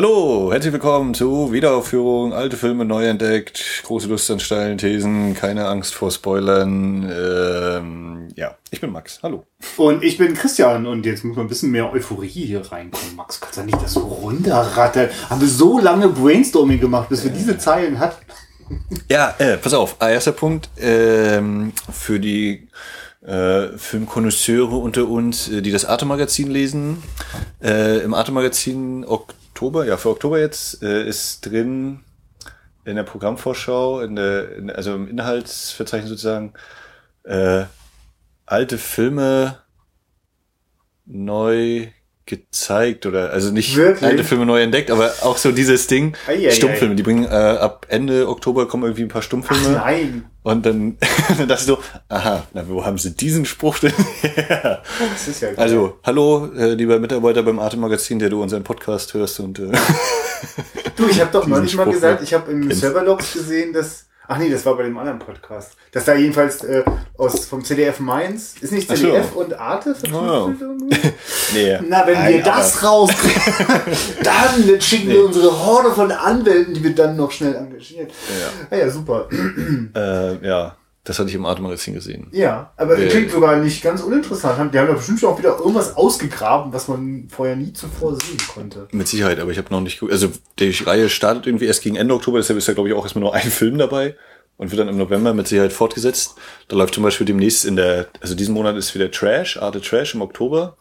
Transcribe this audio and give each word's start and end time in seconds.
Hallo, 0.00 0.52
herzlich 0.52 0.72
willkommen 0.72 1.12
zu 1.12 1.50
Wiederaufführung, 1.50 2.32
alte 2.32 2.56
Filme 2.56 2.84
neu 2.84 3.08
entdeckt, 3.08 3.82
große 3.82 4.06
Lust 4.06 4.30
an 4.30 4.38
steilen 4.38 4.78
Thesen, 4.78 5.34
keine 5.34 5.66
Angst 5.66 5.92
vor 5.92 6.12
Spoilern. 6.12 7.10
Ähm, 7.12 8.28
ja, 8.36 8.56
ich 8.70 8.80
bin 8.80 8.92
Max, 8.92 9.18
hallo. 9.24 9.44
Und 9.76 10.04
ich 10.04 10.16
bin 10.16 10.34
Christian 10.34 10.86
und 10.86 11.04
jetzt 11.04 11.24
muss 11.24 11.34
man 11.34 11.46
ein 11.46 11.48
bisschen 11.48 11.72
mehr 11.72 11.92
Euphorie 11.92 12.28
hier 12.28 12.60
reinkommen. 12.60 13.16
Max, 13.16 13.40
kannst 13.40 13.58
du 13.58 13.62
nicht 13.62 13.82
das 13.82 13.94
so 13.94 14.02
runterrattern? 14.02 15.08
Haben 15.28 15.40
wir 15.40 15.48
so 15.48 15.80
lange 15.80 16.06
Brainstorming 16.06 16.78
gemacht, 16.78 17.08
bis 17.08 17.24
wir 17.24 17.32
diese 17.32 17.58
Zeilen 17.58 17.98
hatten? 17.98 18.24
Ja, 19.10 19.34
äh, 19.38 19.56
pass 19.56 19.74
auf, 19.74 19.96
erster 19.98 20.30
Punkt, 20.30 20.70
ähm, 20.78 21.72
für 21.90 22.20
die 22.20 22.68
äh, 23.26 23.76
Filmkonnoisseure 23.76 24.76
unter 24.76 25.08
uns, 25.08 25.48
äh, 25.48 25.60
die 25.60 25.72
das 25.72 25.84
Arte-Magazin 25.84 26.52
lesen. 26.52 27.02
Äh, 27.60 27.98
Im 27.98 28.14
Arte-Magazin 28.14 29.04
Oktober, 29.58 29.84
ja, 29.86 29.96
für 29.96 30.10
Oktober 30.10 30.38
jetzt, 30.38 30.84
äh, 30.84 31.04
ist 31.04 31.44
drin 31.44 32.04
in 32.84 32.94
der 32.94 33.02
Programmvorschau, 33.02 34.02
in 34.02 34.14
der, 34.14 34.54
in, 34.54 34.70
also 34.70 34.94
im 34.94 35.08
Inhaltsverzeichnis 35.08 36.10
sozusagen, 36.10 36.52
äh, 37.24 37.64
alte 38.46 38.78
Filme 38.78 39.58
neu 41.06 41.88
gezeigt 42.28 43.06
oder 43.06 43.30
also 43.32 43.50
nicht 43.50 43.74
Wirklich? 43.76 44.04
alte 44.04 44.22
Filme 44.22 44.46
neu 44.46 44.62
entdeckt, 44.62 44.90
aber 44.90 45.12
auch 45.22 45.36
so 45.38 45.50
dieses 45.50 45.86
Ding 45.88 46.14
Eieiei. 46.28 46.50
Stummfilme. 46.52 46.94
Die 46.94 47.02
bringen 47.02 47.24
äh, 47.24 47.28
ab 47.28 47.86
Ende 47.88 48.28
Oktober 48.28 48.68
kommen 48.68 48.84
irgendwie 48.84 49.02
ein 49.02 49.08
paar 49.08 49.22
Stummfilme 49.22 49.70
Nein. 49.70 50.24
und 50.42 50.64
dann, 50.64 50.98
dann 51.38 51.48
dachte 51.48 51.62
ich 51.62 51.66
so, 51.66 51.78
aha, 52.08 52.46
na 52.52 52.68
wo 52.68 52.84
haben 52.84 52.98
sie 52.98 53.16
diesen 53.16 53.44
Spruch 53.44 53.78
denn 53.80 53.92
her? 54.20 54.82
Das 55.12 55.26
ist 55.26 55.40
ja 55.40 55.48
geil. 55.48 55.58
Also 55.58 55.98
hallo, 56.04 56.50
äh, 56.56 56.74
lieber 56.74 57.00
Mitarbeiter 57.00 57.42
beim 57.42 57.58
Arte 57.58 57.76
Magazin, 57.78 58.18
der 58.18 58.28
du 58.28 58.42
unseren 58.42 58.62
Podcast 58.62 59.14
hörst 59.14 59.40
und 59.40 59.58
äh, 59.58 59.72
Du, 60.96 61.06
ich 61.08 61.20
habe 61.20 61.30
doch 61.32 61.40
diesen 61.44 61.52
neulich 61.56 61.74
mal 61.76 61.82
Spruch 61.84 61.94
gesagt, 61.94 62.22
ich 62.22 62.34
habe 62.34 62.50
im. 62.52 62.70
Serverlogs 62.70 63.32
gesehen, 63.32 63.72
dass. 63.72 64.06
Ach 64.30 64.36
nee, 64.36 64.50
das 64.50 64.66
war 64.66 64.76
bei 64.76 64.82
dem 64.82 64.96
anderen 64.98 65.18
Podcast. 65.18 65.72
Dass 65.90 66.04
da 66.04 66.14
jedenfalls 66.14 66.62
äh, 66.62 66.84
aus 67.16 67.46
vom 67.46 67.64
CDF 67.64 67.98
Mainz. 67.98 68.56
Ist 68.60 68.72
nicht 68.72 68.90
Ach 68.90 68.94
so. 68.96 69.06
CDF 69.06 69.34
und 69.34 69.58
Arte 69.58 69.90
Oh, 69.90 69.94
verknüpft 69.94 70.60
ja. 70.60 70.66
irgendwie? 70.66 71.00
nee. 71.54 71.78
Na, 71.88 72.06
wenn 72.06 72.12
Nein, 72.14 72.34
wir 72.34 72.42
das 72.42 72.82
rauskriegen, 72.84 73.42
dann 74.22 74.80
schicken 74.82 75.08
wir 75.08 75.24
unsere 75.24 75.64
Horde 75.64 75.92
von 75.92 76.12
Anwälten, 76.12 76.74
die 76.74 76.84
wir 76.84 76.94
dann 76.94 77.16
noch 77.16 77.30
schnell 77.30 77.54
engagieren. 77.54 78.08
Ja, 78.70 78.76
ja, 78.76 78.90
super. 78.90 79.28
Äh, 79.94 80.46
ja, 80.46 80.76
das 81.08 81.18
hatte 81.18 81.28
ich 81.30 81.34
im 81.34 81.46
Arte 81.46 81.62
Magazin 81.62 81.94
gesehen. 81.94 82.28
Ja, 82.32 82.72
aber 82.76 82.98
Äh. 82.98 83.08
klingt 83.08 83.30
sogar 83.30 83.56
nicht 83.56 83.82
ganz 83.82 84.02
uninteressant. 84.02 84.72
Die 84.74 84.78
haben 84.78 84.86
da 84.88 84.92
bestimmt 84.92 85.18
schon 85.20 85.30
auch 85.30 85.38
wieder 85.38 85.58
irgendwas 85.58 85.96
ausgegraben, 85.96 86.72
was 86.72 86.86
man 86.88 87.26
vorher 87.30 87.56
nie 87.56 87.72
zuvor 87.72 88.14
sehen 88.14 88.38
konnte. 88.54 88.86
Mit 88.92 89.08
Sicherheit, 89.08 89.40
aber 89.40 89.50
ich 89.50 89.58
habe 89.58 89.68
noch 89.72 89.80
nicht 89.80 89.94
geguckt. 89.98 90.12
Also 90.12 90.28
die 90.58 90.70
Reihe 90.70 91.08
startet 91.08 91.46
irgendwie 91.46 91.64
erst 91.66 91.82
gegen 91.82 91.96
Ende 91.96 92.14
Oktober, 92.14 92.38
deshalb 92.38 92.58
ist 92.58 92.68
da 92.68 92.74
glaube 92.74 92.88
ich 92.90 92.94
auch 92.94 93.02
erstmal 93.02 93.22
nur 93.24 93.34
ein 93.34 93.50
Film 93.50 93.78
dabei 93.78 94.16
und 94.58 94.70
wird 94.70 94.80
dann 94.80 94.88
im 94.88 94.98
November 94.98 95.32
mit 95.34 95.48
Sicherheit 95.48 95.72
fortgesetzt. 95.72 96.34
Da 96.68 96.76
läuft 96.76 96.94
zum 96.94 97.02
Beispiel 97.04 97.26
demnächst 97.26 97.64
in 97.64 97.76
der, 97.76 98.08
also 98.20 98.34
diesen 98.34 98.54
Monat 98.54 98.76
ist 98.76 98.94
wieder 98.94 99.10
Trash, 99.10 99.56
Arte 99.56 99.80
Trash 99.80 100.14
im 100.14 100.20
Oktober. 100.22 100.76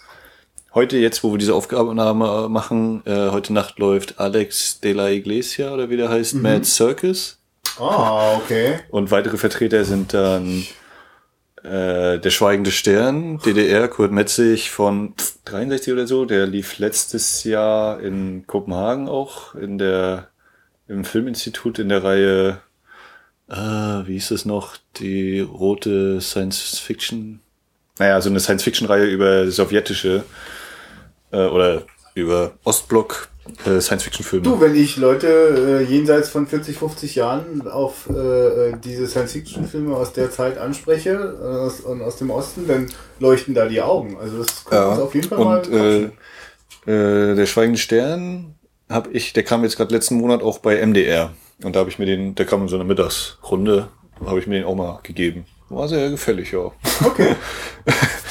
Heute, 0.73 0.97
jetzt, 0.97 1.23
wo 1.23 1.31
wir 1.31 1.37
diese 1.39 1.55
Aufgabennahme 1.55 2.49
machen, 2.49 3.01
äh, 3.05 3.29
heute 3.31 3.53
Nacht 3.53 3.79
läuft 3.79 4.19
Alex 4.19 4.79
de 4.81 4.93
la 4.93 5.09
Iglesia 5.09 5.73
oder 5.73 5.89
wie 5.89 5.97
der 5.97 6.09
heißt, 6.09 6.35
Mad 6.35 6.65
Circus. 6.65 7.36
Ah, 7.79 8.35
okay. 8.37 8.79
Und 8.89 9.11
weitere 9.11 9.37
Vertreter 9.37 9.85
sind 9.85 10.13
dann 10.13 10.65
äh, 11.63 12.19
der 12.19 12.29
Schweigende 12.29 12.71
Stern, 12.71 13.39
DDR, 13.39 13.87
Kurt 13.87 14.11
Metzig 14.11 14.71
von 14.71 15.13
63 15.45 15.93
oder 15.93 16.07
so. 16.07 16.25
Der 16.25 16.47
lief 16.47 16.79
letztes 16.79 17.43
Jahr 17.43 17.99
in 17.99 18.45
Kopenhagen 18.47 19.09
auch 19.09 19.55
in 19.55 19.77
der 19.77 20.29
im 20.87 21.03
Filminstitut 21.03 21.79
in 21.79 21.89
der 21.89 22.03
Reihe, 22.03 22.61
äh, 23.49 23.55
wie 23.55 24.13
hieß 24.13 24.31
es 24.31 24.45
noch, 24.45 24.77
die 24.97 25.41
rote 25.41 26.21
Science 26.21 26.79
Fiction. 26.79 27.41
Naja, 27.99 28.21
so 28.21 28.29
eine 28.29 28.39
Science 28.39 28.63
Fiction 28.63 28.87
Reihe 28.87 29.05
über 29.05 29.51
sowjetische 29.51 30.23
äh, 31.31 31.45
oder 31.45 31.83
über 32.15 32.53
Ostblock 32.63 33.29
äh, 33.65 33.81
Science 33.81 34.03
Fiction 34.03 34.25
Filme. 34.25 34.43
Du, 34.43 34.59
wenn 34.61 34.75
ich 34.75 34.97
Leute 34.97 35.27
äh, 35.27 35.83
jenseits 35.83 36.29
von 36.29 36.47
40, 36.47 36.77
50 36.77 37.15
Jahren 37.15 37.67
auf 37.67 38.09
äh, 38.09 38.13
äh, 38.69 38.73
diese 38.83 39.07
Science-Fiction-Filme 39.07 39.95
aus 39.95 40.13
der 40.13 40.31
Zeit 40.31 40.57
anspreche, 40.57 41.11
äh, 41.41 41.45
aus, 41.45 41.81
und 41.81 42.01
aus 42.01 42.17
dem 42.17 42.29
Osten, 42.29 42.67
dann 42.67 42.87
leuchten 43.19 43.53
da 43.53 43.67
die 43.67 43.81
Augen. 43.81 44.17
Also 44.19 44.39
das 44.39 44.65
können 44.65 44.81
wir 44.81 44.89
uns 44.91 44.99
auf 44.99 45.15
jeden 45.15 45.27
Fall 45.27 45.37
mal 45.39 45.57
Und 45.59 45.69
quatschen. 45.69 46.11
äh, 46.85 47.35
der 47.35 47.45
Schweigende 47.45 47.79
Stern 47.79 48.55
habe 48.89 49.11
ich, 49.11 49.33
der 49.33 49.43
kam 49.43 49.63
jetzt 49.63 49.77
gerade 49.77 49.93
letzten 49.93 50.15
Monat 50.15 50.41
auch 50.41 50.59
bei 50.59 50.85
MDR. 50.85 51.33
Und 51.63 51.75
da 51.75 51.79
habe 51.79 51.89
ich 51.89 51.99
mir 51.99 52.05
den, 52.05 52.35
der 52.35 52.45
kam 52.45 52.61
in 52.61 52.67
so 52.67 52.75
einer 52.75 52.85
Mittagsrunde, 52.85 53.89
habe 54.25 54.39
ich 54.39 54.47
mir 54.47 54.55
den 54.55 54.65
auch 54.65 54.75
mal 54.75 54.99
gegeben. 55.03 55.45
War 55.69 55.87
sehr 55.89 56.09
gefällig, 56.09 56.51
ja. 56.53 56.71
Okay. 57.03 57.35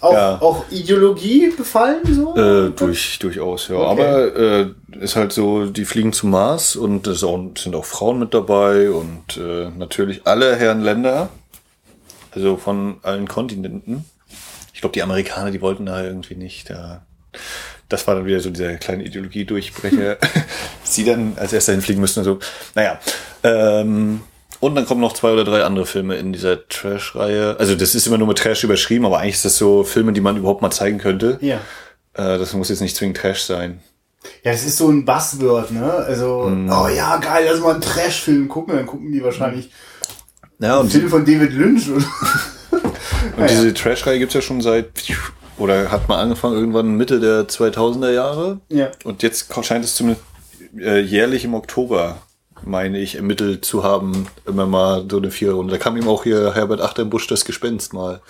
Auch, 0.00 0.12
ja. 0.12 0.40
auch 0.40 0.64
Ideologie 0.70 1.50
befallen 1.50 2.00
so? 2.14 2.34
Äh, 2.34 2.70
durch, 2.70 3.18
durchaus, 3.18 3.68
ja. 3.68 3.76
Okay. 3.76 3.90
Aber 3.90 4.36
äh, 4.36 4.66
ist 4.98 5.16
halt 5.16 5.32
so, 5.32 5.66
die 5.66 5.84
fliegen 5.84 6.12
zum 6.12 6.30
Mars 6.30 6.74
und 6.74 7.06
es 7.06 7.20
sind 7.20 7.74
auch 7.74 7.84
Frauen 7.84 8.18
mit 8.18 8.32
dabei 8.32 8.90
und 8.90 9.36
äh, 9.36 9.68
natürlich 9.76 10.26
alle 10.26 10.56
Herren 10.56 10.80
Länder, 10.80 11.28
also 12.32 12.56
von 12.56 12.96
allen 13.02 13.28
Kontinenten. 13.28 14.04
Ich 14.72 14.80
glaube, 14.80 14.94
die 14.94 15.02
Amerikaner, 15.02 15.50
die 15.50 15.60
wollten 15.60 15.84
da 15.84 16.02
irgendwie 16.02 16.36
nicht. 16.36 16.70
Da, 16.70 17.02
das 17.90 18.06
war 18.06 18.14
dann 18.14 18.24
wieder 18.24 18.40
so 18.40 18.48
dieser 18.48 18.76
kleine 18.76 19.04
Ideologie-Durchbrecher. 19.04 20.16
Sie 20.82 21.04
dann 21.04 21.34
als 21.36 21.52
erster 21.52 21.72
hinfliegen 21.72 22.00
müssen 22.00 22.20
und 22.20 22.24
so. 22.24 22.38
Naja. 22.74 22.98
Ähm, 23.42 24.22
und 24.60 24.74
dann 24.74 24.86
kommen 24.86 25.00
noch 25.00 25.12
zwei 25.14 25.32
oder 25.32 25.44
drei 25.44 25.64
andere 25.64 25.86
Filme 25.86 26.16
in 26.16 26.32
dieser 26.32 26.66
Trash-Reihe. 26.68 27.56
Also 27.58 27.74
das 27.74 27.94
ist 27.94 28.06
immer 28.06 28.18
nur 28.18 28.28
mit 28.28 28.38
Trash 28.38 28.62
überschrieben, 28.64 29.04
aber 29.06 29.18
eigentlich 29.18 29.36
ist 29.36 29.44
das 29.44 29.56
so 29.56 29.84
Filme, 29.84 30.12
die 30.12 30.20
man 30.20 30.36
überhaupt 30.36 30.62
mal 30.62 30.70
zeigen 30.70 30.98
könnte. 30.98 31.38
Ja. 31.40 31.56
Äh, 32.14 32.38
das 32.38 32.52
muss 32.54 32.68
jetzt 32.68 32.80
nicht 32.80 32.96
zwingend 32.96 33.16
Trash 33.16 33.42
sein. 33.42 33.80
Ja, 34.44 34.52
das 34.52 34.64
ist 34.64 34.76
so 34.76 34.88
ein 34.88 35.04
Buzzword, 35.06 35.70
ne? 35.70 35.90
Also, 35.90 36.42
Mhm. 36.42 36.70
oh 36.70 36.88
ja, 36.88 37.16
geil, 37.16 37.46
lass 37.50 37.60
mal 37.60 37.72
einen 37.72 37.80
Trash-Film 37.80 38.48
gucken, 38.48 38.76
dann 38.76 38.86
gucken 38.86 39.10
die 39.12 39.22
wahrscheinlich 39.24 39.70
Ja, 40.58 40.74
einen 40.74 40.82
und, 40.82 40.90
Film 40.92 41.08
von 41.08 41.24
David 41.24 41.52
Lynch. 41.54 41.88
Oder? 41.90 42.04
und 43.38 43.48
diese 43.50 43.72
Trash-Reihe 43.72 44.18
gibt's 44.18 44.34
ja 44.34 44.42
schon 44.42 44.60
seit, 44.60 44.90
oder 45.56 45.90
hat 45.90 46.06
mal 46.08 46.20
angefangen 46.20 46.54
irgendwann 46.56 46.96
Mitte 46.96 47.18
der 47.18 47.48
2000er 47.48 48.10
Jahre. 48.10 48.60
ja. 48.68 48.90
Und 49.04 49.22
jetzt 49.22 49.46
scheint 49.64 49.84
es 49.86 49.94
zumindest 49.94 50.24
äh, 50.78 51.00
jährlich 51.00 51.44
im 51.46 51.54
Oktober, 51.54 52.18
meine 52.62 52.98
ich, 52.98 53.16
ermittelt 53.16 53.64
zu 53.64 53.84
haben, 53.84 54.26
immer 54.46 54.66
mal 54.66 55.06
so 55.10 55.18
eine 55.18 55.30
Viererrunde. 55.30 55.72
Da 55.72 55.78
kam 55.78 55.96
ihm 55.96 56.08
auch 56.08 56.24
hier 56.24 56.54
Herbert 56.54 56.80
Achterbusch 56.80 57.26
das 57.26 57.44
Gespenst 57.44 57.92
mal, 57.92 58.20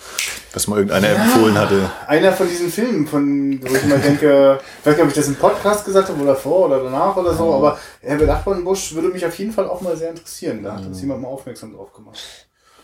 was 0.53 0.67
mal 0.67 0.77
irgendeiner 0.77 1.09
empfohlen 1.09 1.57
hatte. 1.57 1.89
Einer 2.07 2.31
von 2.31 2.47
diesen 2.47 2.71
Filmen, 2.71 3.07
von 3.07 3.59
wo 3.61 3.75
ich 3.75 3.85
mal 3.85 3.99
denke, 3.99 4.59
ich 4.79 4.85
weiß 4.85 4.95
nicht, 4.95 5.03
ob 5.03 5.09
ich 5.09 5.15
das 5.15 5.27
im 5.27 5.35
Podcast 5.35 5.85
gesagt 5.85 6.09
habe 6.09 6.21
oder 6.21 6.35
vor 6.35 6.67
oder 6.67 6.83
danach 6.83 7.15
oder 7.17 7.33
so, 7.33 7.53
aber 7.53 7.77
Herbert 8.01 8.29
Achterbusch 8.29 8.93
würde 8.93 9.09
mich 9.09 9.25
auf 9.25 9.37
jeden 9.37 9.51
Fall 9.51 9.67
auch 9.67 9.81
mal 9.81 9.95
sehr 9.97 10.09
interessieren. 10.09 10.63
Da 10.63 10.75
hat 10.75 10.85
uns 10.85 11.01
jemand 11.01 11.21
mal 11.21 11.27
aufmerksam 11.27 11.73
drauf 11.73 11.93
gemacht. 11.93 12.19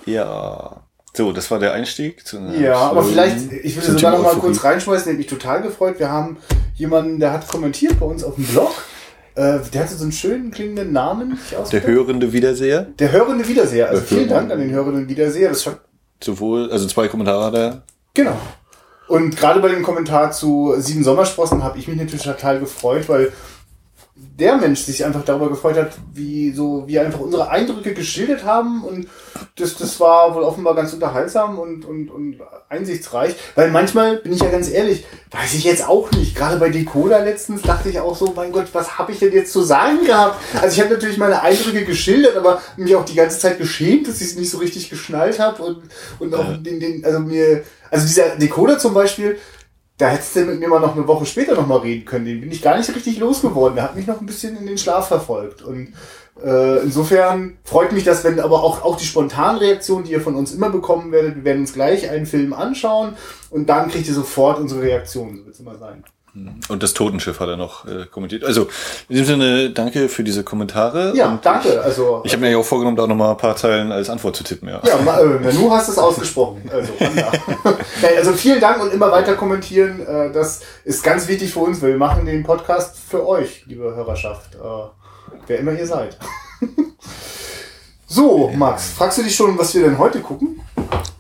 Ja. 0.06 0.82
So, 1.14 1.32
das 1.32 1.50
war 1.50 1.58
der 1.58 1.74
Einstieg. 1.74 2.28
Zu 2.28 2.38
einer 2.38 2.56
Ja, 2.56 2.76
aber 2.76 3.04
vielleicht, 3.04 3.52
ich 3.52 3.76
will 3.76 3.84
zum 3.84 3.98
sogar 3.98 4.12
noch 4.12 4.24
mal 4.24 4.36
kurz 4.36 4.64
reinschmeißen, 4.64 5.06
der 5.06 5.14
hat 5.14 5.18
mich 5.18 5.28
total 5.28 5.64
gefreut. 5.64 5.98
Wir 5.98 6.12
haben 6.12 6.38
jemanden, 6.76 7.20
der 7.20 7.34
hat 7.34 7.48
kommentiert 7.48 8.00
bei 8.00 8.06
uns 8.06 8.24
auf 8.24 8.36
dem 8.36 8.46
Blog. 8.46 8.72
Äh, 9.38 9.60
der 9.72 9.84
hatte 9.84 9.94
so 9.94 10.04
einen 10.04 10.12
schönen 10.12 10.50
klingenden 10.50 10.92
Namen. 10.92 11.38
Der 11.72 11.86
hörende 11.86 12.34
Wiederseher. 12.34 12.88
der 12.98 13.12
hörende 13.12 13.48
Wiederseher. 13.48 13.88
Also 13.88 14.02
vielen. 14.02 14.28
Dank 14.28 14.52
an 14.52 14.60
den 14.60 14.72
hörenden 14.72 15.08
Wiederseher. 15.08 15.50
Das 15.50 15.70
Sowohl, 16.24 16.72
also 16.72 16.88
zwei 16.88 17.08
Kommentare 17.08 17.46
hat 17.46 17.54
er. 17.54 17.84
Genau. 18.16 18.36
Und 19.08 19.38
gerade 19.38 19.60
bei 19.60 19.68
dem 19.70 19.84
Kommentar 19.84 20.32
zu 20.32 20.74
Sieben 20.80 21.04
Sommersprossen 21.04 21.64
habe 21.64 21.78
ich 21.78 21.88
mich 21.88 21.98
natürlich 21.98 22.26
total 22.26 22.60
gefreut, 22.60 23.08
weil 23.08 23.32
der 24.40 24.58
Mensch 24.58 24.82
sich 24.82 25.04
einfach 25.04 25.24
darüber 25.26 25.50
gefreut 25.50 25.78
hat, 25.78 25.92
wie 26.14 26.52
so 26.52 26.84
wir 26.88 27.02
einfach 27.02 27.20
unsere 27.20 27.50
Eindrücke 27.50 27.94
geschildert 27.94 28.46
haben 28.46 28.84
und 28.84 29.08
das, 29.56 29.76
das 29.78 30.00
war 30.00 30.36
wohl 30.36 30.44
offenbar 30.44 30.76
ganz 30.76 30.94
unterhaltsam 30.94 31.58
und, 31.58 31.86
und, 31.86 32.10
und 32.10 32.40
einsichtsreich, 32.70 33.36
weil 33.56 33.72
manchmal, 33.72 34.18
bin 34.18 34.34
ich 34.34 34.42
ja 34.42 34.50
ganz 34.50 34.70
ehrlich, 34.70 35.06
weiß 35.32 35.56
ich 35.56 35.64
jetzt 35.64 35.88
auch 35.88 36.12
nicht, 36.12 36.36
gerade 36.36 36.58
bei 36.58 36.70
Decoder 36.70 37.24
letztens 37.24 37.64
dachte 37.64 37.90
ich 37.90 38.00
auch 38.00 38.16
so, 38.16 38.34
mein 38.36 38.52
Gott, 38.52 38.68
was 38.74 39.00
habe 39.00 39.12
ich 39.12 39.20
denn 39.20 39.34
jetzt 39.34 39.54
zu 39.54 39.62
sagen 39.62 40.06
gehabt? 40.06 40.40
Also 40.62 40.76
ich 40.76 40.82
habe 40.82 40.94
natürlich 40.94 41.18
meine 41.18 41.42
Eindrücke 41.42 41.84
geschildert, 41.84 42.38
aber 42.38 42.62
mich 42.76 42.96
auch 42.96 43.06
die 43.06 43.16
ganze 43.16 43.40
Zeit 43.40 43.58
geschämt, 43.58 44.08
dass 44.08 44.22
ich 44.22 44.28
es 44.28 44.36
nicht 44.36 44.52
so 44.52 44.60
richtig 44.60 44.90
geschnallt 44.90 45.40
habe 45.40 45.64
und, 45.64 45.82
und 46.20 46.36
auch 46.36 46.58
den, 46.58 46.80
den, 46.80 47.04
also 47.04 47.20
mir, 47.20 47.64
also 47.90 48.06
dieser 48.06 48.36
Decoder 48.36 48.78
zum 48.78 48.94
Beispiel, 48.94 49.40
da 49.98 50.10
hättest 50.10 50.36
du 50.36 50.42
mit 50.42 50.60
mir 50.60 50.68
mal 50.68 50.80
noch 50.80 50.96
eine 50.96 51.08
Woche 51.08 51.26
später 51.26 51.56
noch 51.56 51.66
mal 51.66 51.80
reden 51.80 52.06
können. 52.06 52.26
Den 52.26 52.42
bin 52.42 52.52
ich 52.52 52.62
gar 52.62 52.78
nicht 52.78 52.94
richtig 52.94 53.18
losgeworden. 53.18 53.76
Der 53.76 53.86
hat 53.86 53.96
mich 53.96 54.06
noch 54.06 54.20
ein 54.20 54.28
bisschen 54.28 54.56
in 54.56 54.68
den 54.68 54.78
Schlaf 54.78 55.08
verfolgt. 55.08 55.64
Und 55.64 55.94
äh, 56.44 56.84
insofern 56.84 57.58
freut 57.64 57.92
mich 57.92 58.04
das, 58.04 58.24
wenn 58.24 58.40
aber 58.40 58.64
auch, 58.64 58.84
auch 58.84 58.96
die 58.98 59.06
spontanen 59.06 59.58
Reaktionen, 59.58 60.06
die 60.06 60.12
ihr 60.12 60.22
von 60.22 60.36
uns 60.36 60.54
immer 60.54 60.70
bekommen 60.70 61.12
werdet, 61.12 61.38
wir 61.38 61.44
werden 61.46 61.62
uns 61.62 61.74
gleich 61.74 62.10
einen 62.10 62.28
Film 62.28 62.54
anschauen 62.54 63.16
und 63.50 63.70
dann 63.70 63.90
kriegt 63.90 64.08
ihr 64.08 64.14
sofort 64.14 64.60
unsere 64.60 64.84
Reaktion. 64.84 65.38
So 65.38 65.46
wird 65.46 65.56
es 65.56 65.60
immer 65.62 65.78
sein. 65.78 66.04
Und 66.70 66.84
das 66.84 66.94
Totenschiff 66.94 67.40
hat 67.40 67.48
er 67.50 67.58
noch 67.58 67.86
äh, 67.86 68.06
kommentiert. 68.12 68.44
Also 68.44 68.64
in 69.10 69.16
diesem 69.16 69.26
Sinne, 69.26 69.70
danke 69.72 70.10
für 70.10 70.24
diese 70.24 70.44
Kommentare. 70.44 71.14
Ja, 71.16 71.30
Und 71.30 71.46
danke. 71.46 71.82
Also, 71.82 72.22
Ich 72.26 72.32
habe 72.34 72.42
mir 72.42 72.52
ja 72.52 72.58
auch 72.58 72.66
vorgenommen, 72.66 72.98
da 72.98 73.08
noch 73.08 73.16
mal 73.16 73.32
ein 73.32 73.38
paar 73.38 73.56
Zeilen 73.56 73.92
als 73.92 74.10
Antwort 74.10 74.36
zu 74.36 74.44
tippen. 74.44 74.68
Ja. 74.70 74.82
ja, 74.86 74.98
ma- 75.04 75.20
äh, 75.20 75.26
Nanu 75.40 75.72
hast 75.72 75.90
es 75.90 75.98
ausgesprochen. 75.98 76.70
Also, 76.74 76.92
also 78.18 78.34
vielen 78.34 78.60
Dank 78.60 78.82
und 78.82 78.94
immer 78.94 79.12
weiter 79.12 79.36
kommentieren. 79.36 80.06
Äh, 80.06 80.32
das 80.32 80.62
ist 80.84 81.04
ganz 81.04 81.28
wichtig 81.28 81.52
für 81.54 81.60
uns, 81.60 81.82
weil 81.82 81.92
wir 81.92 81.98
machen 81.98 82.26
den 82.26 82.44
Podcast 82.44 82.98
für 83.00 83.26
euch, 83.28 83.64
liebe 83.68 83.84
Hörerschaft. 83.96 84.56
Äh, 84.56 85.38
wer 85.48 85.60
immer 85.60 85.72
ihr 85.74 85.88
seid. 85.88 86.18
So, 88.10 88.50
Max, 88.56 88.92
fragst 88.92 89.18
du 89.18 89.24
dich 89.24 89.36
schon, 89.36 89.58
was 89.58 89.76
wir 89.76 89.84
denn 89.84 89.98
heute 89.98 90.22
gucken? 90.22 90.62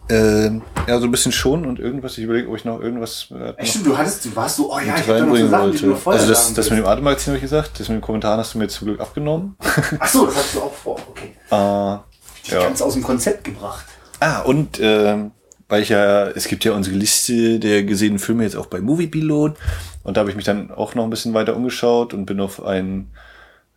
Ähm, 0.10 0.62
ja, 0.88 1.00
so 1.00 1.06
ein 1.06 1.12
bisschen 1.12 1.32
schon 1.32 1.66
und 1.66 1.80
irgendwas. 1.80 2.18
Ich 2.18 2.24
überlege, 2.24 2.50
ob 2.50 2.56
ich 2.56 2.64
noch 2.64 2.80
irgendwas 2.80 3.30
äh, 3.32 3.66
Stimmt, 3.66 3.88
du 3.88 3.98
hattest, 3.98 4.24
du 4.26 4.36
warst 4.36 4.56
so, 4.56 4.74
oh 4.74 4.80
ja, 4.80 4.96
ich 4.96 5.06
da 5.06 5.20
noch 5.20 5.36
so 5.36 5.48
Sachen, 5.48 5.72
die 5.72 5.78
du 5.80 5.88
wollte. 5.88 6.02
vorher 6.02 6.22
Also 6.22 6.34
das, 6.34 6.54
das 6.54 6.70
mit 6.70 6.80
dem 6.80 6.86
Atemmagazin 6.86 7.32
habe 7.32 7.38
ich 7.38 7.42
gesagt. 7.42 7.80
Das 7.80 7.90
mit 7.90 7.98
dem 7.98 8.02
Kommentar 8.02 8.38
hast 8.38 8.54
du 8.54 8.60
mir 8.60 8.68
zum 8.70 8.88
Glück 8.88 9.02
abgenommen. 9.02 9.58
Ach 10.00 10.08
so, 10.08 10.26
das 10.26 10.36
hast 10.38 10.56
du 10.56 10.62
auch 10.62 10.74
vor, 10.74 11.00
okay. 11.10 11.34
äh, 11.52 11.98
Ich 12.44 12.52
ja. 12.52 12.64
ganz 12.64 12.82
aus 12.82 12.94
dem 12.94 13.04
Konzept 13.04 13.44
gebracht. 13.44 13.86
Ah, 14.20 14.42
und 14.42 14.80
ähm, 14.82 15.32
weil 15.68 15.82
ich 15.82 15.90
ja, 15.90 16.28
es 16.28 16.48
gibt 16.48 16.64
ja 16.64 16.72
unsere 16.72 16.96
Liste 16.96 17.60
der 17.60 17.84
gesehenen 17.84 18.20
Filme 18.20 18.44
jetzt 18.44 18.56
auch 18.56 18.68
bei 18.68 18.80
Moviepilot 18.80 19.58
und 20.04 20.18
da 20.18 20.22
habe 20.22 20.30
ich 20.30 20.36
mich 20.36 20.46
dann 20.46 20.72
auch 20.72 20.96
noch 20.96 21.04
ein 21.04 21.10
bisschen 21.10 21.34
weiter 21.34 21.56
umgeschaut 21.56 22.14
und 22.14 22.26
bin 22.26 22.40
auf 22.40 22.64
einen 22.64 23.12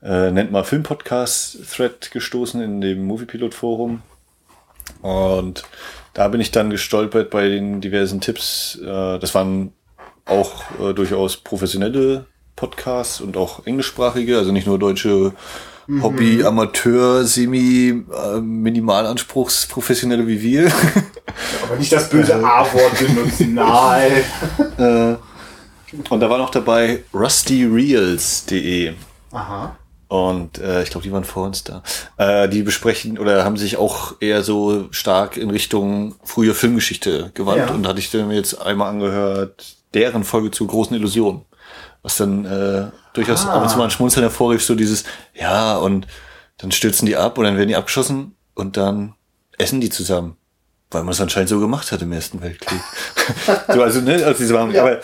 äh, 0.02 0.30
nennt 0.30 0.52
mal 0.52 0.64
Film-Podcast-Thread 0.64 2.10
gestoßen 2.12 2.60
in 2.62 2.80
dem 2.80 3.04
Moviepilot-Forum 3.04 4.02
und 5.02 5.64
da 6.14 6.28
bin 6.28 6.40
ich 6.40 6.50
dann 6.50 6.70
gestolpert 6.70 7.30
bei 7.30 7.48
den 7.48 7.80
diversen 7.80 8.20
Tipps. 8.20 8.78
Äh, 8.82 9.18
das 9.18 9.34
waren 9.34 9.72
auch 10.26 10.62
äh, 10.80 10.92
durchaus 10.92 11.36
professionelle 11.36 12.26
Podcasts 12.56 13.20
und 13.20 13.36
auch 13.36 13.66
englischsprachige, 13.66 14.38
also 14.38 14.52
nicht 14.52 14.66
nur 14.66 14.78
deutsche 14.78 15.32
Hobby, 16.02 16.44
Amateur, 16.44 17.24
Semi, 17.24 18.04
äh, 18.12 18.40
Minimalanspruchsprofessionelle 18.40 20.26
wie 20.26 20.40
wir. 20.40 20.66
Aber 21.64 21.76
nicht 21.76 21.90
das 21.90 22.08
böse 22.08 22.36
A-Wort 22.36 22.98
benutzen, 22.98 23.54
nein. 23.54 24.24
Und 26.08 26.20
da 26.20 26.30
war 26.30 26.38
noch 26.38 26.50
dabei 26.50 27.02
rustyreels.de. 27.12 28.92
Aha. 29.32 29.76
Und 30.10 30.58
äh, 30.58 30.82
ich 30.82 30.90
glaube, 30.90 31.04
die 31.04 31.12
waren 31.12 31.22
vor 31.22 31.46
uns 31.46 31.62
da. 31.62 31.84
Äh, 32.16 32.48
die 32.48 32.64
besprechen 32.64 33.16
oder 33.16 33.44
haben 33.44 33.56
sich 33.56 33.76
auch 33.76 34.16
eher 34.18 34.42
so 34.42 34.88
stark 34.90 35.36
in 35.36 35.50
Richtung 35.50 36.16
frühe 36.24 36.52
Filmgeschichte 36.52 37.30
gewandt. 37.34 37.68
Ja. 37.68 37.70
Und 37.70 37.86
hatte 37.86 38.00
ich 38.00 38.12
mir 38.12 38.34
jetzt 38.34 38.60
einmal 38.60 38.88
angehört, 38.90 39.76
deren 39.94 40.24
Folge 40.24 40.50
zu 40.50 40.66
großen 40.66 40.96
Illusionen. 40.96 41.42
Was 42.02 42.16
dann 42.16 42.44
äh, 42.44 42.90
durchaus 43.12 43.46
Ah. 43.46 43.54
ab 43.54 43.62
und 43.62 43.68
zu 43.68 43.78
mal 43.78 43.84
ein 43.84 43.92
Schmunzeln 43.92 44.24
hervorrief, 44.24 44.64
so 44.64 44.74
dieses, 44.74 45.04
ja, 45.32 45.76
und 45.76 46.08
dann 46.58 46.72
stürzen 46.72 47.06
die 47.06 47.14
ab 47.16 47.38
und 47.38 47.44
dann 47.44 47.56
werden 47.56 47.68
die 47.68 47.76
abgeschossen 47.76 48.34
und 48.56 48.76
dann 48.76 49.14
essen 49.58 49.80
die 49.80 49.90
zusammen. 49.90 50.36
Weil 50.92 51.04
man 51.04 51.12
es 51.12 51.20
anscheinend 51.20 51.48
so 51.48 51.60
gemacht 51.60 51.92
hat 51.92 52.02
im 52.02 52.10
Ersten 52.12 52.42
Weltkrieg. 52.42 52.80
so, 53.72 53.82
also, 53.82 54.00
ne, 54.00 54.24
also 54.24 54.38
diese 54.38 54.54
waren, 54.54 54.72
Ja. 54.72 54.82
aber 54.82 55.00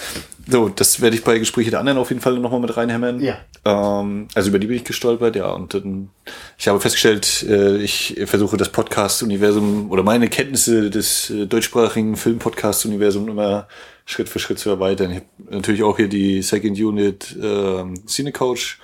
so, 0.48 0.68
das 0.68 1.00
werde 1.00 1.16
ich 1.16 1.22
bei 1.24 1.38
Gespräche 1.38 1.70
der 1.70 1.80
anderen 1.80 1.98
auf 1.98 2.08
jeden 2.10 2.20
Fall 2.20 2.38
nochmal 2.38 2.60
mit 2.60 2.76
reinhämmern. 2.76 3.20
Ja. 3.20 3.38
Ähm, 3.64 4.28
also 4.34 4.48
über 4.48 4.58
die 4.58 4.66
bin 4.66 4.76
ich 4.76 4.84
gestolpert, 4.84 5.36
ja. 5.36 5.50
Und 5.52 5.74
dann, 5.74 6.10
ich 6.58 6.66
habe 6.68 6.80
festgestellt, 6.80 7.44
äh, 7.48 7.76
ich 7.78 8.16
versuche 8.26 8.56
das 8.56 8.68
Podcast-Universum 8.70 9.90
oder 9.90 10.02
meine 10.02 10.28
Kenntnisse 10.28 10.90
des 10.90 11.30
äh, 11.30 11.46
deutschsprachigen 11.46 12.16
Film-Podcast-Universums 12.16 13.28
immer 13.30 13.68
Schritt 14.06 14.28
für 14.28 14.38
Schritt 14.38 14.58
zu 14.60 14.70
erweitern. 14.70 15.10
Ich 15.10 15.16
habe 15.16 15.26
natürlich 15.56 15.82
auch 15.82 15.96
hier 15.96 16.08
die 16.08 16.42
Second 16.42 16.78
Unit 16.78 17.36
ähm, 17.42 17.94
Cine 18.06 18.30
Couch 18.32 18.76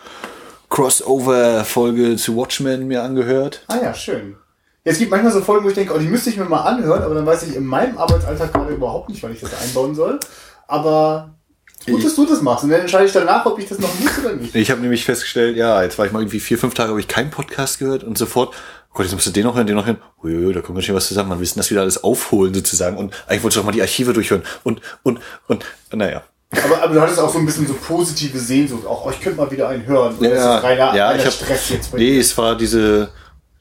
Crossover-Folge 0.69 2.17
zu 2.17 2.37
Watchmen 2.37 2.87
mir 2.89 3.03
angehört. 3.03 3.63
Ah 3.69 3.79
ja, 3.83 3.95
schön. 3.95 4.37
Ja, 4.85 4.91
es 4.91 4.99
gibt 4.99 5.11
manchmal 5.13 5.33
so 5.33 5.41
Folgen, 5.41 5.65
wo 5.65 5.69
ich 5.69 5.75
denke, 5.77 5.95
oh, 5.95 5.99
die 5.99 6.07
müsste 6.09 6.31
ich 6.31 6.37
mir 6.37 6.45
mal 6.45 6.63
anhören, 6.63 7.03
aber 7.03 7.15
dann 7.15 7.25
weiß 7.25 7.45
ich 7.45 7.55
in 7.55 7.65
meinem 7.65 7.97
Arbeitsalltag 7.99 8.53
gerade 8.53 8.75
überhaupt 8.75 9.09
nicht, 9.11 9.23
wann 9.23 9.33
ich 9.33 9.41
das 9.41 9.55
einbauen 9.63 9.95
soll. 9.95 10.19
Aber 10.67 11.35
gut, 11.87 12.05
dass 12.05 12.17
du 12.17 12.27
das 12.27 12.43
machst. 12.43 12.65
Und 12.65 12.71
dann 12.71 12.81
entscheide 12.81 13.05
ich 13.07 13.13
danach, 13.13 13.47
ob 13.47 13.59
ich 13.61 13.69
das 13.69 13.79
noch 13.79 13.91
muss 14.01 14.19
oder 14.19 14.35
nicht. 14.35 14.55
Ich 14.57 14.71
habe 14.73 14.81
nämlich 14.81 15.05
festgestellt, 15.05 15.57
ja, 15.57 15.83
jetzt 15.85 15.99
war 15.99 16.07
ich 16.07 16.13
mal 16.13 16.21
irgendwie 16.21 16.41
vier, 16.41 16.59
fünf 16.59 16.75
Tage, 16.75 16.91
habe 16.91 16.99
ich 17.01 17.07
keinen 17.07 17.31
Podcast 17.31 17.79
gehört 17.79 18.03
und 18.03 18.19
sofort, 18.19 18.55
oh 18.91 18.95
Gott, 18.95 19.07
jetzt 19.07 19.15
musst 19.15 19.27
du 19.27 19.31
den 19.31 19.45
noch 19.45 19.55
hören, 19.55 19.69
den 19.69 19.77
noch 19.77 19.87
hören. 19.87 19.99
Uiuiui, 20.25 20.53
da 20.53 20.63
kommt 20.63 20.75
ganz 20.77 20.87
schön 20.87 20.97
was 20.97 21.07
zusammen. 21.07 21.29
Man 21.29 21.41
wissen 21.41 21.61
das 21.61 21.71
wieder 21.71 21.83
alles 21.83 22.03
aufholen 22.03 22.53
sozusagen. 22.53 22.97
Und 22.97 23.15
eigentlich 23.29 23.45
wollte 23.45 23.55
ich 23.55 23.61
doch 23.61 23.65
mal 23.67 23.73
die 23.73 23.83
Archive 23.83 24.13
durchhören. 24.13 24.43
Und, 24.65 24.81
und, 25.05 25.21
und, 25.47 25.65
naja. 25.93 26.23
Aber, 26.65 26.83
aber 26.83 26.95
du 26.95 27.01
hattest 27.01 27.21
auch 27.21 27.33
so 27.33 27.39
ein 27.39 27.47
bisschen 27.47 27.69
so 27.69 27.75
positive 27.75 28.37
Sehnsucht. 28.39 28.85
Auch, 28.85 29.07
oh, 29.07 29.11
ich 29.11 29.21
könnte 29.21 29.41
mal 29.41 29.51
wieder 29.51 29.69
einen 29.69 29.87
hören. 29.87 30.17
Oder 30.19 30.33
ist 30.33 30.43
das 30.43 30.63
reiner, 30.65 30.95
ja, 30.97 31.07
reiner 31.07 31.21
ich 31.21 31.27
hab, 31.27 31.33
Stress 31.33 31.69
jetzt 31.71 31.93
bei 31.93 31.99
Nee, 31.99 32.11
dir? 32.15 32.21
es 32.21 32.37
war 32.37 32.57
diese, 32.57 33.09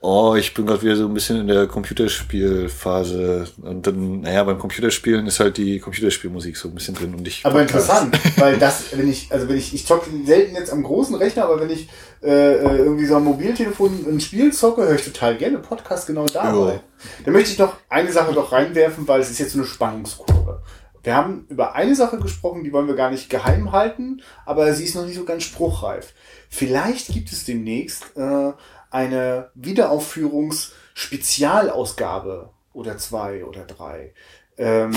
oh, 0.01 0.35
ich 0.35 0.53
bin 0.55 0.65
gerade 0.65 0.81
wieder 0.81 0.95
so 0.95 1.05
ein 1.05 1.13
bisschen 1.13 1.39
in 1.39 1.47
der 1.47 1.67
Computerspielphase. 1.67 3.47
Und 3.61 3.85
dann, 3.85 4.21
naja, 4.21 4.43
beim 4.43 4.57
Computerspielen 4.57 5.27
ist 5.27 5.39
halt 5.39 5.57
die 5.57 5.79
Computerspielmusik 5.79 6.57
so 6.57 6.69
ein 6.69 6.75
bisschen 6.75 6.95
drin 6.95 7.13
und 7.13 7.27
ich. 7.27 7.45
Aber 7.45 7.59
Podcast. 7.59 8.03
interessant, 8.03 8.19
weil 8.37 8.57
das, 8.57 8.97
wenn 8.97 9.09
ich, 9.09 9.31
also 9.31 9.47
wenn 9.47 9.57
ich, 9.57 9.73
ich 9.73 9.85
zocke 9.85 10.09
selten 10.25 10.55
jetzt 10.55 10.73
am 10.73 10.81
großen 10.81 11.15
Rechner, 11.15 11.45
aber 11.45 11.61
wenn 11.61 11.69
ich 11.69 11.87
äh, 12.23 12.55
äh, 12.55 12.77
irgendwie 12.77 13.05
so 13.05 13.15
am 13.15 13.25
Mobiltelefon 13.25 14.05
ein 14.09 14.19
Spiel 14.19 14.51
zocke, 14.51 14.81
höre 14.81 14.95
ich 14.95 15.05
total 15.05 15.37
gerne 15.37 15.59
Podcast 15.59 16.07
genau 16.07 16.25
dabei. 16.25 16.73
Ja. 16.73 16.83
Da 17.25 17.31
möchte 17.31 17.51
ich 17.51 17.59
noch 17.59 17.75
eine 17.87 18.11
Sache 18.11 18.33
noch 18.33 18.51
reinwerfen, 18.51 19.07
weil 19.07 19.21
es 19.21 19.29
ist 19.29 19.39
jetzt 19.39 19.53
so 19.53 19.59
eine 19.59 19.67
Spannungskurve. 19.67 20.61
Wir 21.03 21.15
haben 21.15 21.45
über 21.49 21.73
eine 21.73 21.95
Sache 21.95 22.19
gesprochen, 22.19 22.63
die 22.63 22.71
wollen 22.73 22.87
wir 22.87 22.95
gar 22.95 23.09
nicht 23.09 23.29
geheim 23.29 23.71
halten, 23.71 24.21
aber 24.45 24.71
sie 24.73 24.83
ist 24.83 24.95
noch 24.95 25.05
nicht 25.05 25.15
so 25.15 25.25
ganz 25.25 25.43
spruchreif. 25.43 26.13
Vielleicht 26.49 27.07
gibt 27.07 27.31
es 27.31 27.45
demnächst 27.45 28.15
äh, 28.15 28.51
eine 28.91 29.49
Wiederaufführungs-Spezialausgabe 29.55 32.51
oder 32.73 32.97
zwei 32.97 33.45
oder 33.45 33.63
drei. 33.65 34.13
Ähm, 34.57 34.91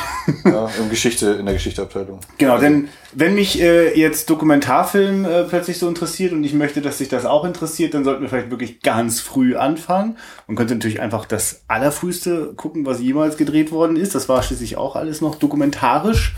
Ja, 0.44 0.68
in 0.80 0.90
Geschichte, 0.90 1.34
in 1.34 1.46
der 1.46 1.54
Geschichteabteilung. 1.54 2.18
Genau, 2.38 2.58
denn 2.58 2.88
wenn 3.12 3.36
mich 3.36 3.62
äh, 3.62 3.96
jetzt 3.96 4.28
Dokumentarfilm 4.30 5.24
äh, 5.24 5.44
plötzlich 5.44 5.78
so 5.78 5.86
interessiert 5.86 6.32
und 6.32 6.42
ich 6.42 6.54
möchte, 6.54 6.80
dass 6.80 6.98
sich 6.98 7.08
das 7.08 7.24
auch 7.24 7.44
interessiert, 7.44 7.94
dann 7.94 8.02
sollten 8.02 8.22
wir 8.22 8.28
vielleicht 8.28 8.50
wirklich 8.50 8.80
ganz 8.80 9.20
früh 9.20 9.54
anfangen. 9.54 10.16
Man 10.48 10.56
könnte 10.56 10.74
natürlich 10.74 11.00
einfach 11.00 11.24
das 11.24 11.62
Allerfrühste 11.68 12.54
gucken, 12.56 12.84
was 12.84 13.00
jemals 13.00 13.36
gedreht 13.36 13.70
worden 13.70 13.94
ist. 13.94 14.16
Das 14.16 14.28
war 14.28 14.42
schließlich 14.42 14.76
auch 14.76 14.96
alles 14.96 15.20
noch 15.20 15.36
dokumentarisch. 15.36 16.34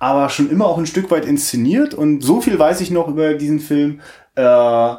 aber 0.00 0.28
schon 0.28 0.50
immer 0.50 0.66
auch 0.66 0.78
ein 0.78 0.86
Stück 0.86 1.12
weit 1.12 1.24
inszeniert. 1.24 1.94
Und 1.94 2.24
so 2.24 2.40
viel 2.40 2.58
weiß 2.58 2.80
ich 2.80 2.90
noch 2.90 3.06
über 3.06 3.34
diesen 3.34 3.60
Film. 3.60 4.00
Äh, 4.34 4.94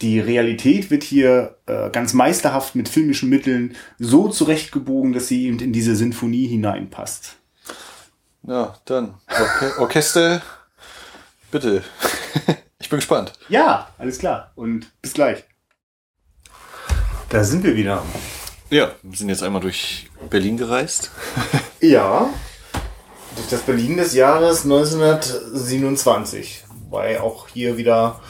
die 0.00 0.20
Realität 0.20 0.90
wird 0.90 1.02
hier 1.02 1.56
äh, 1.66 1.90
ganz 1.90 2.12
meisterhaft 2.12 2.76
mit 2.76 2.88
filmischen 2.88 3.28
Mitteln 3.28 3.74
so 3.98 4.28
zurechtgebogen, 4.28 5.12
dass 5.12 5.26
sie 5.28 5.46
eben 5.46 5.58
in 5.58 5.72
diese 5.72 5.96
Sinfonie 5.96 6.46
hineinpasst. 6.46 7.34
Ja, 8.46 8.76
dann. 8.84 9.14
Orche 9.28 9.78
Orchester, 9.78 10.40
bitte. 11.50 11.82
ich 12.78 12.88
bin 12.88 12.98
gespannt. 12.98 13.32
Ja, 13.48 13.88
alles 13.98 14.18
klar. 14.18 14.52
Und 14.54 14.86
bis 15.02 15.14
gleich. 15.14 15.42
Da 17.28 17.42
sind 17.44 17.64
wir 17.64 17.74
wieder. 17.76 18.04
Ja, 18.70 18.92
wir 19.02 19.18
sind 19.18 19.30
jetzt 19.30 19.42
einmal 19.42 19.60
durch 19.60 20.08
Berlin 20.30 20.56
gereist. 20.56 21.10
ja, 21.80 22.30
durch 23.34 23.48
das 23.48 23.62
Berlin 23.62 23.96
des 23.96 24.14
Jahres 24.14 24.62
1927. 24.64 26.66
Wobei 26.84 27.20
auch 27.20 27.48
hier 27.48 27.76
wieder 27.76 28.20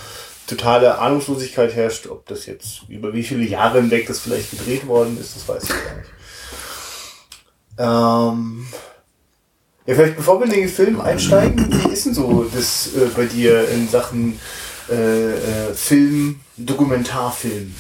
totale 0.49 0.99
Ahnungslosigkeit 0.99 1.75
herrscht, 1.75 2.07
ob 2.07 2.26
das 2.26 2.47
jetzt 2.47 2.83
über 2.88 3.12
wie 3.12 3.23
viele 3.23 3.45
Jahre 3.45 3.81
hinweg 3.81 4.07
das 4.07 4.19
vielleicht 4.19 4.50
gedreht 4.50 4.87
worden 4.87 5.19
ist, 5.21 5.37
das 5.37 5.47
weiß 5.47 5.62
ich 5.64 5.69
gar 5.69 5.97
nicht. 5.97 6.11
Ähm, 7.78 8.67
ja, 9.87 9.95
vielleicht 9.95 10.17
bevor 10.17 10.40
wir 10.40 10.47
in 10.47 10.52
den 10.52 10.69
Film 10.69 11.00
einsteigen, 11.00 11.71
wie 11.71 11.93
ist 11.93 12.07
denn 12.07 12.14
so 12.14 12.45
das 12.52 12.95
äh, 12.97 13.09
bei 13.14 13.26
dir 13.26 13.69
in 13.69 13.88
Sachen 13.88 14.40
äh, 14.90 15.33
äh, 15.35 15.75
Film, 15.75 16.40
Dokumentarfilm? 16.57 17.75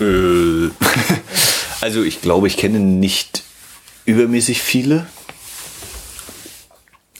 Äh, 0.00 0.70
also 1.80 2.02
ich 2.02 2.20
glaube, 2.20 2.48
ich 2.48 2.56
kenne 2.56 2.80
nicht 2.80 3.44
übermäßig 4.06 4.62
viele. 4.62 5.06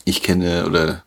Ich 0.04 0.22
kenne 0.22 0.66
oder 0.66 1.04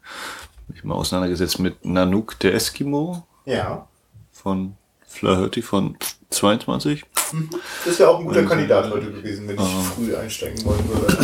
mich 0.77 0.83
mal 0.83 0.95
auseinandergesetzt 0.95 1.59
mit 1.59 1.83
Nanook 1.85 2.39
der 2.39 2.53
Eskimo. 2.53 3.23
Ja. 3.45 3.87
Von 4.31 4.75
Flaherty 5.07 5.61
von 5.61 5.97
22. 6.29 7.03
Mhm. 7.31 7.49
Das 7.85 7.99
wäre 7.99 8.09
auch 8.09 8.19
ein 8.19 8.25
guter 8.25 8.37
also, 8.37 8.49
Kandidat 8.49 8.91
heute 8.91 9.11
gewesen, 9.11 9.47
wenn 9.47 9.55
ich 9.55 9.61
uh, 9.61 9.81
früh 9.95 10.15
einsteigen 10.15 10.63
wollen 10.65 10.87
würde. 10.87 11.17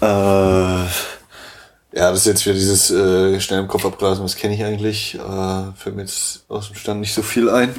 äh, 0.02 1.98
ja, 1.98 2.10
das 2.10 2.20
ist 2.20 2.26
jetzt 2.26 2.44
wieder 2.44 2.54
dieses 2.54 2.90
äh, 2.90 3.40
schnell 3.40 3.60
im 3.60 3.68
Kopf 3.68 3.84
abglasen, 3.86 4.24
das 4.24 4.36
kenne 4.36 4.54
ich 4.54 4.64
eigentlich. 4.64 5.14
Äh, 5.14 5.72
fällt 5.76 5.96
mir 5.96 6.02
jetzt 6.02 6.44
aus 6.48 6.68
dem 6.68 6.76
Stand 6.76 7.00
nicht 7.00 7.14
so 7.14 7.22
viel 7.22 7.48
ein. 7.48 7.74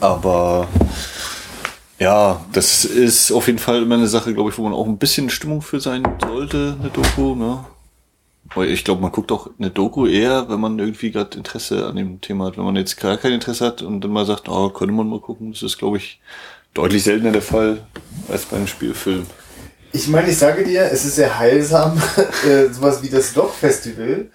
Aber 0.00 0.68
ja, 1.98 2.44
das 2.52 2.84
ist 2.84 3.32
auf 3.32 3.46
jeden 3.46 3.58
Fall 3.58 3.82
immer 3.82 3.96
eine 3.96 4.08
Sache, 4.08 4.32
glaube 4.34 4.50
ich, 4.50 4.58
wo 4.58 4.62
man 4.62 4.72
auch 4.72 4.86
ein 4.86 4.98
bisschen 4.98 5.30
Stimmung 5.30 5.62
für 5.62 5.80
sein 5.80 6.04
sollte, 6.24 6.76
eine 6.80 6.90
Doku. 6.90 7.34
Ne? 7.34 7.64
Ich 8.56 8.84
glaube, 8.84 9.02
man 9.02 9.12
guckt 9.12 9.30
auch 9.30 9.50
eine 9.58 9.70
Doku 9.70 10.06
eher, 10.06 10.48
wenn 10.48 10.60
man 10.60 10.78
irgendwie 10.78 11.10
gerade 11.10 11.36
Interesse 11.36 11.86
an 11.86 11.96
dem 11.96 12.20
Thema 12.20 12.46
hat. 12.46 12.56
Wenn 12.56 12.64
man 12.64 12.76
jetzt 12.76 12.98
gar 12.98 13.16
kein 13.16 13.32
Interesse 13.32 13.66
hat 13.66 13.82
und 13.82 14.00
dann 14.00 14.10
mal 14.10 14.26
sagt, 14.26 14.48
oh, 14.48 14.70
könnte 14.70 14.94
man 14.94 15.08
mal 15.08 15.20
gucken, 15.20 15.52
das 15.52 15.62
ist, 15.62 15.78
glaube 15.78 15.98
ich, 15.98 16.20
deutlich 16.74 17.04
seltener 17.04 17.32
der 17.32 17.42
Fall 17.42 17.86
als 18.28 18.46
bei 18.46 18.56
einem 18.56 18.66
Spielfilm. 18.66 19.26
Ich 19.92 20.08
meine, 20.08 20.30
ich 20.30 20.38
sage 20.38 20.64
dir, 20.64 20.82
es 20.82 21.04
ist 21.04 21.16
sehr 21.16 21.38
heilsam, 21.38 22.00
äh, 22.46 22.72
sowas 22.72 23.02
wie 23.02 23.08
das 23.08 23.32
Doc 23.32 23.54
Festival 23.54 24.26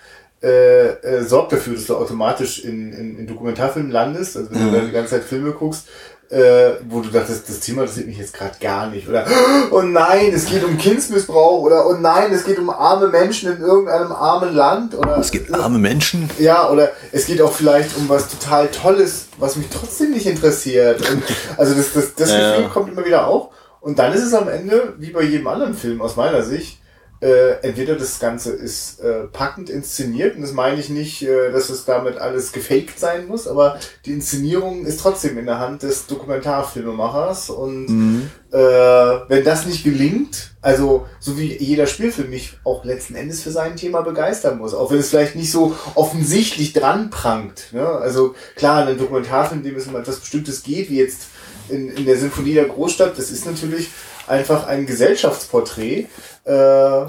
äh, 0.44 0.90
äh, 0.90 1.24
sorgt 1.24 1.54
dafür, 1.54 1.76
dass 1.76 1.86
du 1.86 1.96
automatisch 1.96 2.66
in, 2.66 2.92
in, 2.92 3.20
in 3.20 3.28
Dokumentarfilmen 3.28 3.92
landest, 3.92 4.36
also 4.36 4.52
wenn 4.52 4.68
mhm. 4.68 4.72
du 4.72 4.80
da 4.80 4.86
die 4.86 4.92
ganze 4.92 5.12
Zeit 5.12 5.24
Filme 5.24 5.52
guckst, 5.52 5.88
äh, 6.34 6.80
wo 6.90 7.02
du 7.02 7.10
dachtest, 7.10 7.48
das 7.48 7.60
Thema 7.60 7.84
interessiert 7.84 8.08
mich 8.08 8.18
jetzt 8.18 8.34
gerade 8.34 8.56
gar 8.60 8.90
nicht. 8.90 9.08
Oder 9.08 9.28
oh 9.72 9.82
nein, 9.82 10.32
es 10.34 10.46
geht 10.46 10.64
um 10.64 10.78
Kindsmissbrauch 10.78 11.62
oder 11.62 11.86
oh 11.88 11.94
nein, 11.94 12.34
es 12.34 12.44
geht 12.44 12.58
um 12.58 12.72
arme 12.72 13.08
Menschen 13.08 13.56
in 13.56 13.62
irgendeinem 13.62 14.12
armen 14.12 14.54
Land. 14.54 14.96
Oder, 14.98 15.18
es 15.18 15.30
geht 15.30 15.50
um 15.50 15.56
arme 15.56 15.78
Menschen? 15.78 16.30
Ja, 16.40 16.70
oder 16.70 16.92
es 17.12 17.28
geht 17.28 17.42
auch 17.42 17.54
vielleicht 17.54 17.96
um 17.98 18.10
was 18.10 18.30
total 18.30 18.68
Tolles, 18.70 19.28
was 19.38 19.56
mich 19.56 19.68
trotzdem 19.70 20.12
nicht 20.12 20.26
interessiert. 20.26 21.08
Und, 21.08 21.24
also 21.58 21.76
das, 21.76 21.94
das, 21.94 22.16
das 22.16 22.30
Gefühl 22.30 22.70
kommt 22.70 22.92
immer 22.92 23.06
wieder 23.06 23.28
auf. 23.28 23.50
Und 23.80 24.00
dann 24.00 24.14
ist 24.14 24.24
es 24.24 24.34
am 24.34 24.48
Ende, 24.48 24.94
wie 24.98 25.12
bei 25.12 25.22
jedem 25.22 25.48
anderen 25.48 25.76
Film 25.76 26.02
aus 26.02 26.16
meiner 26.16 26.42
Sicht, 26.42 26.80
äh, 27.24 27.62
entweder 27.62 27.96
das 27.96 28.20
Ganze 28.20 28.52
ist 28.52 29.00
äh, 29.00 29.24
packend 29.32 29.70
inszeniert, 29.70 30.36
und 30.36 30.42
das 30.42 30.52
meine 30.52 30.80
ich 30.80 30.90
nicht, 30.90 31.24
äh, 31.24 31.54
dass 31.54 31.70
es 31.70 31.86
damit 31.86 32.18
alles 32.18 32.52
gefaked 32.52 33.00
sein 33.00 33.28
muss, 33.28 33.48
aber 33.48 33.80
die 34.06 34.12
Inszenierung 34.12 34.86
ist 34.86 35.00
trotzdem 35.00 35.38
in 35.38 35.46
der 35.46 35.60
Hand 35.60 35.84
des 35.84 36.06
Dokumentarfilmemachers 36.08 37.50
und 37.50 37.86
mhm. 37.88 38.30
äh, 38.52 38.58
wenn 38.58 39.46
das 39.46 39.66
nicht 39.66 39.86
gelingt, 39.86 40.52
also 40.62 41.08
so 41.22 41.38
wie 41.38 41.58
jeder 41.58 41.88
Spielfilm 41.88 42.30
mich 42.30 42.58
auch 42.66 42.84
letzten 42.84 43.16
Endes 43.16 43.42
für 43.42 43.52
sein 43.52 43.78
Thema 43.78 44.02
begeistern 44.02 44.58
muss, 44.58 44.74
auch 44.74 44.92
wenn 44.92 45.00
es 45.00 45.10
vielleicht 45.10 45.36
nicht 45.36 45.52
so 45.52 45.78
offensichtlich 45.96 46.74
dran 46.74 47.10
prangt. 47.10 47.70
Ne? 47.72 47.88
Also 47.88 48.36
klar, 48.58 48.82
in 48.82 48.90
einem 48.90 49.00
Dokumentarfilm, 49.00 49.62
in 49.62 49.70
dem 49.70 49.78
es 49.78 49.88
um 49.88 49.96
etwas 49.96 50.20
Bestimmtes 50.20 50.62
geht, 50.64 50.90
wie 50.90 50.98
jetzt 50.98 51.28
in, 51.70 51.88
in 51.88 52.06
der 52.06 52.18
Sinfonie 52.18 52.56
der 52.56 52.66
Großstadt, 52.66 53.18
das 53.18 53.32
ist 53.32 53.46
natürlich 53.46 53.90
einfach 54.28 54.68
ein 54.68 54.86
Gesellschaftsporträt, 54.86 56.08
äh, 56.46 57.06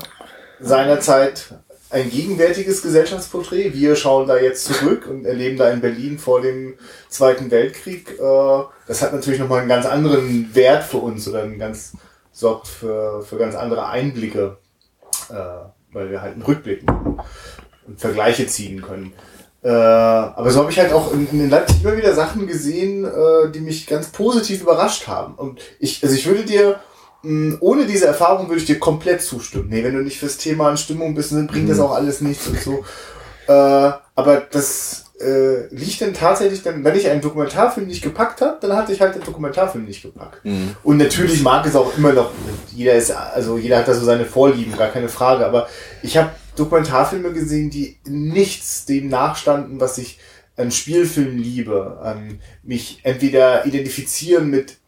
seinerzeit 0.61 1.55
ein 1.91 2.11
gegenwärtiges 2.11 2.83
Gesellschaftsporträt. 2.83 3.73
Wir 3.73 3.95
schauen 3.95 4.27
da 4.27 4.37
jetzt 4.37 4.65
zurück 4.65 5.07
und 5.09 5.25
erleben 5.25 5.57
da 5.57 5.71
in 5.71 5.81
Berlin 5.81 6.19
vor 6.19 6.41
dem 6.41 6.75
Zweiten 7.09 7.51
Weltkrieg. 7.51 8.19
Äh, 8.19 8.63
das 8.87 9.03
hat 9.03 9.13
natürlich 9.13 9.39
nochmal 9.39 9.61
einen 9.61 9.69
ganz 9.69 9.87
anderen 9.87 10.55
Wert 10.55 10.85
für 10.85 10.99
uns 10.99 11.29
oder 11.29 11.43
einen 11.43 11.59
ganz, 11.59 11.93
sorgt 12.33 12.67
für, 12.67 13.23
für 13.23 13.39
ganz 13.39 13.55
andere 13.55 13.87
Einblicke, 13.87 14.57
äh, 15.31 15.35
weil 15.93 16.11
wir 16.11 16.21
halt 16.21 16.33
einen 16.33 16.43
Rückblick 16.43 16.83
und 17.87 18.01
Vergleiche 18.01 18.47
ziehen 18.47 18.83
können. 18.83 19.13
Äh, 19.63 19.69
aber 19.69 20.51
so 20.51 20.61
habe 20.61 20.71
ich 20.71 20.79
halt 20.79 20.93
auch 20.93 21.13
in, 21.13 21.27
in 21.31 21.49
Leipzig 21.49 21.83
immer 21.83 21.97
wieder 21.97 22.15
Sachen 22.15 22.47
gesehen, 22.47 23.05
äh, 23.05 23.51
die 23.51 23.61
mich 23.61 23.87
ganz 23.87 24.09
positiv 24.09 24.63
überrascht 24.63 25.07
haben. 25.07 25.37
Und 25.37 25.61
ich, 25.79 26.03
also 26.03 26.15
ich 26.15 26.27
würde 26.27 26.45
dir 26.45 26.81
ohne 27.61 27.87
diese 27.87 28.07
Erfahrung 28.07 28.49
würde 28.49 28.61
ich 28.61 28.67
dir 28.67 28.79
komplett 28.79 29.23
zustimmen. 29.23 29.69
Nee, 29.71 29.85
wenn 29.85 29.95
du 29.95 30.03
nicht 30.03 30.19
fürs 30.19 30.37
Thema 30.37 30.71
in 30.71 30.77
Stimmung 30.77 31.15
bist, 31.15 31.33
dann 31.33 31.47
bringt 31.47 31.65
mhm. 31.65 31.71
das 31.71 31.81
auch 31.81 31.93
alles 31.93 32.21
nichts 32.21 32.47
und 32.49 32.61
so. 32.61 32.85
Äh, 33.47 33.93
aber 34.15 34.43
das 34.51 35.05
äh, 35.21 35.67
liegt 35.75 36.01
dann 36.01 36.15
tatsächlich 36.15 36.63
dann, 36.63 36.85
wenn 36.85 36.97
ich 36.97 37.09
einen 37.09 37.21
Dokumentarfilm 37.21 37.87
nicht 37.87 38.03
gepackt 38.03 38.41
habe, 38.41 38.59
dann 38.61 38.77
hatte 38.77 38.93
ich 38.93 39.01
halt 39.01 39.15
den 39.15 39.23
Dokumentarfilm 39.23 39.85
nicht 39.85 40.03
gepackt. 40.03 40.45
Mhm. 40.45 40.77
Und 40.83 40.97
natürlich 40.97 41.43
mag 41.43 41.67
es 41.67 41.77
auch 41.77 41.97
immer 41.97 42.13
noch, 42.13 42.31
jeder 42.75 42.95
ist, 42.95 43.11
also 43.11 43.59
jeder 43.59 43.79
hat 43.79 43.89
da 43.89 43.95
so 43.95 44.05
seine 44.05 44.25
Vorlieben, 44.25 44.77
gar 44.77 44.89
keine 44.89 45.09
Frage, 45.09 45.47
aber 45.47 45.69
ich 46.03 46.17
habe 46.17 46.31
Dokumentarfilme 46.57 47.33
gesehen, 47.33 47.71
die 47.71 47.99
nichts 48.07 48.87
dem 48.87 49.09
nachstanden, 49.09 49.81
was 49.81 49.99
ich 49.99 50.19
an 50.57 50.71
Spielfilmen 50.71 51.39
liebe, 51.39 51.99
an 52.03 52.41
mich 52.63 53.01
entweder 53.03 53.67
identifizieren 53.67 54.51
mit 54.51 54.79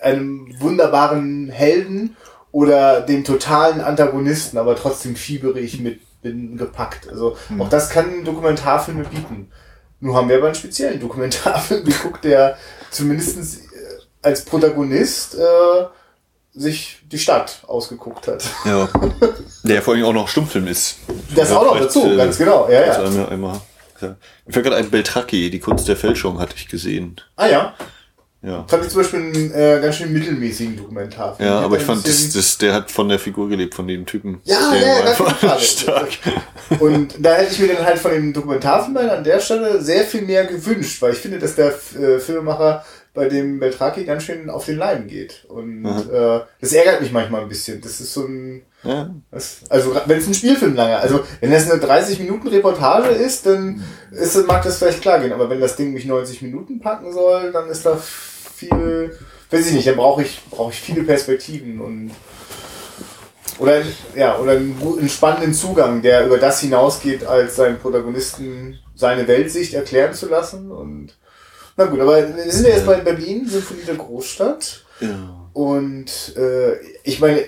einem 0.00 0.54
wunderbaren 0.60 1.48
Helden 1.50 2.16
oder 2.52 3.00
dem 3.00 3.24
totalen 3.24 3.80
Antagonisten, 3.80 4.58
aber 4.58 4.76
trotzdem 4.76 5.16
fiebere 5.16 5.58
ich 5.58 5.80
mit, 5.80 6.00
bin 6.22 6.56
gepackt. 6.56 7.08
Also 7.08 7.36
hm. 7.48 7.60
auch 7.60 7.68
das 7.68 7.90
kann 7.90 8.24
Dokumentarfilme 8.24 9.04
bieten. 9.04 9.50
Nur 10.00 10.16
haben 10.16 10.28
wir 10.28 10.36
aber 10.36 10.46
einen 10.46 10.54
speziellen 10.54 11.00
Dokumentarfilm 11.00 11.84
geguckt, 11.84 12.24
der 12.24 12.56
zumindest 12.90 13.38
äh, 13.38 13.68
als 14.22 14.44
Protagonist 14.44 15.34
äh, 15.34 15.84
sich 16.52 17.00
die 17.10 17.18
Stadt 17.18 17.62
ausgeguckt 17.66 18.28
hat. 18.28 18.44
Ja. 18.64 18.88
Der 19.64 19.82
vor 19.82 19.94
allem 19.94 20.04
auch 20.04 20.12
noch 20.12 20.28
Stummfilm 20.28 20.68
ist. 20.68 20.98
Das 21.34 21.50
auch 21.50 21.64
noch 21.64 21.78
dazu, 21.78 22.06
äh, 22.06 22.16
ganz 22.16 22.38
genau. 22.38 22.68
Ja, 22.70 22.86
ja. 22.86 23.02
Einmal, 23.02 23.28
einmal, 23.30 23.60
ja. 24.00 24.16
Mir 24.46 24.52
fällt 24.52 24.66
gerade 24.66 24.76
ein 24.76 24.90
Beltracchi, 24.90 25.50
die 25.50 25.58
Kunst 25.58 25.88
der 25.88 25.96
Fälschung 25.96 26.38
hatte 26.38 26.54
ich 26.56 26.68
gesehen. 26.68 27.20
Ah 27.36 27.46
ja. 27.46 27.74
Ja. 28.44 28.64
Fand 28.68 28.84
ich 28.84 28.90
zum 28.90 29.00
Beispiel 29.00 29.20
einen 29.20 29.52
äh, 29.52 29.80
ganz 29.80 29.96
schön 29.96 30.12
mittelmäßigen 30.12 30.76
Dokumentarfilm. 30.76 31.48
Ja, 31.48 31.60
aber 31.60 31.78
ich 31.78 31.82
fand, 31.82 32.06
das, 32.06 32.30
das, 32.30 32.58
der 32.58 32.74
hat 32.74 32.90
von 32.90 33.08
der 33.08 33.18
Figur 33.18 33.48
gelebt, 33.48 33.74
von 33.74 33.88
dem 33.88 34.04
Typen. 34.04 34.40
Ja, 34.44 34.70
der 34.70 34.80
ja, 34.80 35.14
ja, 35.42 35.58
stark. 35.58 36.10
Und 36.78 37.14
da 37.18 37.36
hätte 37.36 37.52
ich 37.52 37.58
mir 37.58 37.68
dann 37.68 37.86
halt 37.86 37.98
von 37.98 38.10
dem 38.10 38.34
Dokumentarfilm 38.34 38.96
an 38.96 39.24
der 39.24 39.40
Stelle 39.40 39.80
sehr 39.80 40.04
viel 40.04 40.22
mehr 40.22 40.44
gewünscht, 40.44 41.00
weil 41.00 41.12
ich 41.12 41.18
finde, 41.20 41.38
dass 41.38 41.54
der 41.54 41.68
äh, 41.68 42.18
Filmemacher 42.18 42.84
bei 43.14 43.28
dem 43.28 43.60
Beltraki 43.60 44.04
ganz 44.04 44.24
schön 44.24 44.50
auf 44.50 44.66
den 44.66 44.76
Leim 44.76 45.06
geht. 45.06 45.46
Und 45.48 45.86
äh, 45.86 46.40
das 46.60 46.72
ärgert 46.72 47.00
mich 47.00 47.12
manchmal 47.12 47.42
ein 47.42 47.48
bisschen. 47.48 47.80
Das 47.80 48.00
ist 48.00 48.12
so 48.12 48.26
ein. 48.26 48.62
Ja. 48.82 49.14
Das, 49.30 49.60
also 49.70 49.96
wenn 50.04 50.18
es 50.18 50.26
ein 50.26 50.34
Spielfilm 50.34 50.74
lange, 50.74 50.98
also 50.98 51.20
wenn 51.40 51.50
das 51.50 51.70
eine 51.70 51.80
30 51.80 52.18
Minuten 52.18 52.48
Reportage 52.48 53.08
ist, 53.08 53.46
dann 53.46 53.82
ist, 54.10 54.46
mag 54.46 54.62
das 54.62 54.78
vielleicht 54.78 55.00
klar 55.00 55.20
gehen. 55.20 55.32
Aber 55.32 55.48
wenn 55.48 55.60
das 55.60 55.76
Ding 55.76 55.94
mich 55.94 56.04
90 56.04 56.42
Minuten 56.42 56.80
packen 56.80 57.12
soll, 57.12 57.52
dann 57.52 57.68
ist 57.68 57.86
da 57.86 57.98
viel, 58.54 59.18
weiß 59.50 59.66
ich 59.66 59.72
nicht, 59.72 59.86
dann 59.86 59.96
brauche 59.96 60.22
ich, 60.22 60.40
brauche 60.50 60.72
ich 60.72 60.80
viele 60.80 61.02
Perspektiven 61.02 61.80
und 61.80 62.10
oder 63.58 63.82
ja, 64.16 64.38
oder 64.38 64.52
einen, 64.52 64.76
einen 64.98 65.08
spannenden 65.08 65.54
Zugang, 65.54 66.02
der 66.02 66.26
über 66.26 66.38
das 66.38 66.60
hinausgeht, 66.60 67.24
als 67.24 67.56
seinen 67.56 67.78
Protagonisten 67.78 68.78
seine 68.94 69.26
Weltsicht 69.28 69.74
erklären 69.74 70.14
zu 70.14 70.28
lassen. 70.28 70.70
Und 70.70 71.16
na 71.76 71.84
gut, 71.86 72.00
aber 72.00 72.36
wir 72.36 72.52
sind 72.52 72.66
ja 72.66 72.74
jetzt 72.74 72.86
bei 72.86 72.96
Berlin, 72.96 73.48
Symphonie 73.48 73.84
der 73.86 73.96
Großstadt. 73.96 74.84
Ja. 75.00 75.48
Und 75.52 76.36
äh, 76.36 76.76
ich 77.04 77.20
meine, 77.20 77.44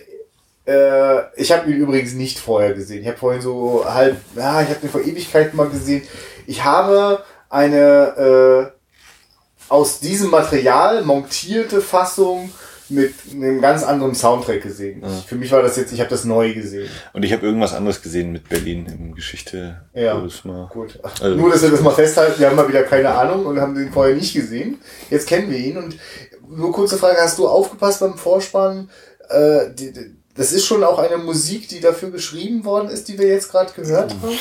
Äh, 0.68 1.22
ich 1.40 1.52
habe 1.52 1.70
ihn 1.70 1.76
übrigens 1.76 2.14
nicht 2.14 2.40
vorher 2.40 2.75
gesehen. 2.75 3.02
Ich 3.02 3.06
habe 3.06 3.18
vorhin 3.18 3.40
so 3.40 3.84
halb, 3.86 4.16
ja, 4.34 4.62
ich 4.62 4.68
habe 4.68 4.80
den 4.80 4.90
vor 4.90 5.00
Ewigkeiten 5.00 5.56
mal 5.56 5.68
gesehen. 5.68 6.02
Ich 6.48 6.64
habe 6.64 7.22
eine 7.48 8.72
äh, 8.75 8.75
aus 9.68 10.00
diesem 10.00 10.30
Material 10.30 11.02
montierte 11.04 11.80
Fassung 11.80 12.50
mit 12.88 13.14
einem 13.32 13.61
ganz 13.61 13.82
anderen 13.82 14.14
Soundtrack 14.14 14.62
gesehen. 14.62 15.02
Ja. 15.02 15.08
Für 15.26 15.35
mich 15.35 15.50
war 15.50 15.61
das 15.61 15.76
jetzt, 15.76 15.92
ich 15.92 15.99
habe 15.99 16.11
das 16.11 16.25
neu 16.25 16.54
gesehen. 16.54 16.88
Und 17.12 17.25
ich 17.25 17.32
habe 17.32 17.44
irgendwas 17.44 17.75
anderes 17.75 18.00
gesehen 18.00 18.30
mit 18.30 18.49
Berlin 18.49 18.87
im 18.87 19.14
Geschichte. 19.16 19.80
Ja. 19.92 20.14
Gut. 20.73 20.99
Also- 21.02 21.35
Nur, 21.35 21.50
dass 21.50 21.62
wir 21.62 21.70
das 21.70 21.80
mal 21.80 21.90
festhalten, 21.90 22.38
wir 22.38 22.46
haben 22.49 22.54
mal 22.54 22.68
wieder 22.68 22.85
keine 22.85 23.11
Ahnung 23.11 23.44
und 23.46 23.61
haben 23.61 23.75
den 23.75 23.92
vorher 23.92 24.14
nicht 24.14 24.35
gesehen. 24.35 24.78
Jetzt 25.11 25.26
kennen 25.26 25.50
wir 25.50 25.58
ihn 25.58 25.76
und 25.78 25.96
nur 26.49 26.70
kurze 26.73 26.96
Frage, 26.96 27.18
hast 27.20 27.38
du 27.38 27.49
aufgepasst 27.49 27.99
beim 27.99 28.16
Vorspann? 28.16 28.88
Äh, 29.30 29.70
die, 29.75 29.92
die, 29.92 30.14
das 30.37 30.52
ist 30.52 30.64
schon 30.64 30.85
auch 30.85 31.00
eine 31.00 31.16
Musik, 31.18 31.66
die 31.68 31.80
dafür 31.80 32.11
geschrieben 32.12 32.64
worden 32.64 32.88
ist, 32.88 33.08
die 33.08 33.18
wir 33.18 33.26
jetzt 33.26 33.50
gerade 33.50 33.73
gehört 33.73 34.12
haben? 34.23 34.38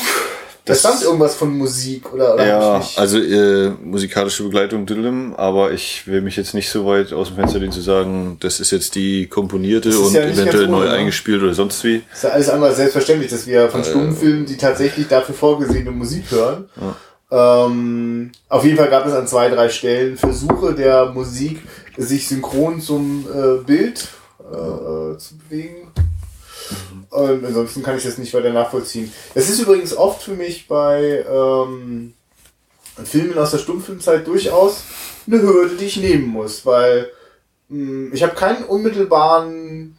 Da 0.66 0.74
Das- 0.74 0.80
stand 0.80 1.04
irgendwas 1.04 1.36
von 1.36 1.56
Musik 1.56 2.12
oder, 2.12 2.34
oder 2.34 2.48
Ja, 2.48 2.84
also 2.96 3.20
äh, 3.20 3.70
musikalische 3.84 4.42
Begleitung 4.44 4.88
Diddlem, 4.88 5.36
aber 5.36 5.72
ich 5.74 6.08
will 6.08 6.22
mich 6.22 6.38
jetzt 6.38 6.56
nicht 6.56 6.70
so 6.72 6.88
weit 6.88 7.14
aus 7.14 7.28
dem 7.28 7.36
Fenster 7.36 7.60
lehnen 7.60 7.72
zu 7.72 7.82
sagen, 7.82 8.38
das 8.40 8.60
ist 8.60 8.72
jetzt 8.72 8.96
die 8.96 9.28
komponierte 9.28 9.90
und 10.00 10.12
ja 10.14 10.22
eventuell 10.22 10.64
ohne, 10.64 10.72
neu 10.72 10.86
ne? 10.86 10.92
eingespielt 10.92 11.44
oder 11.44 11.54
sonst 11.54 11.84
wie. 11.84 12.02
ist 12.12 12.24
ja 12.24 12.30
alles 12.32 12.50
andere 12.50 12.70
als 12.70 12.78
selbstverständlich, 12.78 13.30
dass 13.30 13.46
wir 13.46 13.62
Äh. 13.66 13.70
von 13.70 13.84
Stummfilmen 13.84 14.48
die 14.48 14.58
tatsächlich 14.58 15.08
dafür 15.08 15.36
vorgesehene 15.36 15.92
Musik 15.92 16.24
hören. 16.32 16.66
Ähm, 17.32 18.32
auf 18.50 18.64
jeden 18.64 18.78
Fall 18.78 18.90
gab 18.90 19.06
es 19.06 19.14
an 19.14 19.28
zwei, 19.28 19.50
drei 19.50 19.70
Stellen 19.70 20.18
Versuche 20.18 20.74
der 20.74 21.08
Musik, 21.12 21.60
sich 21.98 22.28
synchron 22.28 22.82
zum 22.82 23.26
äh, 23.32 23.64
Bild 23.64 24.08
äh, 24.40 25.18
zu 25.18 25.38
bewegen. 25.38 25.88
Und 27.10 27.46
ansonsten 27.46 27.84
kann 27.84 27.98
ich 27.98 28.04
das 28.04 28.18
nicht 28.18 28.34
weiter 28.34 28.52
nachvollziehen. 28.52 29.12
Das 29.34 29.50
ist 29.50 29.60
übrigens 29.60 29.96
oft 29.96 30.22
für 30.24 30.34
mich 30.34 30.68
bei 30.68 31.26
ähm, 31.30 32.14
Filmen 33.04 33.38
aus 33.38 33.52
der 33.52 33.60
Stummfilmzeit 33.60 34.28
durchaus 34.28 34.84
eine 35.28 35.42
Hürde, 35.42 35.76
die 35.76 35.86
ich 35.86 35.98
nehmen 35.98 36.28
muss, 36.28 36.66
weil 36.66 37.10
mh, 37.70 38.14
ich 38.14 38.24
habe 38.24 38.36
keinen 38.36 38.64
unmittelbaren 38.64 39.98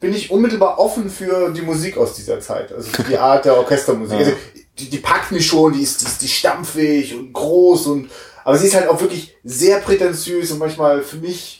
bin 0.00 0.12
ich 0.12 0.30
unmittelbar 0.30 0.78
offen 0.78 1.08
für 1.08 1.50
die 1.50 1.62
Musik 1.62 1.96
aus 1.96 2.14
dieser 2.14 2.38
Zeit. 2.38 2.72
Also 2.72 2.90
die 3.08 3.16
Art 3.16 3.44
der 3.44 3.56
Orchestermusik. 3.56 4.18
Ja. 4.20 4.26
Also 4.26 4.36
die, 4.78 4.90
die 4.90 4.98
packt 4.98 5.30
mich 5.32 5.46
schon, 5.46 5.72
die 5.72 5.82
ist, 5.82 6.02
die 6.02 6.06
ist 6.06 6.20
die 6.20 6.28
stampfig 6.28 7.14
und 7.14 7.32
groß 7.32 7.86
und 7.86 8.10
aber 8.44 8.58
sie 8.58 8.66
ist 8.66 8.74
halt 8.74 8.88
auch 8.88 9.00
wirklich 9.00 9.34
sehr 9.44 9.78
prätentiös 9.78 10.50
und 10.50 10.58
manchmal 10.58 11.02
für 11.02 11.16
mich 11.16 11.58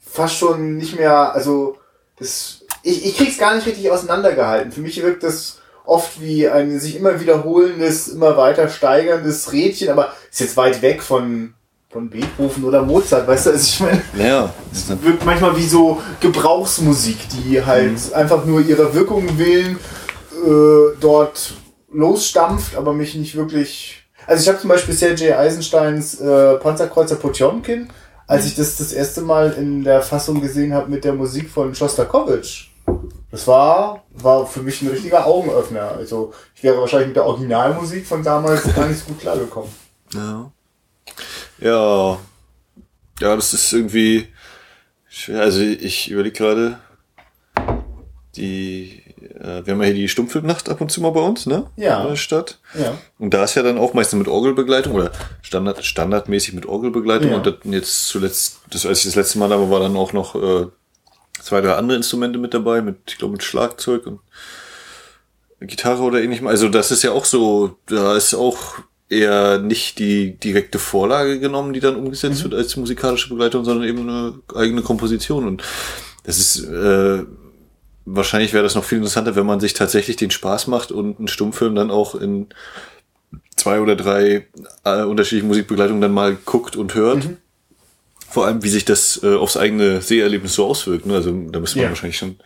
fast 0.00 0.36
schon 0.36 0.76
nicht 0.76 0.98
mehr, 0.98 1.32
also 1.32 1.78
das, 2.18 2.55
ich, 2.86 3.04
ich 3.04 3.16
krieg's 3.16 3.38
gar 3.38 3.54
nicht 3.54 3.66
richtig 3.66 3.90
auseinandergehalten. 3.90 4.70
Für 4.70 4.80
mich 4.80 5.02
wirkt 5.02 5.24
das 5.24 5.58
oft 5.84 6.20
wie 6.20 6.48
ein 6.48 6.78
sich 6.78 6.96
immer 6.96 7.20
wiederholendes, 7.20 8.08
immer 8.08 8.36
weiter 8.36 8.68
steigerndes 8.68 9.52
Rädchen, 9.52 9.90
aber 9.90 10.12
ist 10.30 10.40
jetzt 10.40 10.56
weit 10.56 10.82
weg 10.82 11.02
von, 11.02 11.54
von 11.90 12.08
Beethoven 12.08 12.64
oder 12.64 12.82
Mozart, 12.82 13.26
weißt 13.26 13.46
du, 13.46 13.50
also 13.50 13.62
ich 13.62 13.80
meine, 13.80 14.02
Ja, 14.28 14.52
es 14.72 14.88
wirkt 15.02 15.24
manchmal 15.24 15.56
wie 15.56 15.66
so 15.66 16.00
Gebrauchsmusik, 16.20 17.18
die 17.30 17.64
halt 17.64 18.12
einfach 18.12 18.44
nur 18.44 18.60
ihrer 18.60 18.94
Wirkung 18.94 19.36
willen 19.38 19.78
äh, 20.44 20.96
dort 21.00 21.54
losstampft, 21.92 22.76
aber 22.76 22.92
mich 22.92 23.14
nicht 23.14 23.36
wirklich. 23.36 24.02
Also 24.26 24.42
ich 24.42 24.48
habe 24.48 24.58
zum 24.58 24.68
Beispiel 24.68 24.94
Sergei 24.94 25.36
Eisensteins 25.36 26.20
äh, 26.20 26.54
Panzerkreuzer 26.54 27.16
Potjomkin, 27.16 27.88
als 28.26 28.46
ich 28.46 28.56
das 28.56 28.76
das 28.76 28.92
erste 28.92 29.22
Mal 29.22 29.52
in 29.52 29.84
der 29.84 30.02
Fassung 30.02 30.40
gesehen 30.40 30.74
habe 30.74 30.90
mit 30.90 31.04
der 31.04 31.14
Musik 31.14 31.48
von 31.48 31.74
Shostakovich. 31.74 32.72
Das 33.36 33.46
war, 33.46 34.02
war 34.12 34.46
für 34.46 34.62
mich 34.62 34.80
ein 34.80 34.88
richtiger 34.88 35.26
Augenöffner. 35.26 35.90
Also 35.90 36.32
ich 36.54 36.62
wäre 36.62 36.80
wahrscheinlich 36.80 37.08
mit 37.08 37.16
der 37.16 37.26
Originalmusik 37.26 38.06
von 38.06 38.22
damals 38.22 38.62
gar 38.74 38.88
nicht 38.88 39.00
so 39.00 39.08
gut 39.08 39.20
klargekommen. 39.20 39.68
Ja. 40.14 40.50
Ja. 41.58 42.18
Ja, 43.20 43.36
das 43.36 43.52
ist 43.52 43.74
irgendwie 43.74 44.28
schwer. 45.06 45.42
Also 45.42 45.60
ich 45.60 46.10
überlege 46.10 46.34
gerade, 46.34 46.78
die, 48.36 49.02
äh, 49.34 49.66
wir 49.66 49.74
haben 49.74 49.82
ja 49.82 49.88
hier 49.88 49.94
die 49.94 50.08
Stummfilmnacht 50.08 50.70
ab 50.70 50.80
und 50.80 50.90
zu 50.90 51.02
mal 51.02 51.10
bei 51.10 51.20
uns, 51.20 51.44
ne? 51.44 51.66
Ja. 51.76 52.04
In 52.04 52.08
der 52.08 52.16
Stadt. 52.16 52.58
Ja. 52.72 52.96
Und 53.18 53.34
da 53.34 53.44
ist 53.44 53.54
ja 53.54 53.62
dann 53.62 53.76
auch 53.76 53.92
meistens 53.92 54.18
mit 54.18 54.28
Orgelbegleitung 54.28 54.94
oder 54.94 55.12
Standard, 55.42 55.84
standardmäßig 55.84 56.54
mit 56.54 56.64
Orgelbegleitung. 56.64 57.32
Ja. 57.32 57.36
Und 57.36 57.44
das, 57.44 57.56
jetzt 57.64 58.08
zuletzt, 58.08 58.60
das, 58.70 58.86
als 58.86 59.00
ich 59.00 59.04
das 59.04 59.14
letzte 59.14 59.38
Mal 59.38 59.50
da 59.50 59.60
war, 59.60 59.70
war 59.70 59.80
dann 59.80 59.94
auch 59.94 60.14
noch 60.14 60.36
äh, 60.36 60.68
zwei, 61.40 61.60
drei 61.60 61.74
andere 61.74 61.96
Instrumente 61.96 62.38
mit 62.38 62.54
dabei, 62.54 62.82
mit, 62.82 62.96
ich 63.06 63.18
glaube, 63.18 63.32
mit 63.32 63.42
Schlagzeug 63.42 64.06
und 64.06 64.20
Gitarre 65.60 66.02
oder 66.02 66.20
ähnlichem. 66.20 66.46
Also 66.46 66.68
das 66.68 66.90
ist 66.90 67.02
ja 67.02 67.12
auch 67.12 67.24
so, 67.24 67.76
da 67.86 68.16
ist 68.16 68.34
auch 68.34 68.78
eher 69.08 69.58
nicht 69.58 69.98
die 69.98 70.36
direkte 70.36 70.78
Vorlage 70.78 71.38
genommen, 71.38 71.72
die 71.72 71.80
dann 71.80 71.96
umgesetzt 71.96 72.42
wird 72.42 72.54
als 72.54 72.76
musikalische 72.76 73.28
Begleitung, 73.28 73.64
sondern 73.64 73.88
eben 73.88 74.08
eine 74.08 74.34
eigene 74.54 74.82
Komposition. 74.82 75.46
Und 75.46 75.62
das 76.24 76.38
ist 76.38 76.64
äh, 76.64 77.22
wahrscheinlich 78.04 78.52
wäre 78.52 78.64
das 78.64 78.74
noch 78.74 78.84
viel 78.84 78.98
interessanter, 78.98 79.36
wenn 79.36 79.46
man 79.46 79.60
sich 79.60 79.74
tatsächlich 79.74 80.16
den 80.16 80.30
Spaß 80.30 80.66
macht 80.68 80.92
und 80.92 81.18
einen 81.18 81.28
Stummfilm 81.28 81.74
dann 81.74 81.90
auch 81.90 82.14
in 82.14 82.48
zwei 83.56 83.80
oder 83.80 83.96
drei 83.96 84.46
äh, 84.84 85.02
unterschiedliche 85.02 85.46
Musikbegleitungen 85.46 86.00
dann 86.00 86.12
mal 86.12 86.36
guckt 86.44 86.76
und 86.76 86.94
hört. 86.94 87.28
Vor 88.28 88.46
allem, 88.46 88.62
wie 88.62 88.68
sich 88.68 88.84
das 88.84 89.20
äh, 89.22 89.34
aufs 89.34 89.56
eigene 89.56 90.00
Seherlebnis 90.00 90.54
so 90.54 90.66
auswirkt. 90.66 91.06
Ne? 91.06 91.14
Also 91.14 91.30
da 91.50 91.60
müsste 91.60 91.78
man 91.78 91.84
Ja. 91.84 91.90
wahrscheinlich 91.90 92.18
schon. 92.18 92.36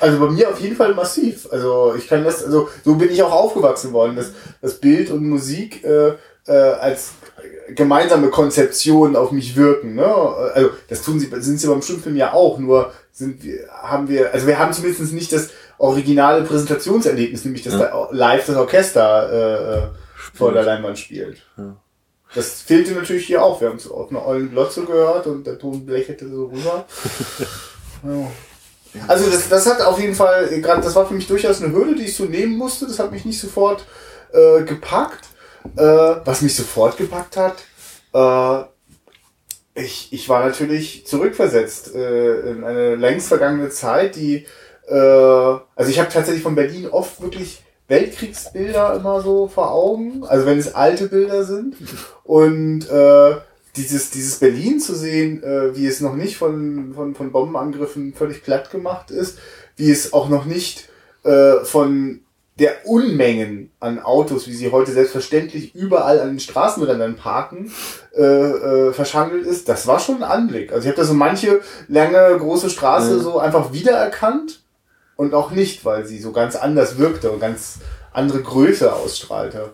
Also 0.00 0.18
bei 0.18 0.30
mir 0.30 0.48
auf 0.50 0.60
jeden 0.60 0.76
Fall 0.76 0.94
massiv. 0.94 1.48
Also 1.50 1.94
ich 1.96 2.06
kann 2.08 2.24
das, 2.24 2.44
also 2.44 2.68
so 2.84 2.94
bin 2.96 3.10
ich 3.10 3.22
auch 3.22 3.32
aufgewachsen 3.32 3.92
worden, 3.92 4.16
dass 4.16 4.32
das 4.60 4.74
Bild 4.74 5.10
und 5.10 5.26
Musik 5.28 5.84
äh, 5.84 6.12
äh, 6.46 6.52
als 6.52 7.10
gemeinsame 7.74 8.28
Konzeption 8.28 9.16
auf 9.16 9.32
mich 9.32 9.56
wirken. 9.56 9.94
Ne? 9.94 10.04
Also 10.04 10.70
das 10.88 11.02
tun 11.02 11.18
sie, 11.18 11.30
sind 11.40 11.58
sie 11.58 11.66
beim 11.68 11.82
Stummfilm 11.82 12.16
ja 12.16 12.32
auch, 12.32 12.58
nur 12.58 12.92
sind 13.12 13.42
wir, 13.44 13.68
haben 13.70 14.08
wir, 14.08 14.32
also 14.34 14.46
wir 14.46 14.58
haben 14.58 14.72
zumindest 14.72 15.12
nicht 15.12 15.32
das 15.32 15.50
originale 15.78 16.42
Präsentationserlebnis, 16.44 17.44
nämlich 17.44 17.62
dass 17.62 17.78
da 17.78 18.08
live 18.10 18.46
das 18.46 18.56
Orchester 18.56 19.30
äh, 19.32 19.78
äh, 19.78 19.88
vor 20.34 20.52
der 20.52 20.64
Leinwand 20.64 20.98
spielt. 20.98 21.42
Das 22.34 22.62
fehlte 22.62 22.92
natürlich 22.92 23.26
hier 23.26 23.42
auch. 23.42 23.60
Wir 23.60 23.68
haben 23.68 23.76
es 23.76 23.90
auf 23.90 24.10
einer 24.10 24.26
ollen 24.26 24.50
Glotze 24.50 24.84
gehört 24.84 25.26
und 25.26 25.46
der 25.46 25.58
Ton 25.58 25.86
blechelte 25.86 26.28
so 26.28 26.46
rüber. 26.46 26.86
ja. 28.04 28.30
Also 29.08 29.30
das, 29.30 29.48
das 29.48 29.66
hat 29.66 29.80
auf 29.82 29.98
jeden 30.00 30.14
Fall, 30.14 30.48
gerade 30.60 30.82
das 30.82 30.94
war 30.94 31.06
für 31.06 31.14
mich 31.14 31.26
durchaus 31.26 31.62
eine 31.62 31.72
Hürde, 31.72 31.94
die 31.94 32.04
ich 32.04 32.16
so 32.16 32.24
nehmen 32.24 32.56
musste. 32.56 32.86
Das 32.86 32.98
hat 32.98 33.12
mich 33.12 33.24
nicht 33.24 33.40
sofort 33.40 33.86
äh, 34.32 34.62
gepackt. 34.62 35.28
Äh, 35.76 35.82
was 36.24 36.42
mich 36.42 36.54
sofort 36.54 36.98
gepackt 36.98 37.38
hat, 37.38 37.56
äh, 38.12 38.64
ich, 39.74 40.12
ich 40.12 40.28
war 40.28 40.44
natürlich 40.44 41.06
zurückversetzt 41.06 41.94
äh, 41.94 42.50
in 42.50 42.64
eine 42.64 42.96
längst 42.96 43.28
vergangene 43.28 43.70
Zeit, 43.70 44.16
die, 44.16 44.46
äh, 44.86 44.94
also 44.94 45.90
ich 45.90 45.98
habe 45.98 46.12
tatsächlich 46.12 46.42
von 46.42 46.54
Berlin 46.54 46.86
oft 46.86 47.20
wirklich 47.20 47.62
Weltkriegsbilder 47.88 48.96
immer 48.96 49.20
so 49.20 49.48
vor 49.48 49.72
Augen, 49.72 50.24
also 50.24 50.46
wenn 50.46 50.58
es 50.58 50.74
alte 50.74 51.08
Bilder 51.08 51.44
sind. 51.44 51.76
Und 52.22 52.88
äh, 52.88 53.36
dieses, 53.76 54.10
dieses 54.10 54.36
Berlin 54.38 54.80
zu 54.80 54.94
sehen, 54.94 55.42
äh, 55.42 55.76
wie 55.76 55.86
es 55.86 56.00
noch 56.00 56.14
nicht 56.14 56.36
von, 56.36 56.92
von, 56.94 57.14
von 57.14 57.32
Bombenangriffen 57.32 58.14
völlig 58.14 58.42
platt 58.42 58.70
gemacht 58.70 59.10
ist, 59.10 59.38
wie 59.76 59.90
es 59.90 60.12
auch 60.12 60.28
noch 60.28 60.44
nicht 60.44 60.88
äh, 61.24 61.56
von 61.64 62.20
der 62.60 62.86
Unmengen 62.86 63.72
an 63.80 63.98
Autos, 63.98 64.46
wie 64.46 64.54
sie 64.54 64.70
heute 64.70 64.92
selbstverständlich 64.92 65.74
überall 65.74 66.20
an 66.20 66.28
den 66.28 66.38
Straßenrändern 66.38 67.16
parken, 67.16 67.72
äh, 68.16 68.22
äh, 68.22 68.92
verschandelt 68.92 69.44
ist, 69.44 69.68
das 69.68 69.88
war 69.88 69.98
schon 69.98 70.18
ein 70.18 70.22
Anblick. 70.22 70.72
Also 70.72 70.84
ich 70.84 70.88
habe 70.88 71.02
da 71.02 71.04
so 71.04 71.14
manche 71.14 71.60
lange 71.88 72.38
große 72.38 72.70
Straße 72.70 73.16
Mhm. 73.16 73.20
so 73.22 73.38
einfach 73.40 73.72
wiedererkannt 73.72 74.60
und 75.16 75.34
auch 75.34 75.50
nicht, 75.50 75.84
weil 75.84 76.06
sie 76.06 76.18
so 76.18 76.32
ganz 76.32 76.56
anders 76.56 76.98
wirkte 76.98 77.30
und 77.30 77.40
ganz 77.40 77.78
andere 78.12 78.42
Größe 78.42 78.92
ausstrahlte. 78.92 79.70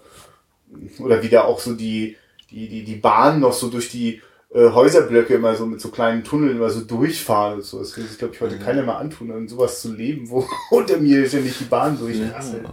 Oder 0.98 1.22
wieder 1.22 1.46
auch 1.46 1.60
so 1.60 1.74
die, 1.74 2.16
die, 2.50 2.68
die, 2.68 2.84
die 2.84 2.96
Bahn 2.96 3.40
noch 3.40 3.52
so 3.52 3.68
durch 3.68 3.90
die 3.90 4.20
äh, 4.52 4.70
Häuserblöcke 4.70 5.34
immer 5.34 5.54
so 5.54 5.66
mit 5.66 5.80
so 5.80 5.90
kleinen 5.90 6.24
Tunneln 6.24 6.56
immer 6.56 6.70
so 6.70 6.80
durchfahren 6.80 7.54
und 7.54 7.64
so. 7.64 7.78
Das 7.78 7.96
will 7.96 8.04
sich, 8.04 8.18
glaube 8.18 8.34
ich, 8.34 8.40
heute 8.40 8.58
keiner 8.58 8.82
mehr 8.82 8.98
antun, 8.98 9.30
an 9.30 9.48
sowas 9.48 9.80
zu 9.80 9.92
leben, 9.92 10.28
wo 10.28 10.46
unter 10.70 10.98
mir 10.98 11.26
ständig 11.28 11.58
die 11.58 11.64
Bahn 11.64 11.98
durchrasselt. 11.98 12.64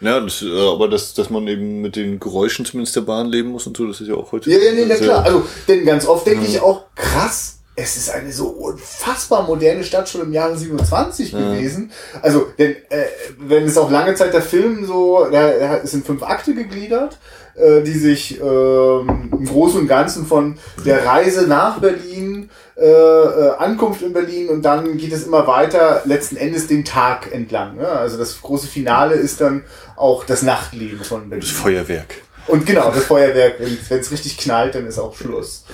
Ja, 0.00 0.18
das, 0.18 0.40
äh, 0.42 0.68
aber 0.68 0.88
das, 0.88 1.12
dass 1.12 1.28
man 1.28 1.46
eben 1.46 1.82
mit 1.82 1.94
den 1.94 2.18
Geräuschen 2.18 2.64
zumindest 2.64 2.96
der 2.96 3.02
Bahn 3.02 3.26
leben 3.26 3.50
muss 3.50 3.66
und 3.66 3.76
so, 3.76 3.86
das 3.86 4.00
ist 4.00 4.08
ja 4.08 4.14
auch 4.14 4.32
heute. 4.32 4.50
Ja, 4.50 4.58
ja, 4.58 4.72
nee, 4.72 4.86
na 4.88 4.94
klar. 4.94 5.24
Also, 5.24 5.44
denn 5.68 5.84
ganz 5.84 6.06
oft 6.06 6.26
denke 6.26 6.46
ich 6.46 6.60
auch, 6.60 6.86
krass, 6.94 7.59
es 7.76 7.96
ist 7.96 8.10
eine 8.10 8.32
so 8.32 8.48
unfassbar 8.48 9.44
moderne 9.44 9.84
Stadt 9.84 10.08
schon 10.08 10.22
im 10.22 10.32
Jahre 10.32 10.56
27 10.56 11.32
ja. 11.32 11.38
gewesen. 11.38 11.90
Also, 12.20 12.48
denn, 12.58 12.76
äh, 12.90 13.06
wenn 13.38 13.64
es 13.64 13.78
auch 13.78 13.90
lange 13.90 14.14
Zeit 14.14 14.34
der 14.34 14.42
Film 14.42 14.84
so, 14.84 15.26
da 15.30 15.76
ist 15.76 15.94
in 15.94 16.02
fünf 16.02 16.22
Akte 16.22 16.54
gegliedert, 16.54 17.18
äh, 17.54 17.82
die 17.82 17.98
sich 17.98 18.40
äh, 18.40 18.44
im 18.44 19.46
Großen 19.46 19.80
und 19.80 19.88
Ganzen 19.88 20.26
von 20.26 20.58
der 20.84 21.06
Reise 21.06 21.46
nach 21.46 21.78
Berlin, 21.80 22.50
äh, 22.76 22.84
äh, 22.84 23.56
Ankunft 23.58 24.02
in 24.02 24.12
Berlin 24.12 24.48
und 24.48 24.62
dann 24.62 24.96
geht 24.96 25.12
es 25.12 25.26
immer 25.26 25.46
weiter, 25.46 26.02
letzten 26.04 26.36
Endes 26.36 26.66
den 26.66 26.84
Tag 26.84 27.32
entlang. 27.32 27.76
Ne? 27.76 27.88
Also 27.88 28.18
das 28.18 28.40
große 28.40 28.66
Finale 28.66 29.14
ist 29.14 29.40
dann 29.40 29.64
auch 29.96 30.24
das 30.24 30.42
Nachtleben 30.42 31.04
von 31.04 31.28
Berlin. 31.28 31.46
Das 31.46 31.50
Feuerwerk. 31.50 32.14
Und 32.46 32.66
genau, 32.66 32.90
das 32.90 33.04
Feuerwerk, 33.04 33.56
wenn 33.60 34.00
es 34.00 34.10
richtig 34.10 34.38
knallt, 34.38 34.74
dann 34.74 34.86
ist 34.86 34.98
auch 34.98 35.14
Schluss. 35.14 35.64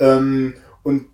Ja. 0.00 0.16
Ähm, 0.16 0.54
und 0.82 1.06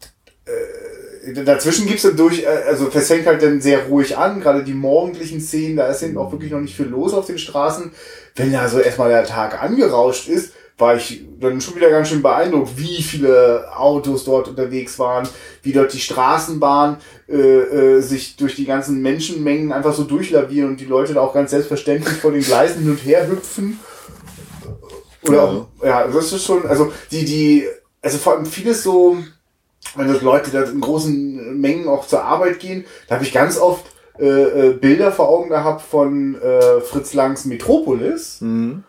dazwischen 1.44 1.87
gibt's 1.87 2.02
dann 2.02 2.16
durch, 2.16 2.42
äh, 2.42 2.46
also 2.46 2.87
das 2.87 3.08
fängt 3.08 3.26
halt 3.26 3.42
dann 3.42 3.60
sehr 3.60 3.87
ruhig 3.87 4.16
an, 4.16 4.40
gerade 4.40 4.64
die 4.64 4.74
morgendlichen 4.74 5.40
Szenen, 5.40 5.76
da 5.76 5.87
ist 5.87 6.02
eben 6.02 6.18
auch 6.18 6.32
wirklich 6.32 6.52
noch 6.52 6.60
nicht 6.60 6.76
viel 6.76 6.87
los 6.87 7.14
auf 7.14 7.26
den 7.26 7.38
Straßen. 7.38 7.92
Wenn 8.37 8.52
da 8.52 8.68
so 8.68 8.80
erstmal 8.80 9.10
der 9.10 9.24
Tag 9.24 9.62
angerauscht 9.62 10.28
ist, 10.28 10.52
war 10.76 10.96
ich 10.96 11.24
dann 11.40 11.60
schon 11.60 11.76
wieder 11.76 11.90
ganz 11.90 12.08
schön 12.08 12.22
beeindruckt, 12.22 12.76
wie 12.76 13.00
viele 13.00 13.64
Autos 13.76 14.24
dort 14.24 14.48
unterwegs 14.48 14.98
waren, 14.98 15.28
wie 15.62 15.72
dort 15.72 15.92
die 15.92 16.00
Straßenbahn 16.00 16.96
äh, 17.28 17.37
äh, 17.37 18.00
sich 18.00 18.37
durch 18.37 18.56
die 18.56 18.64
ganzen 18.64 19.00
Menschenmengen 19.00 19.72
einfach 19.72 19.94
so 19.94 20.02
durchlavieren 20.02 20.70
und 20.70 20.80
die 20.80 20.84
Leute 20.84 21.14
da 21.14 21.20
auch 21.20 21.32
ganz 21.32 21.52
selbstverständlich 21.52 22.16
vor 22.16 22.32
den 22.32 22.42
Gleisen 22.42 22.82
hin 22.82 22.90
und 22.90 23.04
her 23.04 23.28
hüpfen. 23.28 23.78
Oder 25.22 25.66
ja. 25.82 25.88
ja, 25.88 26.06
das 26.08 26.32
ist 26.32 26.44
schon, 26.44 26.66
also 26.66 26.92
die, 27.10 27.24
die, 27.24 27.66
also 28.02 28.18
vor 28.18 28.34
allem 28.34 28.46
vieles 28.46 28.82
so, 28.82 29.16
wenn 29.97 30.09
das 30.09 30.23
Leute 30.23 30.51
da 30.51 30.62
in 30.62 30.81
großen 30.81 31.61
Mengen 31.61 31.88
auch 31.88 32.07
zur 32.07 32.25
Arbeit 32.25 32.59
gehen, 32.59 32.85
da 33.09 33.16
habe 33.16 33.25
ich 33.25 33.33
ganz 33.33 33.59
oft 33.59 33.85
äh, 34.18 34.25
äh, 34.68 34.73
Bilder 34.75 35.11
vor 35.11 35.29
Augen 35.29 35.49
gehabt 35.49 35.83
von 35.83 36.40
äh, 36.40 36.81
Fritz 36.81 37.14
Langs 37.14 37.44
Metropolis. 37.44 38.40
Mhm. 38.40 38.85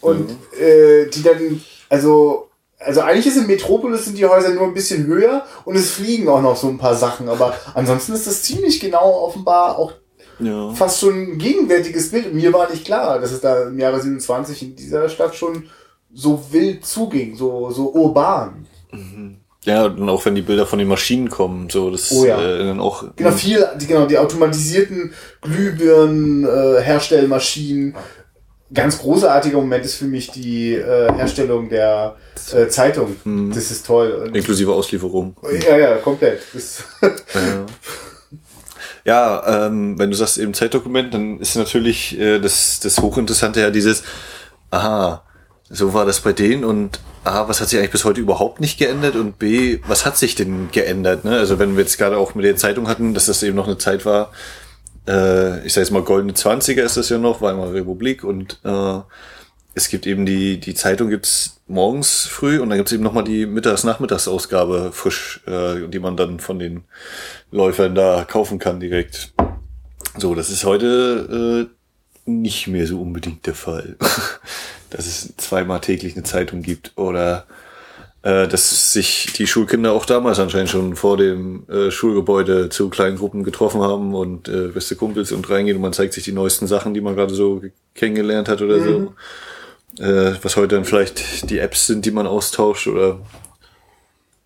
Und 0.00 0.30
mhm. 0.30 0.36
Äh, 0.58 1.06
die 1.10 1.22
dann, 1.22 1.60
also, 1.90 2.48
also 2.78 3.02
eigentlich 3.02 3.26
ist 3.26 3.36
in 3.36 3.46
Metropolis 3.46 4.06
sind 4.06 4.16
die 4.16 4.24
Häuser 4.24 4.50
nur 4.50 4.64
ein 4.64 4.74
bisschen 4.74 5.06
höher 5.06 5.44
und 5.66 5.76
es 5.76 5.90
fliegen 5.90 6.28
auch 6.28 6.40
noch 6.40 6.56
so 6.56 6.68
ein 6.68 6.78
paar 6.78 6.94
Sachen, 6.94 7.28
aber 7.28 7.54
ansonsten 7.74 8.14
ist 8.14 8.26
das 8.26 8.42
ziemlich 8.42 8.80
genau 8.80 9.22
offenbar 9.22 9.78
auch 9.78 9.92
ja. 10.38 10.72
fast 10.72 11.00
schon 11.00 11.32
ein 11.32 11.38
gegenwärtiges 11.38 12.10
Bild. 12.10 12.32
Mir 12.32 12.52
war 12.54 12.70
nicht 12.70 12.86
klar, 12.86 13.18
dass 13.18 13.32
es 13.32 13.42
da 13.42 13.64
im 13.68 13.78
Jahre 13.78 14.00
27 14.00 14.62
in 14.62 14.76
dieser 14.76 15.10
Stadt 15.10 15.34
schon 15.34 15.68
so 16.12 16.42
wild 16.50 16.86
zuging, 16.86 17.36
so, 17.36 17.70
so 17.70 17.92
urban. 17.92 18.66
Mhm. 18.90 19.39
Ja, 19.64 19.84
und 19.84 20.08
auch 20.08 20.24
wenn 20.24 20.34
die 20.34 20.42
Bilder 20.42 20.64
von 20.66 20.78
den 20.78 20.88
Maschinen 20.88 21.28
kommen, 21.28 21.68
so 21.68 21.90
das 21.90 22.10
oh 22.12 22.24
ja. 22.24 22.40
äh, 22.40 22.58
dann 22.58 22.80
auch. 22.80 23.04
Genau, 23.16 23.30
viel, 23.32 23.66
die, 23.78 23.86
genau, 23.86 24.06
die 24.06 24.16
automatisierten 24.16 25.12
Glühbirnen, 25.42 26.44
äh, 26.44 26.80
Herstellmaschinen. 26.80 27.94
Ganz 28.72 28.98
großartiger 29.00 29.58
Moment 29.58 29.84
ist 29.84 29.96
für 29.96 30.06
mich 30.06 30.30
die 30.30 30.74
äh, 30.74 31.12
Herstellung 31.12 31.68
der 31.68 32.16
äh, 32.54 32.68
Zeitung. 32.68 33.16
Mhm. 33.24 33.52
Das 33.52 33.70
ist 33.70 33.84
toll. 33.84 34.12
Und 34.26 34.36
Inklusive 34.36 34.72
Auslieferung. 34.72 35.36
Ja, 35.68 35.76
ja, 35.76 35.96
komplett. 35.96 36.40
ja. 37.02 37.66
Ja, 39.04 39.66
ähm, 39.66 39.98
wenn 39.98 40.10
du 40.10 40.16
sagst 40.16 40.38
eben 40.38 40.54
Zeitdokument, 40.54 41.12
dann 41.14 41.40
ist 41.40 41.56
natürlich 41.56 42.18
äh, 42.18 42.38
das, 42.38 42.80
das 42.80 42.98
Hochinteressante 42.98 43.60
ja 43.60 43.70
dieses, 43.70 44.02
aha, 44.70 45.24
so 45.70 45.94
war 45.94 46.04
das 46.04 46.20
bei 46.20 46.32
denen 46.32 46.64
und 46.64 47.00
A, 47.22 47.48
was 47.48 47.60
hat 47.60 47.68
sich 47.68 47.78
eigentlich 47.78 47.92
bis 47.92 48.04
heute 48.04 48.20
überhaupt 48.20 48.60
nicht 48.60 48.78
geändert 48.78 49.14
und 49.14 49.38
B, 49.38 49.78
was 49.86 50.04
hat 50.04 50.18
sich 50.18 50.34
denn 50.34 50.68
geändert? 50.72 51.24
Ne? 51.24 51.38
Also 51.38 51.58
wenn 51.58 51.76
wir 51.76 51.84
jetzt 51.84 51.96
gerade 51.96 52.18
auch 52.18 52.34
mit 52.34 52.44
der 52.44 52.56
Zeitung 52.56 52.88
hatten, 52.88 53.14
dass 53.14 53.26
das 53.26 53.42
eben 53.42 53.56
noch 53.56 53.66
eine 53.66 53.78
Zeit 53.78 54.04
war, 54.04 54.32
äh, 55.06 55.64
ich 55.64 55.72
sage 55.72 55.84
jetzt 55.84 55.92
mal 55.92 56.02
goldene 56.02 56.34
Zwanziger 56.34 56.82
ist 56.82 56.96
das 56.96 57.08
ja 57.08 57.18
noch, 57.18 57.40
Weimarer 57.40 57.72
Republik 57.72 58.24
und 58.24 58.58
äh, 58.64 58.98
es 59.74 59.88
gibt 59.88 60.06
eben 60.06 60.26
die, 60.26 60.58
die 60.58 60.74
Zeitung 60.74 61.08
gibt's 61.08 61.60
morgens 61.68 62.26
früh 62.26 62.58
und 62.58 62.70
dann 62.70 62.78
gibt's 62.78 62.92
eben 62.92 63.04
nochmal 63.04 63.24
die 63.24 63.46
Mittags-Nachmittagsausgabe 63.46 64.90
frisch, 64.92 65.40
äh, 65.46 65.86
die 65.88 66.00
man 66.00 66.16
dann 66.16 66.40
von 66.40 66.58
den 66.58 66.82
Läufern 67.52 67.94
da 67.94 68.24
kaufen 68.24 68.58
kann 68.58 68.80
direkt. 68.80 69.32
So, 70.16 70.34
das 70.34 70.50
ist 70.50 70.64
heute 70.64 71.68
äh, 72.26 72.30
nicht 72.30 72.66
mehr 72.66 72.86
so 72.86 73.00
unbedingt 73.00 73.46
der 73.46 73.54
Fall. 73.54 73.96
dass 74.90 75.06
es 75.06 75.34
zweimal 75.36 75.80
täglich 75.80 76.14
eine 76.14 76.24
Zeitung 76.24 76.62
gibt 76.62 76.92
oder 76.96 77.46
äh, 78.22 78.46
dass 78.48 78.92
sich 78.92 79.32
die 79.34 79.46
Schulkinder 79.46 79.92
auch 79.92 80.04
damals 80.04 80.38
anscheinend 80.38 80.68
schon 80.68 80.96
vor 80.96 81.16
dem 81.16 81.66
äh, 81.68 81.90
Schulgebäude 81.90 82.68
zu 82.68 82.90
kleinen 82.90 83.16
Gruppen 83.16 83.44
getroffen 83.44 83.80
haben 83.80 84.14
und 84.14 84.48
äh, 84.48 84.68
beste 84.68 84.96
Kumpels 84.96 85.32
und 85.32 85.48
reingehen 85.48 85.76
und 85.76 85.82
man 85.82 85.92
zeigt 85.92 86.12
sich 86.12 86.24
die 86.24 86.32
neuesten 86.32 86.66
Sachen, 86.66 86.92
die 86.92 87.00
man 87.00 87.16
gerade 87.16 87.34
so 87.34 87.62
kennengelernt 87.94 88.48
hat 88.48 88.60
oder 88.60 88.76
mhm. 88.76 89.08
so. 89.96 90.04
Äh, 90.04 90.34
was 90.42 90.56
heute 90.56 90.76
dann 90.76 90.84
vielleicht 90.84 91.50
die 91.50 91.58
Apps 91.58 91.86
sind, 91.86 92.04
die 92.04 92.10
man 92.10 92.26
austauscht 92.26 92.86
oder 92.86 93.20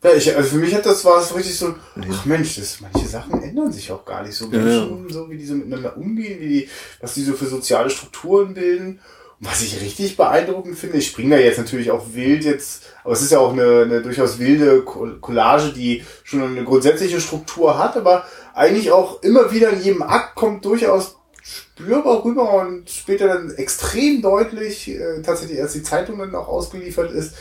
ja, 0.04 0.12
ich, 0.12 0.36
also 0.36 0.50
für 0.50 0.56
mich 0.56 0.74
hat 0.74 0.84
das 0.84 1.02
war 1.06 1.18
es 1.18 1.34
richtig 1.34 1.56
so, 1.56 1.74
ach 2.12 2.24
Mensch, 2.26 2.56
das, 2.56 2.78
manche 2.82 3.08
Sachen 3.08 3.42
ändern 3.42 3.72
sich 3.72 3.90
auch 3.90 4.04
gar 4.04 4.22
nicht 4.22 4.36
so. 4.36 4.48
Menschen, 4.48 5.06
ja. 5.08 5.14
so 5.14 5.30
wie 5.30 5.38
die 5.38 5.46
so 5.46 5.54
miteinander 5.54 5.96
umgehen, 5.96 6.40
wie 6.40 6.48
die, 6.48 6.68
was 7.00 7.14
die 7.14 7.22
so 7.22 7.32
für 7.32 7.46
soziale 7.46 7.88
Strukturen 7.88 8.52
bilden. 8.52 9.00
Was 9.40 9.62
ich 9.62 9.80
richtig 9.80 10.16
beeindruckend 10.16 10.78
finde, 10.78 10.98
ich 10.98 11.08
springe 11.08 11.36
da 11.36 11.42
jetzt 11.42 11.58
natürlich 11.58 11.90
auch 11.90 12.06
wild 12.12 12.44
jetzt, 12.44 12.84
aber 13.02 13.12
es 13.12 13.22
ist 13.22 13.32
ja 13.32 13.38
auch 13.40 13.52
eine, 13.52 13.82
eine 13.82 14.02
durchaus 14.02 14.38
wilde 14.38 14.82
Collage, 14.82 15.72
die 15.72 16.04
schon 16.22 16.42
eine 16.42 16.64
grundsätzliche 16.64 17.20
Struktur 17.20 17.78
hat, 17.78 17.96
aber 17.96 18.24
eigentlich 18.54 18.92
auch 18.92 19.22
immer 19.22 19.52
wieder 19.52 19.70
in 19.70 19.82
jedem 19.82 20.02
Akt 20.02 20.34
kommt 20.36 20.64
durchaus 20.64 21.16
spürbar 21.42 22.24
rüber 22.24 22.54
und 22.54 22.88
später 22.88 23.28
dann 23.28 23.50
extrem 23.56 24.22
deutlich, 24.22 24.88
äh, 24.88 25.20
tatsächlich 25.22 25.60
als 25.60 25.74
die 25.74 25.82
Zeitung 25.82 26.18
dann 26.18 26.34
auch 26.34 26.48
ausgeliefert 26.48 27.12
ist, 27.12 27.34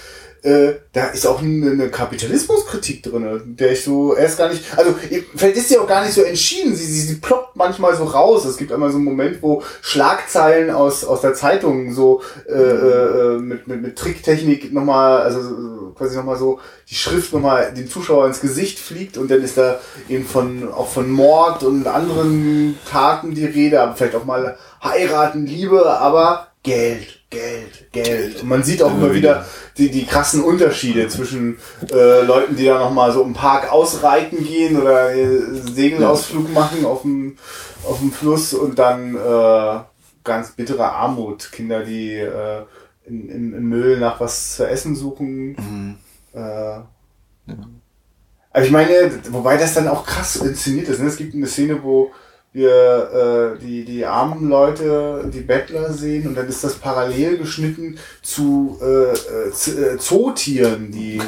äh, 0.43 0.73
da 0.91 1.07
ist 1.07 1.25
auch 1.25 1.41
eine, 1.41 1.71
eine 1.71 1.89
Kapitalismuskritik 1.89 3.01
drin, 3.01 3.55
der 3.57 3.71
ich 3.71 3.83
so 3.83 4.13
erst 4.13 4.37
gar 4.37 4.49
nicht, 4.49 4.77
also 4.77 4.93
vielleicht 5.35 5.55
ist 5.55 5.69
sie 5.69 5.77
auch 5.77 5.87
gar 5.87 6.03
nicht 6.03 6.13
so 6.13 6.21
entschieden, 6.21 6.75
sie, 6.75 6.85
sie, 6.85 6.99
sie 6.99 7.15
ploppt 7.15 7.55
manchmal 7.55 7.95
so 7.95 8.03
raus. 8.03 8.43
Es 8.43 8.57
gibt 8.57 8.73
einmal 8.73 8.91
so 8.91 8.97
einen 8.97 9.05
Moment, 9.05 9.41
wo 9.41 9.63
Schlagzeilen 9.81 10.69
aus, 10.69 11.05
aus 11.05 11.21
der 11.21 11.33
Zeitung 11.33 11.93
so 11.93 12.21
äh, 12.47 12.53
äh, 12.53 13.37
mit, 13.37 13.67
mit, 13.67 13.81
mit 13.81 13.97
Tricktechnik 13.97 14.73
nochmal, 14.73 15.21
also 15.21 15.93
quasi 15.95 16.17
nochmal 16.17 16.37
so 16.37 16.59
die 16.89 16.95
Schrift 16.95 17.31
nochmal 17.31 17.73
dem 17.73 17.89
Zuschauer 17.89 18.27
ins 18.27 18.41
Gesicht 18.41 18.79
fliegt 18.79 19.17
und 19.17 19.31
dann 19.31 19.41
ist 19.41 19.57
da 19.57 19.79
eben 20.09 20.25
von 20.25 20.69
auch 20.73 20.89
von 20.89 21.09
Mord 21.09 21.63
und 21.63 21.87
anderen 21.87 22.77
Taten 22.91 23.33
die 23.33 23.45
Rede, 23.45 23.81
aber 23.81 23.95
vielleicht 23.95 24.15
auch 24.15 24.25
mal 24.25 24.57
heiraten, 24.83 25.45
Liebe, 25.45 25.85
aber 25.89 26.47
Geld, 26.63 27.19
Geld, 27.29 27.91
Geld. 27.91 28.41
Und 28.41 28.47
man 28.47 28.63
sieht 28.63 28.81
auch 28.81 28.93
immer 28.93 29.13
wieder 29.13 29.45
die, 29.77 29.91
die 29.91 30.05
krassen 30.05 30.41
Unterschiede 30.41 31.09
zwischen 31.09 31.57
äh, 31.91 32.21
Leuten, 32.21 32.55
die 32.55 32.65
da 32.65 32.79
nochmal 32.79 33.11
so 33.11 33.21
im 33.21 33.33
Park 33.33 33.71
ausreiten 33.71 34.45
gehen 34.45 34.81
oder 34.81 35.13
äh, 35.13 35.41
Segelausflug 35.51 36.53
machen 36.53 36.85
auf 36.85 37.01
dem, 37.01 37.37
auf 37.85 37.99
dem 37.99 38.13
Fluss 38.13 38.53
und 38.53 38.79
dann 38.79 39.15
äh, 39.15 39.79
ganz 40.23 40.51
bittere 40.51 40.89
Armut. 40.89 41.51
Kinder, 41.51 41.83
die 41.83 42.13
äh, 42.13 42.63
in, 43.05 43.27
im, 43.27 43.53
im 43.53 43.69
Müll 43.69 43.99
nach 43.99 44.21
was 44.21 44.55
zu 44.55 44.65
essen 44.65 44.95
suchen. 44.95 45.57
Mhm. 45.57 45.97
Äh, 46.33 46.39
ja. 46.39 46.85
Aber 48.51 48.63
ich 48.63 48.71
meine, 48.71 49.11
wobei 49.31 49.57
das 49.57 49.73
dann 49.73 49.89
auch 49.89 50.05
krass 50.05 50.37
inszeniert 50.37 50.87
ist. 50.87 50.99
Ne? 50.99 51.07
Es 51.07 51.17
gibt 51.17 51.33
eine 51.33 51.47
Szene, 51.47 51.83
wo 51.83 52.11
wir 52.53 53.55
äh, 53.57 53.59
die, 53.59 53.83
die 53.83 54.05
armen 54.05 54.47
Leute, 54.47 55.29
die 55.33 55.41
Bettler 55.41 55.91
sehen 55.91 56.27
und 56.27 56.35
dann 56.35 56.47
ist 56.47 56.63
das 56.63 56.75
parallel 56.75 57.37
geschnitten 57.39 57.97
zu 58.21 58.79
äh, 58.81 59.13
äh, 59.13 59.97
Zootieren, 59.97 60.91
die 60.91 61.19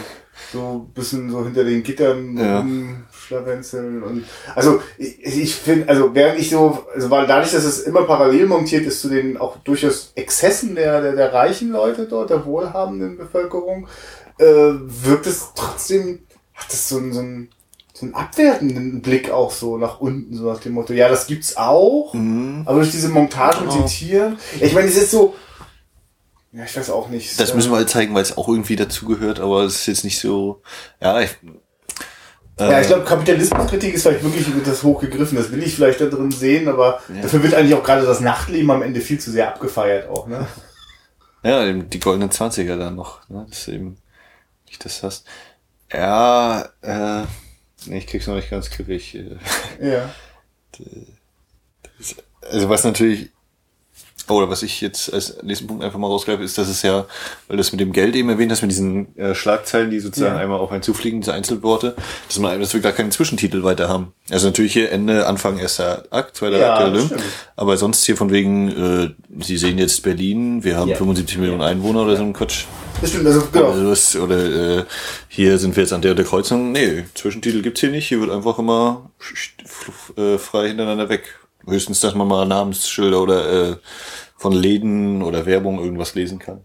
so 0.54 0.88
bisschen 0.94 1.32
so 1.32 1.44
hinter 1.44 1.64
den 1.64 1.82
Gittern 1.82 2.38
ja. 2.38 2.60
rumschlawenzeln 2.60 4.04
und 4.04 4.26
also 4.54 4.82
ich, 4.98 5.24
ich 5.26 5.56
finde, 5.56 5.90
also 5.90 6.14
während 6.14 6.40
ich 6.40 6.52
so, 6.52 6.86
also 6.94 7.10
weil 7.10 7.26
dadurch, 7.26 7.52
dass 7.52 7.64
es 7.64 7.82
immer 7.82 8.04
parallel 8.04 8.46
montiert 8.46 8.86
ist 8.86 9.02
zu 9.02 9.10
den 9.10 9.38
auch 9.38 9.58
durchaus 9.58 10.12
Exzessen 10.16 10.76
der, 10.76 11.02
der, 11.02 11.16
der 11.16 11.34
reichen 11.34 11.72
Leute 11.72 12.06
dort, 12.06 12.30
der 12.30 12.46
wohlhabenden 12.46 13.18
Bevölkerung, 13.18 13.88
äh, 14.38 14.46
wirkt 14.46 15.26
es 15.26 15.50
trotzdem, 15.56 16.20
hat 16.54 16.68
das 16.70 16.88
so, 16.88 17.00
so 17.12 17.20
ein 17.20 17.50
so 17.96 18.06
einen 18.06 18.14
abwertenden 18.14 19.02
Blick 19.02 19.32
auch 19.32 19.52
so 19.52 19.78
nach 19.78 20.02
unten, 20.02 20.36
so 20.36 20.52
nach 20.52 20.60
dem 20.60 20.74
Motto, 20.74 20.92
ja, 20.92 21.08
das 21.08 21.28
gibt's 21.28 21.56
auch, 21.56 22.14
mhm. 22.14 22.64
aber 22.66 22.80
durch 22.80 22.92
diese 22.92 23.08
Montage 23.08 23.60
genau. 23.60 23.74
und 23.74 23.84
die 23.84 23.94
Tiere, 23.94 24.36
ja, 24.60 24.68
ich 24.68 24.74
meine, 24.74 24.90
es 24.90 24.98
ist 24.98 25.12
so, 25.12 25.34
ja, 26.52 26.66
ich 26.66 26.76
weiß 26.76 26.90
auch 26.90 27.08
nicht. 27.08 27.40
Das 27.40 27.54
müssen 27.54 27.72
wir 27.72 27.78
halt 27.78 27.90
zeigen, 27.90 28.14
weil 28.14 28.22
es 28.22 28.38
auch 28.38 28.50
irgendwie 28.50 28.76
dazugehört, 28.76 29.40
aber 29.40 29.64
es 29.64 29.76
ist 29.76 29.88
jetzt 29.88 30.04
nicht 30.04 30.20
so, 30.20 30.62
ja, 31.02 31.22
ich, 31.22 31.38
äh, 32.58 32.72
ja, 32.72 32.82
ich 32.82 32.88
glaube, 32.88 33.06
Kapitalismuskritik 33.06 33.94
ist 33.94 34.04
vielleicht 34.04 34.24
wirklich 34.24 34.46
das 34.66 34.84
hochgegriffen. 34.84 35.38
Das 35.38 35.52
will 35.52 35.64
ich 35.64 35.76
vielleicht 35.76 36.00
da 36.00 36.06
drin 36.06 36.32
sehen, 36.32 36.68
aber 36.68 37.02
ja. 37.14 37.22
dafür 37.22 37.44
wird 37.44 37.54
eigentlich 37.54 37.76
auch 37.76 37.84
gerade 37.84 38.06
das 38.06 38.22
Nachtleben 38.22 38.72
am 38.72 38.82
Ende 38.82 39.02
viel 39.02 39.20
zu 39.20 39.32
sehr 39.32 39.50
abgefeiert 39.50 40.10
auch, 40.10 40.28
ne? 40.28 40.48
Ja, 41.44 41.72
die 41.72 42.00
goldenen 42.00 42.32
Zwanziger 42.32 42.78
dann 42.78 42.96
noch, 42.96 43.28
ne? 43.30 43.46
Das 43.50 43.60
ist 43.60 43.68
eben 43.68 43.98
nicht 44.68 44.84
das 44.84 45.04
hast. 45.04 45.26
Ja, 45.92 46.70
äh, 46.82 47.24
Nee, 47.88 48.00
ich 48.00 48.08
krieg's 48.08 48.28
noch 48.28 48.36
nicht 48.36 48.50
ganz 48.50 48.70
griffig. 48.70 49.18
Ja. 49.82 50.10
Also 52.52 52.70
was 52.70 52.84
natürlich, 52.84 53.30
oder 54.28 54.50
was 54.50 54.62
ich 54.64 54.82
jetzt 54.82 55.12
als 55.14 55.42
nächsten 55.44 55.66
Punkt 55.68 55.84
einfach 55.84 55.98
mal 55.98 56.08
rausgreife, 56.08 56.44
ist, 56.44 56.58
dass 56.58 56.68
es 56.68 56.82
ja, 56.84 57.06
weil 57.48 57.58
das 57.58 57.72
mit 57.72 57.80
dem 57.82 57.92
Geld 57.92 58.16
eben 58.16 58.30
erwähnt 58.30 58.52
hast, 58.52 58.62
mit 58.62 58.70
diesen 58.72 59.18
äh, 59.18 59.34
Schlagzeilen, 59.34 59.90
die 59.90 60.00
sozusagen 60.00 60.36
Ja. 60.36 60.42
einmal 60.42 60.60
auf 60.60 60.72
einen 60.72 60.84
zufliegen, 60.84 61.22
diese 61.22 61.34
Einzelworte, 61.34 61.96
dass 62.28 62.38
man 62.40 62.60
dass 62.60 62.74
wir 62.74 62.82
gar 62.82 62.92
keinen 62.92 63.12
Zwischentitel 63.12 63.64
weiter 63.64 63.88
haben. 63.90 64.14
Also 64.30 64.48
natürlich 64.48 64.74
hier 64.74 64.92
Ende, 64.92 65.26
Anfang 65.26 65.58
erster 65.58 66.06
Akt, 66.12 66.36
zweiter 66.36 66.60
Ja, 66.60 66.76
Akt, 66.76 66.84
Olymp. 66.90 67.16
aber 67.56 67.78
sonst 67.78 68.06
hier 68.06 68.18
von 68.18 68.32
wegen, 68.32 68.70
äh, 68.70 69.10
Sie 69.44 69.58
sehen 69.58 69.78
jetzt 69.80 70.04
Berlin, 70.04 70.64
wir 70.64 70.78
haben 70.78 70.90
Ja. 70.90 70.98
75 70.98 71.38
Millionen 71.40 71.62
Einwohner 71.62 72.04
oder 72.04 72.16
so 72.18 72.24
ein 72.24 72.34
Quatsch. 72.34 72.66
Das 73.02 73.10
stimmt, 73.10 73.28
also 73.28 73.44
genau. 73.52 73.72
Also 73.72 73.90
das, 73.90 74.16
oder 74.16 74.80
äh, 74.80 74.86
hier 75.28 75.58
sind 75.58 75.76
wir 75.76 75.84
jetzt 75.84 75.94
an 75.94 76.02
der, 76.02 76.16
der 76.16 76.26
Kreuzung. 76.26 76.72
Nee, 76.72 77.06
Zwischentitel 77.14 77.62
gibt's 77.62 77.82
hier 77.82 77.92
nicht. 77.92 78.08
Hier 78.08 78.20
wird 78.22 78.32
einfach 78.32 78.58
immer 78.58 79.12
äh, 80.18 80.38
frei 80.38 80.70
hintereinander 80.70 81.10
weg. 81.10 81.24
Höchstens, 81.68 82.00
dass 82.00 82.16
man 82.16 82.28
mal 82.28 82.46
Namensschilder 82.46 83.22
oder 83.22 83.72
äh, 83.72 83.76
von 84.38 84.54
Läden 84.54 85.22
oder 85.24 85.46
Werbung 85.46 85.80
irgendwas 85.80 86.16
lesen 86.16 86.40
kann. 86.40 86.62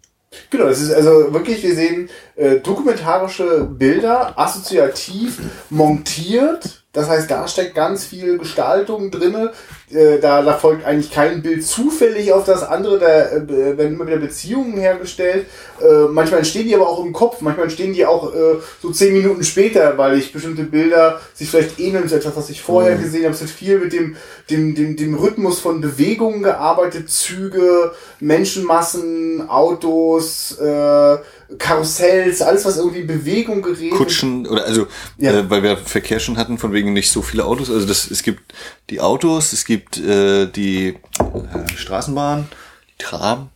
Genau, 0.50 0.66
es 0.66 0.80
ist 0.80 0.92
also 0.92 1.32
wirklich, 1.32 1.62
wir 1.62 1.74
sehen 1.74 2.08
äh, 2.36 2.60
dokumentarische 2.60 3.64
Bilder, 3.64 4.38
assoziativ 4.38 5.38
montiert. 5.70 6.84
Das 6.92 7.08
heißt, 7.08 7.30
da 7.30 7.48
steckt 7.48 7.74
ganz 7.74 8.04
viel 8.04 8.38
Gestaltung 8.38 9.10
drinne. 9.10 9.52
Äh, 9.92 10.20
da, 10.20 10.42
da 10.42 10.54
folgt 10.54 10.84
eigentlich 10.84 11.10
kein 11.10 11.42
Bild 11.42 11.66
zufällig 11.66 12.32
auf 12.32 12.44
das 12.44 12.62
andere. 12.62 12.98
Da 12.98 13.30
äh, 13.36 13.76
werden 13.76 13.94
immer 13.94 14.06
wieder 14.06 14.18
Beziehungen 14.18 14.78
hergestellt. 14.78 15.46
Äh, 15.80 16.04
manchmal 16.10 16.38
entstehen 16.40 16.68
die 16.68 16.74
aber 16.76 16.88
auch 16.88 17.04
im 17.04 17.12
Kopf. 17.12 17.40
Manchmal 17.40 17.64
entstehen 17.64 17.92
die 17.92 18.06
auch 18.06 18.32
äh, 18.32 18.56
so 18.80 18.90
zehn 18.90 19.12
Minuten 19.12 19.42
später, 19.42 19.98
weil 19.98 20.16
ich 20.18 20.32
bestimmte 20.32 20.62
Bilder 20.62 21.20
sich 21.34 21.50
vielleicht 21.50 21.80
ähneln 21.80 22.08
zu 22.08 22.14
etwas, 22.16 22.36
was 22.36 22.50
ich 22.50 22.62
vorher 22.62 22.96
gesehen 22.96 23.24
habe. 23.24 23.34
Es 23.34 23.40
wird 23.40 23.50
viel 23.50 23.78
mit 23.78 23.92
dem, 23.92 24.16
dem, 24.48 24.74
dem, 24.74 24.96
dem 24.96 25.14
Rhythmus 25.14 25.58
von 25.58 25.80
Bewegungen 25.80 26.42
gearbeitet. 26.42 27.10
Züge, 27.10 27.92
Menschenmassen, 28.20 29.48
Autos, 29.48 30.56
äh, 30.60 31.16
Karussells, 31.58 32.42
alles, 32.42 32.64
was 32.64 32.76
irgendwie 32.76 33.02
Bewegung 33.02 33.62
gerät. 33.62 33.90
Kutschen 33.92 34.46
oder 34.46 34.64
also, 34.64 34.86
Ja. 35.18 35.32
äh, 35.32 35.50
weil 35.50 35.62
wir 35.62 35.76
Verkehr 35.76 36.20
schon 36.20 36.36
hatten, 36.36 36.58
von 36.58 36.72
wegen 36.72 36.92
nicht 36.92 37.10
so 37.10 37.22
viele 37.22 37.44
Autos. 37.44 37.70
Also 37.70 37.86
das, 37.86 38.08
es 38.10 38.22
gibt 38.22 38.40
die 38.88 39.00
Autos, 39.00 39.52
es 39.52 39.64
gibt 39.64 39.79
äh, 39.98 40.46
die 40.46 40.88
äh, 41.18 41.76
Straßenbahn, 41.76 42.48
die 42.92 43.02
Tram. 43.04 43.50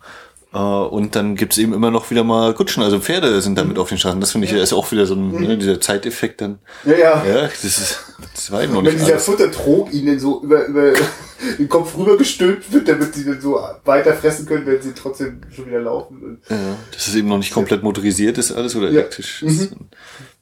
Äh, 0.53 0.59
und 0.59 1.17
dann 1.17 1.35
gibt's 1.37 1.59
eben 1.59 1.73
immer 1.73 1.91
noch 1.91 2.11
wieder 2.11 2.23
mal 2.25 2.55
Kutschen, 2.55 2.83
also 2.83 3.01
Pferde 3.01 3.41
sind 3.41 3.53
Mhm. 3.53 3.57
damit 3.57 3.79
auf 3.79 3.89
den 3.89 3.99
Straßen. 3.99 4.21
Das 4.21 4.33
finde 4.33 4.47
ich 4.47 4.53
ist 4.53 4.73
auch 4.73 4.91
wieder 4.93 5.05
so 5.07 5.15
ein, 5.15 5.33
ne, 5.33 5.59
dieser 5.59 5.81
Zeiteffekt 5.81 6.41
dann. 6.41 6.59
Ja, 6.85 6.93
ja. 6.97 7.25
Ja, 7.27 7.43
das 7.43 7.65
ist, 7.65 7.99
das 8.35 8.51
war 8.53 8.63
eben 8.63 8.73
noch 8.73 8.85
wenn 8.85 8.93
nicht 8.93 9.01
dieser 9.01 9.13
alles. 9.15 9.25
Futtertrog 9.25 9.93
ihnen 9.93 10.19
so 10.21 10.43
über, 10.43 10.65
über 10.67 10.93
den 11.59 11.69
Kopf 11.69 11.97
rübergestülpt 11.97 12.73
wird, 12.73 12.89
damit 12.89 13.15
sie 13.15 13.25
dann 13.25 13.41
so 13.41 13.61
weiter 13.85 14.15
fressen 14.15 14.47
können, 14.47 14.65
wenn 14.67 14.81
sie 14.81 14.93
trotzdem 14.95 15.41
schon 15.55 15.67
wieder 15.67 15.81
laufen. 15.81 16.41
Ja, 16.49 16.57
das 16.93 17.09
ist 17.09 17.15
eben 17.17 17.29
noch 17.29 17.39
nicht 17.39 17.53
komplett 17.53 17.83
motorisiert 17.83 18.39
ist 18.39 18.53
alles 18.53 18.77
oder 18.77 18.87
Ja. 18.87 18.91
Mhm. 18.93 18.99
elektrisch. 18.99 19.43
Ist, 19.43 19.73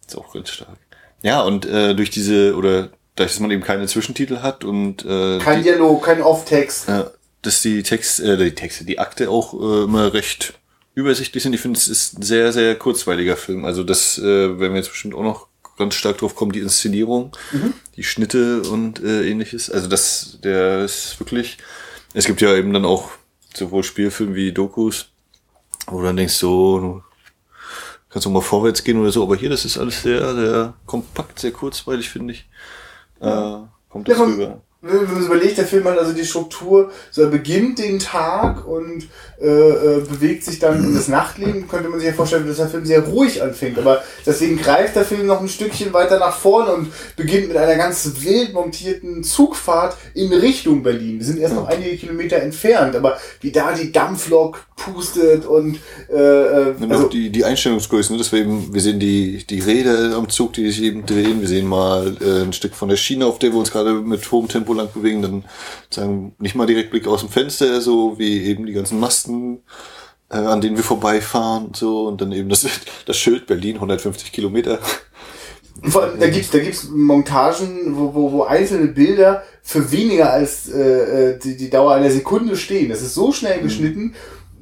ist 0.06 0.16
auch 0.18 0.32
ganz 0.34 0.50
stark. 0.50 0.76
Ja, 1.22 1.40
und 1.42 1.64
äh, 1.66 1.94
durch 1.94 2.10
diese, 2.10 2.54
oder 2.56 2.90
dass 3.16 3.40
man 3.40 3.50
eben 3.50 3.62
keine 3.62 3.86
Zwischentitel 3.86 4.38
hat 4.38 4.64
und 4.64 5.04
äh, 5.04 5.38
kein 5.38 5.58
die, 5.58 5.64
Dialog, 5.64 6.04
kein 6.04 6.22
Off-Text. 6.22 6.88
ja, 6.88 7.10
dass 7.42 7.62
die 7.62 7.82
Text, 7.82 8.20
äh, 8.20 8.36
die 8.36 8.54
Texte, 8.54 8.84
die 8.84 8.98
Akte 8.98 9.30
auch 9.30 9.54
äh, 9.54 9.84
immer 9.84 10.14
recht 10.14 10.54
übersichtlich 10.94 11.42
sind. 11.42 11.52
Ich 11.54 11.60
finde, 11.60 11.78
es 11.78 11.88
ist 11.88 12.18
ein 12.18 12.22
sehr, 12.22 12.52
sehr 12.52 12.74
kurzweiliger 12.76 13.36
Film. 13.36 13.64
Also 13.64 13.82
das 13.82 14.18
äh, 14.18 14.22
werden 14.22 14.72
wir 14.72 14.76
jetzt 14.76 14.90
bestimmt 14.90 15.14
auch 15.14 15.22
noch 15.22 15.48
ganz 15.78 15.94
stark 15.94 16.18
drauf 16.18 16.34
kommen, 16.34 16.52
die 16.52 16.60
Inszenierung, 16.60 17.32
die 17.96 18.04
Schnitte 18.04 18.62
und 18.62 19.02
äh, 19.02 19.28
ähnliches. 19.28 19.70
Also 19.70 19.88
das, 19.88 20.38
der 20.44 20.84
ist 20.84 21.18
wirklich. 21.18 21.58
Es 22.14 22.26
gibt 22.26 22.42
ja 22.42 22.54
eben 22.54 22.72
dann 22.74 22.84
auch 22.84 23.10
sowohl 23.54 23.82
Spielfilme 23.82 24.34
wie 24.34 24.52
Dokus, 24.52 25.08
wo 25.86 25.98
du 25.98 26.04
dann 26.04 26.16
denkst, 26.16 26.34
so, 26.34 26.78
du 26.78 27.02
kannst 28.10 28.26
auch 28.26 28.30
mal 28.30 28.42
vorwärts 28.42 28.84
gehen 28.84 29.00
oder 29.00 29.10
so, 29.10 29.22
aber 29.22 29.36
hier, 29.36 29.48
das 29.48 29.64
ist 29.64 29.78
alles 29.78 30.02
sehr, 30.02 30.34
sehr 30.34 30.74
kompakt, 30.84 31.38
sehr 31.38 31.52
kurzweilig, 31.52 32.10
finde 32.10 32.34
ich. 32.34 32.46
Äh, 33.22 33.66
kommt 33.88 34.08
das 34.08 34.18
Ja, 34.18 34.24
rüber. 34.24 34.60
Wenn 34.84 35.04
man 35.04 35.16
sich 35.16 35.26
überlegt, 35.26 35.58
der 35.58 35.66
Film 35.66 35.84
hat 35.84 35.96
also 35.96 36.12
die 36.12 36.24
Struktur, 36.24 36.90
so 37.12 37.22
er 37.22 37.28
beginnt 37.28 37.78
den 37.78 38.00
Tag 38.00 38.66
und 38.66 39.08
äh, 39.40 39.46
äh, 39.46 40.00
bewegt 40.00 40.44
sich 40.44 40.58
dann 40.58 40.84
in 40.84 40.94
das 40.94 41.06
Nachtleben, 41.06 41.68
könnte 41.68 41.88
man 41.88 42.00
sich 42.00 42.08
ja 42.08 42.14
vorstellen, 42.14 42.48
dass 42.48 42.56
der 42.56 42.68
Film 42.68 42.84
sehr 42.84 43.00
ruhig 43.00 43.40
anfängt. 43.42 43.78
Aber 43.78 44.02
deswegen 44.26 44.56
greift 44.56 44.96
der 44.96 45.04
Film 45.04 45.26
noch 45.26 45.40
ein 45.40 45.48
Stückchen 45.48 45.92
weiter 45.92 46.18
nach 46.18 46.36
vorne 46.36 46.72
und 46.74 46.92
beginnt 47.16 47.46
mit 47.46 47.56
einer 47.56 47.76
ganz 47.76 48.10
wild 48.20 48.54
montierten 48.54 49.22
Zugfahrt 49.22 49.96
in 50.14 50.32
Richtung 50.32 50.82
Berlin. 50.82 51.18
Wir 51.18 51.26
sind 51.26 51.38
erst 51.38 51.54
noch 51.54 51.68
einige 51.68 51.96
Kilometer 51.96 52.36
entfernt, 52.36 52.96
aber 52.96 53.18
wie 53.40 53.52
da 53.52 53.72
die 53.72 53.92
Dampflok 53.92 54.64
pustet 54.76 55.46
und 55.46 55.78
äh, 56.12 56.16
äh, 56.16 56.74
also 56.88 57.08
die, 57.08 57.30
die 57.30 57.44
Einstellungsgrößen, 57.44 58.14
ne? 58.14 58.18
dass 58.18 58.32
wir 58.32 58.40
eben, 58.40 58.72
wir 58.72 58.80
sehen 58.80 58.98
die, 58.98 59.44
die 59.48 59.60
Räder 59.60 60.16
am 60.16 60.28
Zug, 60.28 60.54
die 60.54 60.70
sich 60.70 60.82
eben 60.82 61.06
drehen, 61.06 61.40
wir 61.40 61.48
sehen 61.48 61.66
mal 61.66 62.16
äh, 62.20 62.42
ein 62.42 62.52
Stück 62.52 62.74
von 62.74 62.88
der 62.88 62.96
Schiene, 62.96 63.26
auf 63.26 63.38
der 63.38 63.52
wir 63.52 63.58
uns 63.58 63.70
gerade 63.70 63.92
mit 63.94 64.30
hohem 64.30 64.48
Tempo 64.48 64.71
lang 64.74 64.88
bewegen, 64.92 65.22
dann 65.22 65.44
sagen 65.90 66.34
nicht 66.38 66.54
mal 66.54 66.66
direkt 66.66 66.90
Blick 66.90 67.06
aus 67.06 67.20
dem 67.20 67.28
Fenster, 67.28 67.80
so 67.80 68.18
wie 68.18 68.42
eben 68.44 68.66
die 68.66 68.72
ganzen 68.72 69.00
Masten, 69.00 69.58
äh, 70.30 70.36
an 70.36 70.60
denen 70.60 70.76
wir 70.76 70.84
vorbeifahren 70.84 71.66
und 71.66 71.76
so, 71.76 72.06
und 72.08 72.20
dann 72.20 72.32
eben 72.32 72.48
das, 72.48 72.66
das 73.06 73.16
Schild 73.16 73.46
Berlin, 73.46 73.76
150 73.76 74.32
Kilometer. 74.32 74.78
Vor 75.84 76.02
allem, 76.04 76.20
da 76.20 76.28
gibt's 76.28 76.50
da 76.50 76.58
gibt's 76.58 76.88
Montagen, 76.90 77.96
wo, 77.96 78.14
wo, 78.14 78.32
wo 78.32 78.42
einzelne 78.44 78.88
Bilder 78.88 79.42
für 79.62 79.90
weniger 79.90 80.32
als 80.32 80.68
äh, 80.68 81.30
äh, 81.30 81.38
die, 81.38 81.56
die 81.56 81.70
Dauer 81.70 81.94
einer 81.94 82.10
Sekunde 82.10 82.56
stehen. 82.56 82.90
Das 82.90 83.02
ist 83.02 83.14
so 83.14 83.32
schnell 83.32 83.60
geschnitten. 83.60 84.14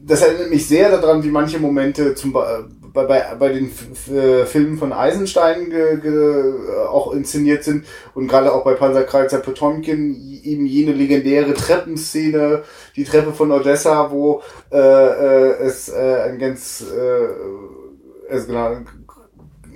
Das 0.07 0.23
erinnert 0.23 0.51
mich 0.51 0.66
sehr 0.66 0.90
daran, 0.90 1.23
wie 1.23 1.29
manche 1.31 1.59
Momente 1.59 2.14
zum, 2.14 2.33
Be- 2.33 2.68
bei, 2.92 3.05
bei, 3.05 3.35
bei 3.38 3.48
den 3.53 3.70
äh, 4.14 4.46
Filmen 4.46 4.79
von 4.79 4.92
Eisenstein 4.92 5.70
ge, 5.70 6.00
ge, 6.00 6.12
äh, 6.12 6.87
auch 6.88 7.12
inszeniert 7.12 7.64
sind 7.64 7.87
und 8.14 8.29
gerade 8.29 8.53
auch 8.53 8.64
bei 8.64 8.74
Panzerkreuzer 8.74 9.38
Potomkin 9.38 10.40
eben 10.42 10.66
jene 10.66 10.92
legendäre 10.92 11.55
Treppenszene, 11.55 12.62
die 12.96 13.05
Treppe 13.05 13.33
von 13.33 13.53
Odessa, 13.53 14.11
wo 14.11 14.42
äh, 14.72 14.79
äh, 14.79 15.62
es 15.62 15.88
äh, 15.88 16.22
ein 16.29 16.38
ganz 16.38 16.83
äh, 16.83 18.33
also 18.33 18.46
genau, 18.46 18.76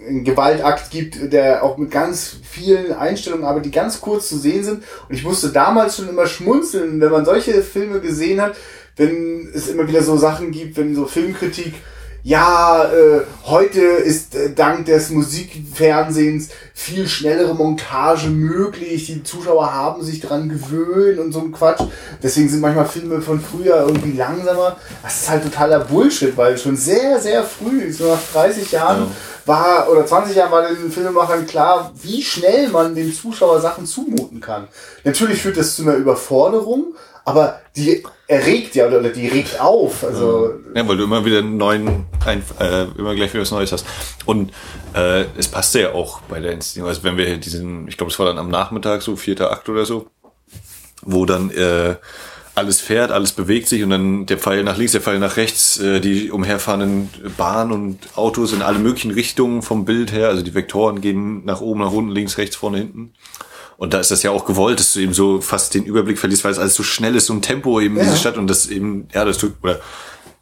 einen 0.06 0.24
Gewaltakt 0.24 0.90
gibt, 0.90 1.32
der 1.32 1.62
auch 1.62 1.76
mit 1.78 1.90
ganz 1.90 2.36
vielen 2.42 2.92
Einstellungen, 2.92 3.44
aber 3.44 3.60
die 3.60 3.70
ganz 3.70 4.00
kurz 4.00 4.28
zu 4.28 4.38
sehen 4.38 4.64
sind. 4.64 4.82
Und 5.08 5.14
ich 5.14 5.24
musste 5.24 5.50
damals 5.50 5.96
schon 5.96 6.08
immer 6.08 6.26
schmunzeln, 6.26 7.00
wenn 7.00 7.10
man 7.10 7.24
solche 7.24 7.62
Filme 7.62 8.00
gesehen 8.00 8.40
hat, 8.40 8.54
wenn 8.96 9.50
es 9.52 9.68
immer 9.68 9.88
wieder 9.88 10.02
so 10.02 10.16
Sachen 10.16 10.50
gibt, 10.50 10.76
wenn 10.76 10.94
so 10.94 11.06
Filmkritik, 11.06 11.74
ja, 12.26 12.84
äh, 12.84 13.20
heute 13.44 13.82
ist 13.82 14.34
äh, 14.34 14.54
dank 14.54 14.86
des 14.86 15.10
Musikfernsehens 15.10 16.48
viel 16.72 17.06
schnellere 17.06 17.54
Montage 17.54 18.28
möglich, 18.28 19.04
die 19.04 19.22
Zuschauer 19.22 19.74
haben 19.74 20.02
sich 20.02 20.20
dran 20.20 20.48
gewöhnt 20.48 21.18
und 21.18 21.32
so 21.32 21.40
ein 21.40 21.52
Quatsch. 21.52 21.82
Deswegen 22.22 22.48
sind 22.48 22.60
manchmal 22.60 22.86
Filme 22.86 23.20
von 23.20 23.42
früher 23.42 23.86
irgendwie 23.86 24.16
langsamer. 24.16 24.78
Das 25.02 25.20
ist 25.20 25.28
halt 25.28 25.42
totaler 25.42 25.80
Bullshit, 25.80 26.34
weil 26.34 26.56
schon 26.56 26.78
sehr, 26.78 27.20
sehr 27.20 27.44
früh, 27.44 27.92
so 27.92 28.08
nach 28.08 28.20
30 28.32 28.72
Jahren, 28.72 29.08
war, 29.44 29.90
oder 29.90 30.06
20 30.06 30.34
Jahren 30.34 30.50
war 30.50 30.66
den 30.66 30.90
Filmemachern 30.90 31.46
klar, 31.46 31.92
wie 32.00 32.22
schnell 32.22 32.68
man 32.68 32.94
dem 32.94 33.14
Zuschauer 33.14 33.60
Sachen 33.60 33.84
zumuten 33.84 34.40
kann. 34.40 34.68
Natürlich 35.04 35.42
führt 35.42 35.58
das 35.58 35.76
zu 35.76 35.82
einer 35.82 35.96
Überforderung, 35.96 36.94
aber 37.24 37.60
die 37.76 38.04
erregt 38.26 38.74
ja, 38.74 38.86
oder 38.86 39.02
die 39.08 39.28
regt 39.28 39.60
auf. 39.60 40.04
Also, 40.04 40.54
Ja, 40.74 40.86
weil 40.86 40.96
du 40.96 41.04
immer 41.04 41.24
wieder 41.24 41.38
einen 41.38 41.56
neuen, 41.56 42.06
ein, 42.24 42.42
äh, 42.58 42.84
immer 42.98 43.14
gleich 43.14 43.32
wieder 43.32 43.42
was 43.42 43.50
Neues 43.50 43.72
hast. 43.72 43.86
Und 44.24 44.52
äh, 44.94 45.24
es 45.36 45.48
passte 45.48 45.80
ja 45.80 45.92
auch 45.92 46.20
bei 46.22 46.40
der 46.40 46.52
Inszenierung. 46.52 46.88
Also 46.88 47.02
wenn 47.02 47.16
wir 47.16 47.36
diesen, 47.38 47.88
ich 47.88 47.96
glaube, 47.96 48.12
es 48.12 48.18
war 48.18 48.26
dann 48.26 48.38
am 48.38 48.50
Nachmittag 48.50 49.02
so, 49.02 49.16
vierter 49.16 49.50
Akt 49.50 49.68
oder 49.68 49.84
so, 49.86 50.06
wo 51.02 51.26
dann 51.26 51.50
äh, 51.50 51.96
alles 52.54 52.80
fährt, 52.80 53.10
alles 53.10 53.32
bewegt 53.32 53.68
sich 53.68 53.82
und 53.82 53.90
dann 53.90 54.26
der 54.26 54.38
Pfeil 54.38 54.62
nach 54.62 54.76
links, 54.76 54.92
der 54.92 55.00
Pfeil 55.00 55.18
nach 55.18 55.36
rechts, 55.36 55.78
äh, 55.80 56.00
die 56.00 56.30
umherfahrenden 56.30 57.08
Bahnen 57.36 57.72
und 57.72 57.98
Autos 58.16 58.52
in 58.52 58.62
alle 58.62 58.78
möglichen 58.78 59.10
Richtungen 59.10 59.62
vom 59.62 59.84
Bild 59.84 60.12
her. 60.12 60.28
Also 60.28 60.42
die 60.42 60.54
Vektoren 60.54 61.00
gehen 61.00 61.44
nach 61.44 61.60
oben, 61.60 61.80
nach 61.80 61.92
unten, 61.92 62.12
links, 62.12 62.38
rechts, 62.38 62.56
vorne, 62.56 62.78
hinten. 62.78 63.14
Und 63.84 63.92
da 63.94 64.00
ist 64.00 64.10
das 64.10 64.22
ja 64.22 64.30
auch 64.30 64.46
gewollt, 64.46 64.80
dass 64.80 64.94
du 64.94 65.00
eben 65.00 65.12
so 65.14 65.40
fast 65.42 65.74
den 65.74 65.84
Überblick 65.84 66.18
verlierst, 66.18 66.42
weil 66.44 66.52
es 66.52 66.58
alles 66.58 66.74
so 66.74 66.82
schnell 66.82 67.14
ist, 67.16 67.26
so 67.26 67.34
ein 67.34 67.42
Tempo 67.42 67.80
eben 67.80 67.94
in 67.96 67.98
Ja. 68.00 68.04
dieser 68.04 68.16
Stadt 68.18 68.38
und 68.38 68.46
das 68.48 68.66
eben, 68.66 69.08
ja, 69.12 69.24
das 69.24 69.36
tut, 69.38 69.52
oder 69.62 69.78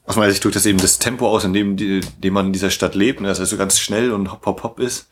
aus 0.07 0.17
meiner 0.17 0.31
Sicht 0.31 0.43
tut 0.43 0.55
das 0.55 0.65
eben 0.65 0.79
das 0.79 0.99
Tempo 0.99 1.29
aus, 1.29 1.45
in 1.45 1.53
dem, 1.53 1.77
die, 1.77 2.01
dem 2.19 2.35
man 2.35 2.47
in 2.47 2.53
dieser 2.53 2.71
Stadt 2.71 2.95
lebt, 2.95 3.21
ne, 3.21 3.29
dass 3.29 3.39
es 3.41 3.51
so 3.51 3.57
ganz 3.57 3.79
schnell 3.81 4.13
und 4.13 4.31
hopp, 4.33 4.47
hopp, 4.47 4.63
hopp 4.63 4.81
ist. 4.81 5.09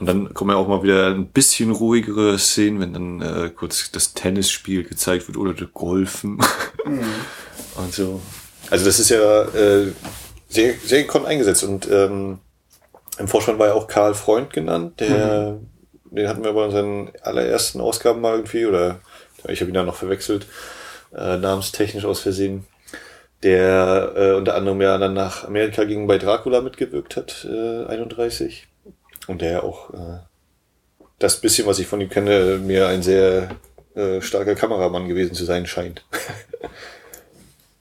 Und 0.00 0.06
dann 0.06 0.34
kommen 0.34 0.50
ja 0.50 0.56
auch 0.56 0.66
mal 0.66 0.82
wieder 0.82 1.08
ein 1.14 1.28
bisschen 1.28 1.70
ruhigere 1.70 2.36
Szenen, 2.38 2.80
wenn 2.80 2.92
dann 2.92 3.22
äh, 3.22 3.50
kurz 3.50 3.92
das 3.92 4.12
Tennisspiel 4.14 4.82
gezeigt 4.82 5.28
wird 5.28 5.36
oder 5.36 5.54
das 5.54 5.68
Golfen 5.72 6.38
und 7.76 7.92
so. 7.94 8.20
Also 8.70 8.84
das 8.84 8.98
ist 8.98 9.10
ja 9.10 9.42
äh, 9.42 9.92
sehr, 10.48 10.74
sehr 10.84 11.02
gekonnt 11.02 11.26
eingesetzt 11.26 11.62
und 11.62 11.88
ähm, 11.88 12.38
im 13.18 13.28
Vorspann 13.28 13.60
war 13.60 13.68
ja 13.68 13.74
auch 13.74 13.86
Karl 13.86 14.14
Freund 14.14 14.52
genannt, 14.52 14.98
der 14.98 15.60
den 16.14 16.28
hatten 16.28 16.44
wir 16.44 16.52
bei 16.52 16.64
unseren 16.64 17.10
allerersten 17.22 17.80
Ausgaben 17.80 18.20
mal 18.20 18.34
irgendwie, 18.34 18.66
oder 18.66 19.00
ich 19.48 19.60
habe 19.60 19.70
ihn 19.70 19.74
da 19.74 19.82
noch 19.82 19.96
verwechselt, 19.96 20.46
äh, 21.14 21.36
namenstechnisch 21.36 22.04
aus 22.04 22.20
Versehen, 22.20 22.66
der 23.42 24.12
äh, 24.16 24.32
unter 24.32 24.54
anderem 24.54 24.80
ja 24.80 24.96
dann 24.98 25.14
nach 25.14 25.44
Amerika 25.44 25.84
ging, 25.84 26.06
bei 26.06 26.18
Dracula 26.18 26.60
mitgewirkt 26.60 27.16
hat, 27.16 27.46
äh, 27.48 27.84
31. 27.86 28.66
Und 29.26 29.42
der 29.42 29.64
auch 29.64 29.90
äh, 29.90 30.18
das 31.18 31.40
bisschen, 31.40 31.66
was 31.66 31.78
ich 31.78 31.86
von 31.86 32.00
ihm 32.00 32.08
kenne, 32.08 32.58
mir 32.58 32.88
ein 32.88 33.02
sehr 33.02 33.50
äh, 33.94 34.20
starker 34.20 34.54
Kameramann 34.54 35.08
gewesen 35.08 35.34
zu 35.34 35.44
sein 35.44 35.66
scheint. 35.66 36.04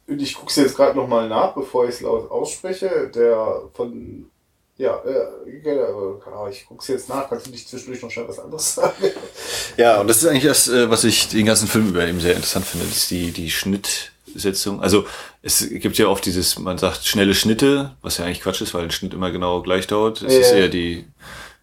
Und 0.07 0.21
ich 0.21 0.35
gucke 0.35 0.49
es 0.49 0.57
jetzt 0.57 0.75
gerade 0.75 0.97
nochmal 0.97 1.29
nach, 1.29 1.53
bevor 1.55 1.85
ich 1.85 1.95
es 1.95 2.01
laut 2.01 2.29
ausspreche. 2.29 3.09
Der 3.13 3.63
von. 3.73 4.29
Ja, 4.77 5.01
äh, 5.05 6.49
ich 6.49 6.65
gucke 6.65 6.81
es 6.81 6.87
jetzt 6.87 7.09
nach. 7.09 7.29
Kannst 7.29 7.45
du 7.45 7.51
nicht 7.51 7.69
zwischendurch 7.69 8.01
noch 8.01 8.09
schnell 8.09 8.27
was 8.27 8.39
anderes 8.39 8.75
sagen? 8.75 8.93
Ja, 9.77 9.99
und 9.99 10.07
das 10.07 10.17
ist 10.17 10.27
eigentlich 10.27 10.43
das, 10.43 10.67
äh, 10.67 10.89
was 10.89 11.03
ich 11.03 11.29
den 11.29 11.47
ganzen 11.47 11.67
Film 11.67 11.89
über 11.89 12.05
eben 12.05 12.19
sehr 12.19 12.35
interessant 12.35 12.65
finde. 12.65 12.85
Ist 12.85 13.09
die, 13.09 13.31
die 13.31 13.49
Schnittsetzung. 13.49 14.81
Also 14.81 15.05
es 15.41 15.67
gibt 15.67 15.97
ja 15.97 16.07
oft 16.07 16.25
dieses, 16.25 16.59
man 16.59 16.77
sagt 16.77 17.05
schnelle 17.05 17.33
Schnitte, 17.33 17.95
was 18.01 18.19
ja 18.19 18.25
eigentlich 18.25 18.41
Quatsch 18.41 18.61
ist, 18.61 18.75
weil 18.75 18.83
ein 18.83 18.91
Schnitt 18.91 19.15
immer 19.15 19.31
genau 19.31 19.63
gleich 19.63 19.87
dauert. 19.87 20.21
Es 20.21 20.33
ja. 20.33 20.39
ist 20.39 20.51
eher 20.51 20.69
die 20.69 21.05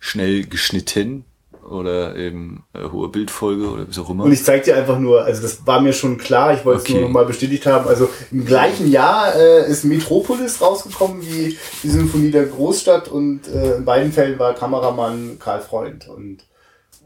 schnell 0.01 0.45
geschnitten 0.45 1.25
oder 1.71 2.17
eben 2.17 2.65
äh, 2.75 2.85
hohe 2.91 3.09
Bildfolge 3.09 3.69
oder 3.69 3.87
wie 3.89 4.01
auch 4.01 4.11
immer. 4.11 4.25
Und 4.25 4.33
ich 4.33 4.45
zeige 4.45 4.65
dir 4.65 4.77
einfach 4.77 4.99
nur, 4.99 5.25
also 5.25 5.41
das 5.43 5.67
war 5.67 5.81
mir 5.81 5.93
schon 5.93 6.19
klar, 6.19 6.55
ich 6.55 6.65
wollte 6.65 6.81
okay. 6.81 6.93
es 6.93 6.95
nur 6.99 7.09
nochmal 7.09 7.27
bestätigt 7.27 7.67
haben. 7.67 7.89
Also 7.89 8.09
im 8.31 8.45
gleichen 8.45 8.91
Jahr 8.91 9.35
äh, 9.35 9.71
ist 9.71 9.85
Metropolis 9.85 10.61
rausgekommen 10.61 11.23
wie 11.23 11.57
die 11.83 11.91
Symphonie 11.91 12.31
der 12.31 12.47
Großstadt 12.47 13.09
und 13.09 13.49
äh, 13.49 13.77
in 13.77 13.85
beiden 13.85 14.13
Fällen 14.13 14.39
war 14.39 14.55
Kameramann 14.55 15.39
Karl 15.39 15.61
Freund. 15.61 16.09
Und 16.09 16.39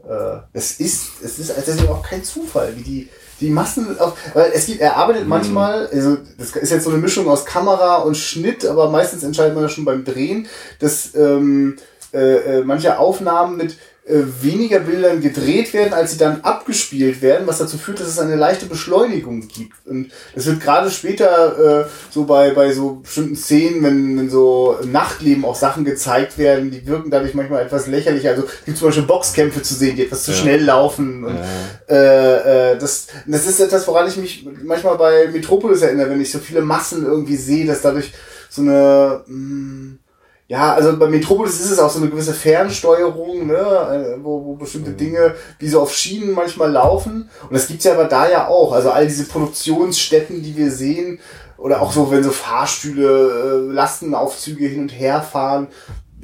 äh, 0.07 0.39
es 0.53 0.79
ist, 0.79 1.23
es 1.23 1.39
ist, 1.39 1.49
das 1.55 1.67
ist 1.67 1.87
auch 1.87 2.03
kein 2.03 2.23
Zufall, 2.23 2.73
wie 2.75 2.83
die 2.83 3.09
die 3.41 3.49
Massen 3.49 3.99
auf, 3.99 4.17
weil 4.33 4.51
es 4.53 4.65
gibt, 4.65 4.79
er 4.79 4.95
arbeitet 4.95 5.23
mhm. 5.23 5.29
manchmal, 5.29 5.87
also 5.87 6.17
das 6.37 6.55
ist 6.55 6.71
jetzt 6.71 6.85
so 6.85 6.89
eine 6.89 6.99
Mischung 6.99 7.27
aus 7.27 7.45
Kamera 7.45 7.97
und 7.97 8.15
Schnitt, 8.15 8.65
aber 8.65 8.89
meistens 8.89 9.23
entscheidet 9.23 9.53
man 9.53 9.63
ja 9.63 9.69
schon 9.69 9.83
beim 9.85 10.05
Drehen, 10.05 10.47
dass 10.79 11.13
ähm, 11.15 11.75
äh, 12.13 12.59
äh, 12.59 12.63
manche 12.63 12.97
Aufnahmen 12.97 13.57
mit 13.57 13.77
weniger 14.07 14.81
Bildern 14.81 15.19
gedreht 15.19 15.73
werden, 15.73 15.93
als 15.93 16.11
sie 16.11 16.19
dann 16.19 16.41
abgespielt 16.41 17.23
werden, 17.23 17.47
was 17.47 17.57
dazu 17.57 17.79
führt, 17.79 17.99
dass 17.99 18.07
es 18.07 18.19
eine 18.19 18.35
leichte 18.35 18.67
Beschleunigung 18.67 19.47
gibt. 19.47 19.73
Und 19.87 20.11
das 20.35 20.45
wird 20.45 20.61
gerade 20.61 20.91
später 20.91 21.85
äh, 21.85 21.89
so 22.11 22.25
bei, 22.25 22.51
bei 22.51 22.71
so 22.71 22.97
bestimmten 22.97 23.35
Szenen, 23.35 23.81
wenn, 23.81 24.15
wenn 24.17 24.29
so 24.29 24.77
Nachtleben 24.85 25.43
auch 25.43 25.55
Sachen 25.55 25.85
gezeigt 25.85 26.37
werden, 26.37 26.69
die 26.69 26.85
wirken 26.85 27.09
dadurch 27.09 27.33
manchmal 27.33 27.63
etwas 27.63 27.87
lächerlich. 27.87 28.27
Also 28.27 28.43
gibt 28.65 28.77
zum 28.77 28.89
Beispiel 28.89 29.05
Boxkämpfe 29.05 29.63
zu 29.63 29.73
sehen, 29.73 29.95
die 29.95 30.03
etwas 30.03 30.23
zu 30.23 30.31
ja. 30.31 30.37
schnell 30.37 30.63
laufen. 30.63 31.23
Und, 31.23 31.37
ja. 31.37 31.95
äh, 31.95 32.73
äh, 32.73 32.77
das, 32.77 33.07
das 33.25 33.47
ist 33.47 33.59
etwas, 33.59 33.87
woran 33.87 34.07
ich 34.07 34.17
mich 34.17 34.47
manchmal 34.63 34.97
bei 34.97 35.29
Metropolis 35.33 35.81
erinnere, 35.81 36.11
wenn 36.11 36.21
ich 36.21 36.31
so 36.31 36.37
viele 36.37 36.61
Massen 36.61 37.05
irgendwie 37.05 37.37
sehe, 37.37 37.65
dass 37.65 37.81
dadurch 37.81 38.13
so 38.51 38.61
eine 38.61 39.23
mh, 39.25 39.27
hm, 39.27 39.99
ja, 40.47 40.73
also 40.73 40.95
bei 40.97 41.07
Metropolis 41.07 41.59
ist 41.59 41.71
es 41.71 41.79
auch 41.79 41.89
so 41.89 41.99
eine 41.99 42.09
gewisse 42.09 42.33
Fernsteuerung, 42.33 43.47
ne, 43.47 43.55
äh, 43.55 44.23
wo, 44.23 44.45
wo 44.45 44.53
bestimmte 44.53 44.91
mhm. 44.91 44.97
Dinge 44.97 45.35
wie 45.57 45.67
so 45.67 45.81
auf 45.81 45.93
Schienen 45.93 46.33
manchmal 46.33 46.71
laufen. 46.71 47.29
Und 47.43 47.53
das 47.53 47.67
gibt's 47.67 47.85
ja 47.85 47.93
aber 47.93 48.05
da 48.05 48.29
ja 48.29 48.47
auch. 48.47 48.71
Also 48.71 48.91
all 48.91 49.07
diese 49.07 49.25
Produktionsstätten, 49.25 50.43
die 50.43 50.55
wir 50.55 50.69
sehen, 50.71 51.19
oder 51.57 51.81
auch 51.81 51.91
so, 51.91 52.11
wenn 52.11 52.23
so 52.23 52.31
Fahrstühle, 52.31 53.69
äh, 53.69 53.73
Lastenaufzüge 53.73 54.67
hin 54.67 54.81
und 54.81 54.89
her 54.89 55.21
fahren, 55.21 55.67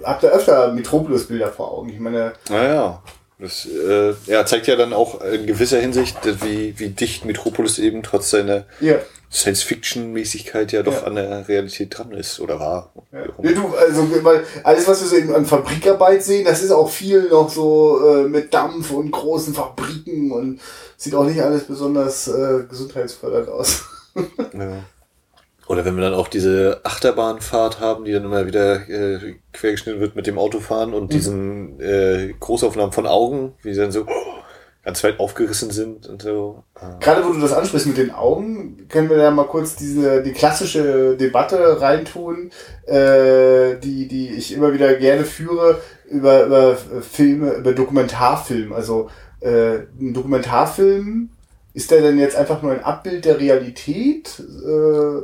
habt 0.03 0.23
ihr 0.23 0.31
öfter 0.31 0.71
Metropolis-Bilder 0.71 1.47
vor 1.47 1.71
Augen. 1.71 1.89
Ich 1.89 1.99
meine. 1.99 2.33
Naja. 2.49 3.01
Das 3.39 3.65
äh, 3.65 4.13
ja, 4.27 4.45
zeigt 4.45 4.67
ja 4.67 4.75
dann 4.75 4.93
auch 4.93 5.19
in 5.21 5.47
gewisser 5.47 5.79
Hinsicht, 5.79 6.15
wie, 6.43 6.77
wie 6.77 6.89
dicht 6.89 7.25
Metropolis 7.25 7.79
eben 7.79 8.03
trotz 8.03 8.29
seiner 8.29 8.65
ja. 8.79 8.97
Science-Fiction-Mäßigkeit 9.31 10.73
ja 10.73 10.83
doch 10.83 11.01
ja. 11.01 11.03
an 11.03 11.15
der 11.15 11.47
Realität 11.47 11.97
dran 11.97 12.11
ist 12.11 12.39
oder 12.41 12.59
war. 12.59 12.93
Ja. 13.13 13.19
ja. 13.41 13.51
du, 13.53 13.75
also, 13.75 14.23
weil 14.23 14.43
alles, 14.63 14.87
was 14.87 15.01
wir 15.01 15.07
so 15.07 15.15
eben 15.15 15.33
an 15.33 15.45
Fabrikarbeit 15.45 16.21
sehen, 16.21 16.43
das 16.45 16.61
ist 16.61 16.71
auch 16.71 16.89
viel 16.89 17.29
noch 17.29 17.49
so 17.49 17.99
äh, 18.05 18.23
mit 18.27 18.53
Dampf 18.53 18.91
und 18.91 19.11
großen 19.11 19.53
Fabriken 19.53 20.31
und 20.31 20.59
sieht 20.97 21.15
auch 21.15 21.23
nicht 21.23 21.41
alles 21.41 21.63
besonders 21.63 22.27
äh, 22.27 22.65
gesundheitsfördernd 22.69 23.47
aus. 23.47 23.85
ja. 24.53 24.83
Oder 25.67 25.85
wenn 25.85 25.95
wir 25.95 26.03
dann 26.03 26.13
auch 26.13 26.27
diese 26.27 26.81
Achterbahnfahrt 26.83 27.79
haben, 27.79 28.03
die 28.03 28.11
dann 28.11 28.25
immer 28.25 28.45
wieder 28.45 28.89
äh, 28.89 29.35
quergeschnitten 29.53 30.01
wird 30.01 30.17
mit 30.17 30.27
dem 30.27 30.37
Autofahren 30.37 30.93
und 30.93 31.03
mhm. 31.03 31.09
diesen 31.09 31.79
äh, 31.79 32.33
Großaufnahmen 32.37 32.91
von 32.91 33.07
Augen, 33.07 33.53
wie 33.63 33.73
sie 33.73 33.79
dann 33.79 33.93
so 33.93 34.05
ganz 34.83 35.03
weit 35.03 35.19
aufgerissen 35.19 35.69
sind 35.71 36.07
und 36.07 36.21
so. 36.21 36.63
Gerade 36.99 37.25
wo 37.25 37.33
du 37.33 37.39
das 37.39 37.53
ansprichst 37.53 37.87
mit 37.87 37.97
den 37.97 38.11
Augen, 38.11 38.87
können 38.89 39.09
wir 39.09 39.17
da 39.17 39.29
mal 39.29 39.45
kurz 39.45 39.75
diese 39.75 40.23
die 40.23 40.31
klassische 40.31 41.15
Debatte 41.17 41.81
reintun, 41.81 42.51
äh, 42.85 43.75
die 43.77 44.07
die 44.07 44.29
ich 44.29 44.53
immer 44.53 44.73
wieder 44.73 44.95
gerne 44.95 45.23
führe 45.23 45.79
über, 46.09 46.45
über 46.45 46.75
Filme, 46.75 47.51
über 47.53 47.73
Dokumentarfilm. 47.73 48.73
Also 48.73 49.09
äh, 49.39 49.79
ein 49.99 50.13
Dokumentarfilm 50.13 51.29
ist 51.73 51.91
der 51.91 52.01
denn 52.01 52.19
jetzt 52.19 52.35
einfach 52.35 52.61
nur 52.61 52.71
ein 52.71 52.83
Abbild 52.83 53.25
der 53.25 53.39
Realität? 53.39 54.39
Äh, 54.39 55.21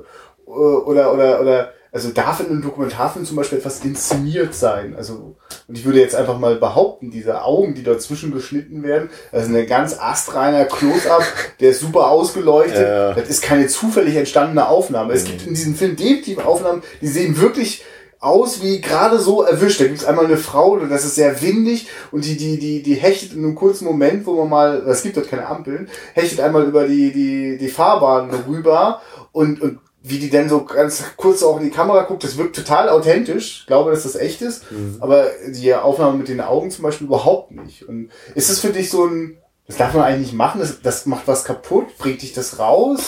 oder, 0.47 1.13
oder, 1.13 1.41
oder, 1.41 1.73
also 1.97 2.11
darf 2.11 2.39
in 2.41 2.45
einem 2.45 2.61
Dokumentarfilm 2.61 3.25
zum 3.25 3.37
Beispiel 3.37 3.57
etwas 3.57 3.83
inszeniert 3.83 4.53
sein? 4.53 4.95
Also, 4.95 5.35
und 5.67 5.75
ich 5.75 5.83
würde 5.83 5.99
jetzt 5.99 6.13
einfach 6.13 6.37
mal 6.37 6.55
behaupten, 6.55 7.09
diese 7.09 7.43
Augen, 7.43 7.73
die 7.73 7.81
dazwischen 7.81 8.31
geschnitten 8.31 8.83
werden, 8.83 9.09
das 9.31 9.47
ist 9.47 9.55
ein 9.55 9.65
ganz 9.65 9.97
astreiner 9.99 10.65
Close-Up, 10.65 11.23
der 11.59 11.71
ist 11.71 11.79
super 11.79 12.11
ausgeleuchtet. 12.11 12.87
Ja. 12.87 13.13
Das 13.13 13.29
ist 13.29 13.41
keine 13.41 13.65
zufällig 13.65 14.15
entstandene 14.15 14.67
Aufnahme. 14.67 15.09
Mhm. 15.09 15.17
Es 15.17 15.25
gibt 15.25 15.47
in 15.47 15.55
diesem 15.55 15.73
Film 15.73 15.95
definitiv 15.95 16.45
Aufnahmen, 16.45 16.83
die 17.01 17.07
sehen 17.07 17.41
wirklich 17.41 17.83
aus 18.19 18.61
wie 18.61 18.79
gerade 18.79 19.17
so 19.17 19.41
erwischt. 19.41 19.81
Da 19.81 19.85
gibt 19.85 19.97
es 19.97 20.05
einmal 20.05 20.25
eine 20.25 20.37
Frau, 20.37 20.77
das 20.77 21.03
ist 21.03 21.15
sehr 21.15 21.41
windig 21.41 21.87
und 22.11 22.25
die, 22.25 22.37
die, 22.37 22.59
die, 22.59 22.83
die 22.83 22.93
hechtet 22.93 23.33
in 23.33 23.43
einem 23.43 23.55
kurzen 23.55 23.85
Moment, 23.85 24.27
wo 24.27 24.35
man 24.35 24.49
mal, 24.49 24.83
es 24.87 25.01
gibt 25.01 25.17
dort 25.17 25.29
keine 25.29 25.47
Ampeln, 25.47 25.89
hechtet 26.13 26.41
einmal 26.41 26.63
über 26.63 26.87
die, 26.87 27.11
die, 27.11 27.57
die 27.57 27.69
Fahrbahn 27.69 28.29
rüber 28.47 29.01
und, 29.31 29.61
und 29.61 29.79
wie 30.09 30.19
die 30.19 30.29
denn 30.29 30.49
so 30.49 30.63
ganz 30.65 31.03
kurz 31.17 31.43
auch 31.43 31.57
in 31.57 31.65
die 31.65 31.71
Kamera 31.71 32.03
guckt, 32.03 32.23
das 32.23 32.37
wirkt 32.37 32.55
total 32.55 32.89
authentisch. 32.89 33.61
Ich 33.61 33.67
glaube, 33.67 33.91
dass 33.91 34.03
das 34.03 34.15
echt 34.15 34.41
ist. 34.41 34.71
Mhm. 34.71 34.97
Aber 34.99 35.27
die 35.47 35.73
Aufnahme 35.73 36.17
mit 36.17 36.27
den 36.27 36.41
Augen 36.41 36.71
zum 36.71 36.83
Beispiel 36.83 37.07
überhaupt 37.07 37.51
nicht. 37.51 37.87
Und 37.87 38.09
ist 38.35 38.49
es 38.49 38.59
für 38.59 38.69
dich 38.69 38.89
so 38.89 39.05
ein, 39.05 39.37
das 39.67 39.77
darf 39.77 39.93
man 39.93 40.03
eigentlich 40.03 40.27
nicht 40.27 40.37
machen, 40.37 40.59
das, 40.59 40.81
das 40.81 41.05
macht 41.05 41.27
was 41.27 41.43
kaputt, 41.43 41.97
bringt 41.97 42.21
dich 42.21 42.33
das 42.33 42.59
raus? 42.59 43.01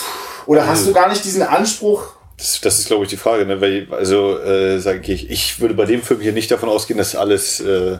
Oder 0.45 0.67
hast 0.67 0.87
du 0.87 0.93
gar 0.93 1.09
nicht 1.09 1.23
diesen 1.23 1.43
Anspruch? 1.43 2.15
Das, 2.37 2.59
das 2.61 2.79
ist, 2.79 2.87
glaube 2.87 3.03
ich, 3.03 3.09
die 3.09 3.17
Frage. 3.17 3.45
Ne? 3.45 3.61
Weil, 3.61 3.87
also, 3.91 4.39
äh, 4.39 4.79
sage 4.79 5.11
ich, 5.11 5.29
ich 5.29 5.59
würde 5.59 5.73
bei 5.73 5.85
dem 5.85 6.01
Film 6.01 6.21
hier 6.21 6.33
nicht 6.33 6.49
davon 6.51 6.69
ausgehen, 6.69 6.97
dass 6.97 7.15
alles 7.15 7.59
äh, 7.59 7.97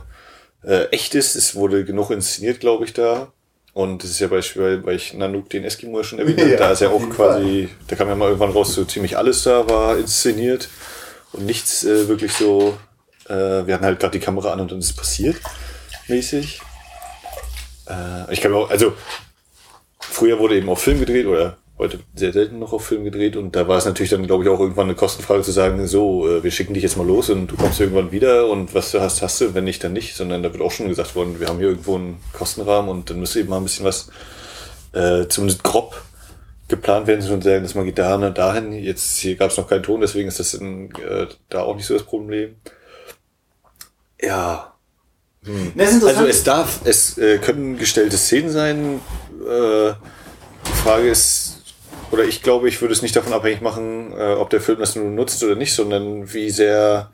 äh, 0.63 0.85
echt 0.91 1.15
ist. 1.15 1.35
Es 1.35 1.55
wurde 1.55 1.85
genug 1.85 2.09
inszeniert, 2.09 2.59
glaube 2.59 2.85
ich, 2.85 2.93
da. 2.93 3.31
Und 3.79 4.03
das 4.03 4.09
ist 4.09 4.19
ja 4.19 4.27
beispielsweise 4.27 4.81
bei 4.81 4.99
Nanook 5.17 5.49
den 5.49 5.63
Eskimo 5.63 6.03
schon 6.03 6.19
erwähnt 6.19 6.37
ja, 6.51 6.57
da 6.57 6.71
ist 6.71 6.81
ja 6.81 6.89
auch 6.89 7.09
quasi, 7.09 7.69
Fall. 7.69 7.77
da 7.87 7.95
kam 7.95 8.09
ja 8.09 8.15
mal 8.15 8.25
irgendwann 8.25 8.51
raus, 8.51 8.73
so 8.73 8.83
ziemlich 8.83 9.17
alles 9.17 9.43
da 9.43 9.69
war 9.69 9.97
inszeniert 9.97 10.67
und 11.31 11.45
nichts 11.45 11.85
äh, 11.85 12.09
wirklich 12.09 12.33
so, 12.33 12.77
äh, 13.29 13.33
wir 13.33 13.73
hatten 13.73 13.85
halt 13.85 14.01
gerade 14.01 14.19
die 14.19 14.25
Kamera 14.25 14.51
an 14.51 14.59
und 14.59 14.73
dann 14.73 14.79
ist 14.79 14.87
es 14.87 14.95
passiert, 14.97 15.37
mäßig. 16.09 16.59
Äh, 17.87 18.33
ich 18.33 18.41
kann 18.41 18.51
mir 18.51 18.57
auch, 18.57 18.69
also 18.69 18.95
früher 19.97 20.39
wurde 20.39 20.57
eben 20.57 20.67
auch 20.67 20.77
Film 20.77 20.99
gedreht 20.99 21.25
oder 21.25 21.58
heute 21.79 21.99
sehr 22.13 22.33
selten 22.33 22.59
noch 22.59 22.73
auf 22.73 22.85
Film 22.85 23.05
gedreht 23.05 23.37
und 23.37 23.55
da 23.55 23.67
war 23.67 23.77
es 23.77 23.85
natürlich 23.85 24.11
dann, 24.11 24.27
glaube 24.27 24.43
ich, 24.43 24.49
auch 24.49 24.59
irgendwann 24.59 24.87
eine 24.87 24.95
Kostenfrage 24.95 25.43
zu 25.43 25.51
sagen, 25.51 25.87
so, 25.87 26.29
äh, 26.29 26.43
wir 26.43 26.51
schicken 26.51 26.73
dich 26.73 26.83
jetzt 26.83 26.97
mal 26.97 27.07
los 27.07 27.29
und 27.29 27.47
du 27.47 27.55
kommst 27.55 27.79
irgendwann 27.79 28.11
wieder 28.11 28.49
und 28.49 28.75
was 28.75 28.91
du 28.91 28.99
hast, 28.99 29.21
hast 29.21 29.39
du, 29.39 29.53
wenn 29.53 29.63
nicht, 29.63 29.83
dann 29.83 29.93
nicht, 29.93 30.15
sondern 30.15 30.43
da 30.43 30.51
wird 30.51 30.61
auch 30.61 30.71
schon 30.71 30.89
gesagt 30.89 31.15
worden, 31.15 31.39
wir 31.39 31.47
haben 31.47 31.57
hier 31.57 31.69
irgendwo 31.69 31.95
einen 31.95 32.19
Kostenrahmen 32.33 32.91
und 32.91 33.09
dann 33.09 33.19
müsste 33.19 33.39
eben 33.39 33.49
mal 33.49 33.57
ein 33.57 33.63
bisschen 33.63 33.85
was, 33.85 34.09
äh, 34.91 35.27
zumindest 35.27 35.63
grob 35.63 36.01
geplant 36.67 37.07
werden 37.07 37.27
und 37.31 37.43
sagen, 37.43 37.63
dass 37.63 37.75
man 37.75 37.85
geht 37.85 37.97
da 37.97 38.15
und 38.15 38.37
dahin. 38.37 38.73
Jetzt 38.73 39.17
hier 39.17 39.35
gab 39.35 39.49
es 39.51 39.57
noch 39.57 39.67
keinen 39.67 39.83
Ton, 39.83 40.01
deswegen 40.01 40.27
ist 40.27 40.39
das 40.39 40.53
in, 40.53 40.91
äh, 40.95 41.27
da 41.49 41.61
auch 41.61 41.75
nicht 41.75 41.85
so 41.85 41.95
das 41.95 42.03
Problem. 42.03 42.55
Ja. 44.21 44.75
Hm. 45.43 45.73
Also 45.77 46.25
es 46.25 46.43
darf, 46.43 46.81
es 46.83 47.17
äh, 47.17 47.37
können 47.39 47.77
gestellte 47.77 48.17
Szenen 48.17 48.51
sein. 48.51 49.01
Äh, 49.41 49.93
die 50.67 50.77
Frage 50.83 51.09
ist, 51.09 51.48
oder 52.11 52.23
ich 52.23 52.41
glaube, 52.41 52.67
ich 52.67 52.81
würde 52.81 52.93
es 52.93 53.01
nicht 53.01 53.15
davon 53.15 53.33
abhängig 53.33 53.61
machen, 53.61 54.13
äh, 54.17 54.33
ob 54.33 54.49
der 54.49 54.61
Film 54.61 54.79
das 54.79 54.95
nun 54.95 55.15
nutzt 55.15 55.43
oder 55.43 55.55
nicht, 55.55 55.73
sondern 55.73 56.33
wie 56.33 56.49
sehr 56.49 57.11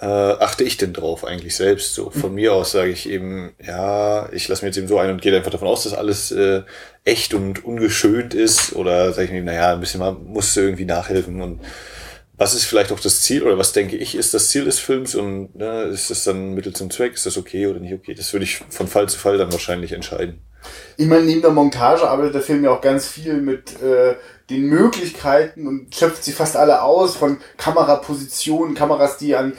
äh, 0.00 0.06
achte 0.06 0.64
ich 0.64 0.76
denn 0.76 0.92
drauf 0.92 1.24
eigentlich 1.24 1.56
selbst. 1.56 1.94
So 1.94 2.10
von 2.10 2.34
mir 2.34 2.52
aus 2.52 2.72
sage 2.72 2.90
ich 2.90 3.08
eben, 3.08 3.54
ja, 3.64 4.28
ich 4.32 4.46
lasse 4.48 4.64
mir 4.64 4.68
jetzt 4.68 4.76
eben 4.76 4.88
so 4.88 4.98
ein 4.98 5.10
und 5.10 5.22
gehe 5.22 5.34
einfach 5.34 5.50
davon 5.50 5.68
aus, 5.68 5.84
dass 5.84 5.94
alles 5.94 6.30
äh, 6.32 6.62
echt 7.04 7.34
und 7.34 7.64
ungeschönt 7.64 8.34
ist. 8.34 8.74
Oder 8.74 9.12
sage 9.12 9.26
ich 9.26 9.32
mir, 9.32 9.42
naja, 9.42 9.72
ein 9.72 9.80
bisschen 9.80 10.00
mal 10.00 10.12
musst 10.12 10.54
du 10.56 10.60
irgendwie 10.60 10.84
nachhelfen 10.84 11.40
und 11.40 11.60
was 12.38 12.54
ist 12.54 12.64
vielleicht 12.64 12.92
auch 12.92 13.00
das 13.00 13.22
Ziel 13.22 13.42
oder 13.42 13.58
was 13.58 13.72
denke 13.72 13.96
ich 13.96 14.14
ist 14.14 14.34
das 14.34 14.48
Ziel 14.48 14.64
des 14.64 14.78
Films 14.78 15.14
und 15.14 15.54
ne, 15.56 15.84
ist 15.84 16.10
das 16.10 16.24
dann 16.24 16.54
Mittel 16.54 16.74
zum 16.74 16.90
Zweck, 16.90 17.14
ist 17.14 17.26
das 17.26 17.38
okay 17.38 17.66
oder 17.66 17.80
nicht 17.80 17.94
okay? 17.94 18.14
Das 18.14 18.32
würde 18.32 18.44
ich 18.44 18.58
von 18.68 18.88
Fall 18.88 19.08
zu 19.08 19.18
Fall 19.18 19.38
dann 19.38 19.52
wahrscheinlich 19.52 19.92
entscheiden. 19.92 20.40
Ich 20.96 21.06
meine, 21.06 21.24
neben 21.24 21.42
der 21.42 21.50
Montage 21.50 22.08
arbeitet 22.08 22.34
der 22.34 22.42
Film 22.42 22.64
ja 22.64 22.70
auch 22.70 22.80
ganz 22.80 23.06
viel 23.06 23.34
mit 23.34 23.80
äh, 23.80 24.16
den 24.50 24.66
Möglichkeiten 24.66 25.66
und 25.66 25.94
schöpft 25.94 26.24
sie 26.24 26.32
fast 26.32 26.56
alle 26.56 26.82
aus 26.82 27.16
von 27.16 27.38
Kamerapositionen, 27.56 28.74
Kameras, 28.74 29.18
die 29.18 29.36
an 29.36 29.52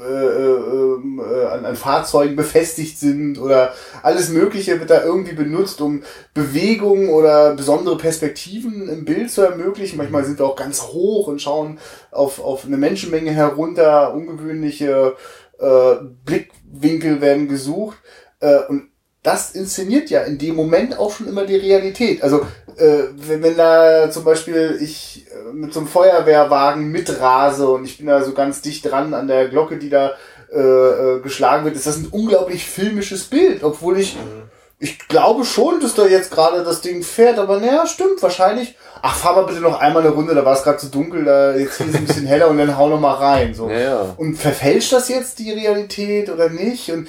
äh, 0.00 0.04
ähm, 0.04 1.20
äh, 1.20 1.46
an, 1.46 1.64
an 1.64 1.76
Fahrzeugen 1.76 2.36
befestigt 2.36 2.98
sind 2.98 3.38
oder 3.38 3.74
alles 4.02 4.28
Mögliche 4.30 4.78
wird 4.78 4.90
da 4.90 5.02
irgendwie 5.02 5.34
benutzt, 5.34 5.80
um 5.80 6.02
Bewegungen 6.34 7.08
oder 7.08 7.54
besondere 7.54 7.96
Perspektiven 7.96 8.88
im 8.88 9.04
Bild 9.04 9.30
zu 9.30 9.42
ermöglichen. 9.42 9.96
Manchmal 9.96 10.24
sind 10.24 10.38
wir 10.38 10.46
auch 10.46 10.56
ganz 10.56 10.82
hoch 10.82 11.28
und 11.28 11.40
schauen 11.40 11.78
auf, 12.10 12.40
auf 12.42 12.64
eine 12.64 12.76
Menschenmenge 12.76 13.32
herunter, 13.32 14.14
ungewöhnliche 14.14 15.16
äh, 15.58 15.94
Blickwinkel 16.24 17.20
werden 17.20 17.48
gesucht. 17.48 17.98
Äh, 18.40 18.60
und 18.68 18.89
das 19.22 19.50
inszeniert 19.50 20.08
ja 20.10 20.22
in 20.22 20.38
dem 20.38 20.56
Moment 20.56 20.98
auch 20.98 21.12
schon 21.12 21.28
immer 21.28 21.44
die 21.44 21.56
Realität. 21.56 22.22
Also 22.22 22.40
äh, 22.76 23.04
wenn, 23.16 23.42
wenn 23.42 23.56
da 23.56 24.10
zum 24.10 24.24
Beispiel 24.24 24.78
ich 24.80 25.26
äh, 25.30 25.52
mit 25.52 25.74
so 25.74 25.80
einem 25.80 25.88
Feuerwehrwagen 25.88 26.90
mitrase 26.90 27.68
und 27.68 27.84
ich 27.84 27.98
bin 27.98 28.06
da 28.06 28.22
so 28.22 28.32
ganz 28.32 28.62
dicht 28.62 28.90
dran 28.90 29.12
an 29.12 29.28
der 29.28 29.48
Glocke, 29.48 29.76
die 29.76 29.90
da 29.90 30.12
äh, 30.52 30.58
äh, 30.58 31.20
geschlagen 31.20 31.64
wird, 31.64 31.76
ist 31.76 31.86
das 31.86 31.98
ein 31.98 32.08
unglaublich 32.10 32.66
filmisches 32.66 33.24
Bild, 33.24 33.62
obwohl 33.62 33.98
ich 33.98 34.16
mhm. 34.16 34.48
ich 34.78 34.98
glaube 35.06 35.44
schon, 35.44 35.80
dass 35.80 35.94
da 35.94 36.06
jetzt 36.06 36.30
gerade 36.30 36.64
das 36.64 36.80
Ding 36.80 37.02
fährt, 37.02 37.38
aber 37.38 37.60
naja, 37.60 37.86
stimmt, 37.86 38.22
wahrscheinlich. 38.22 38.74
Ach, 39.02 39.14
fahr 39.14 39.34
mal 39.34 39.44
bitte 39.46 39.60
noch 39.60 39.80
einmal 39.80 40.02
eine 40.02 40.12
Runde, 40.12 40.34
da 40.34 40.44
war 40.44 40.54
es 40.54 40.62
gerade 40.62 40.78
zu 40.78 40.88
dunkel, 40.88 41.24
da 41.24 41.54
jetzt 41.54 41.76
hier 41.76 41.86
ist 41.86 41.94
ein 41.94 42.06
bisschen 42.06 42.26
heller 42.26 42.48
und 42.48 42.58
dann 42.58 42.76
hau 42.76 42.88
noch 42.88 43.00
mal 43.00 43.14
rein. 43.14 43.54
So. 43.54 43.68
Ja, 43.68 43.78
ja. 43.78 44.14
Und 44.16 44.36
verfälscht 44.36 44.92
das 44.92 45.08
jetzt 45.08 45.38
die 45.38 45.52
Realität 45.52 46.30
oder 46.30 46.48
nicht? 46.48 46.90
Und 46.90 47.06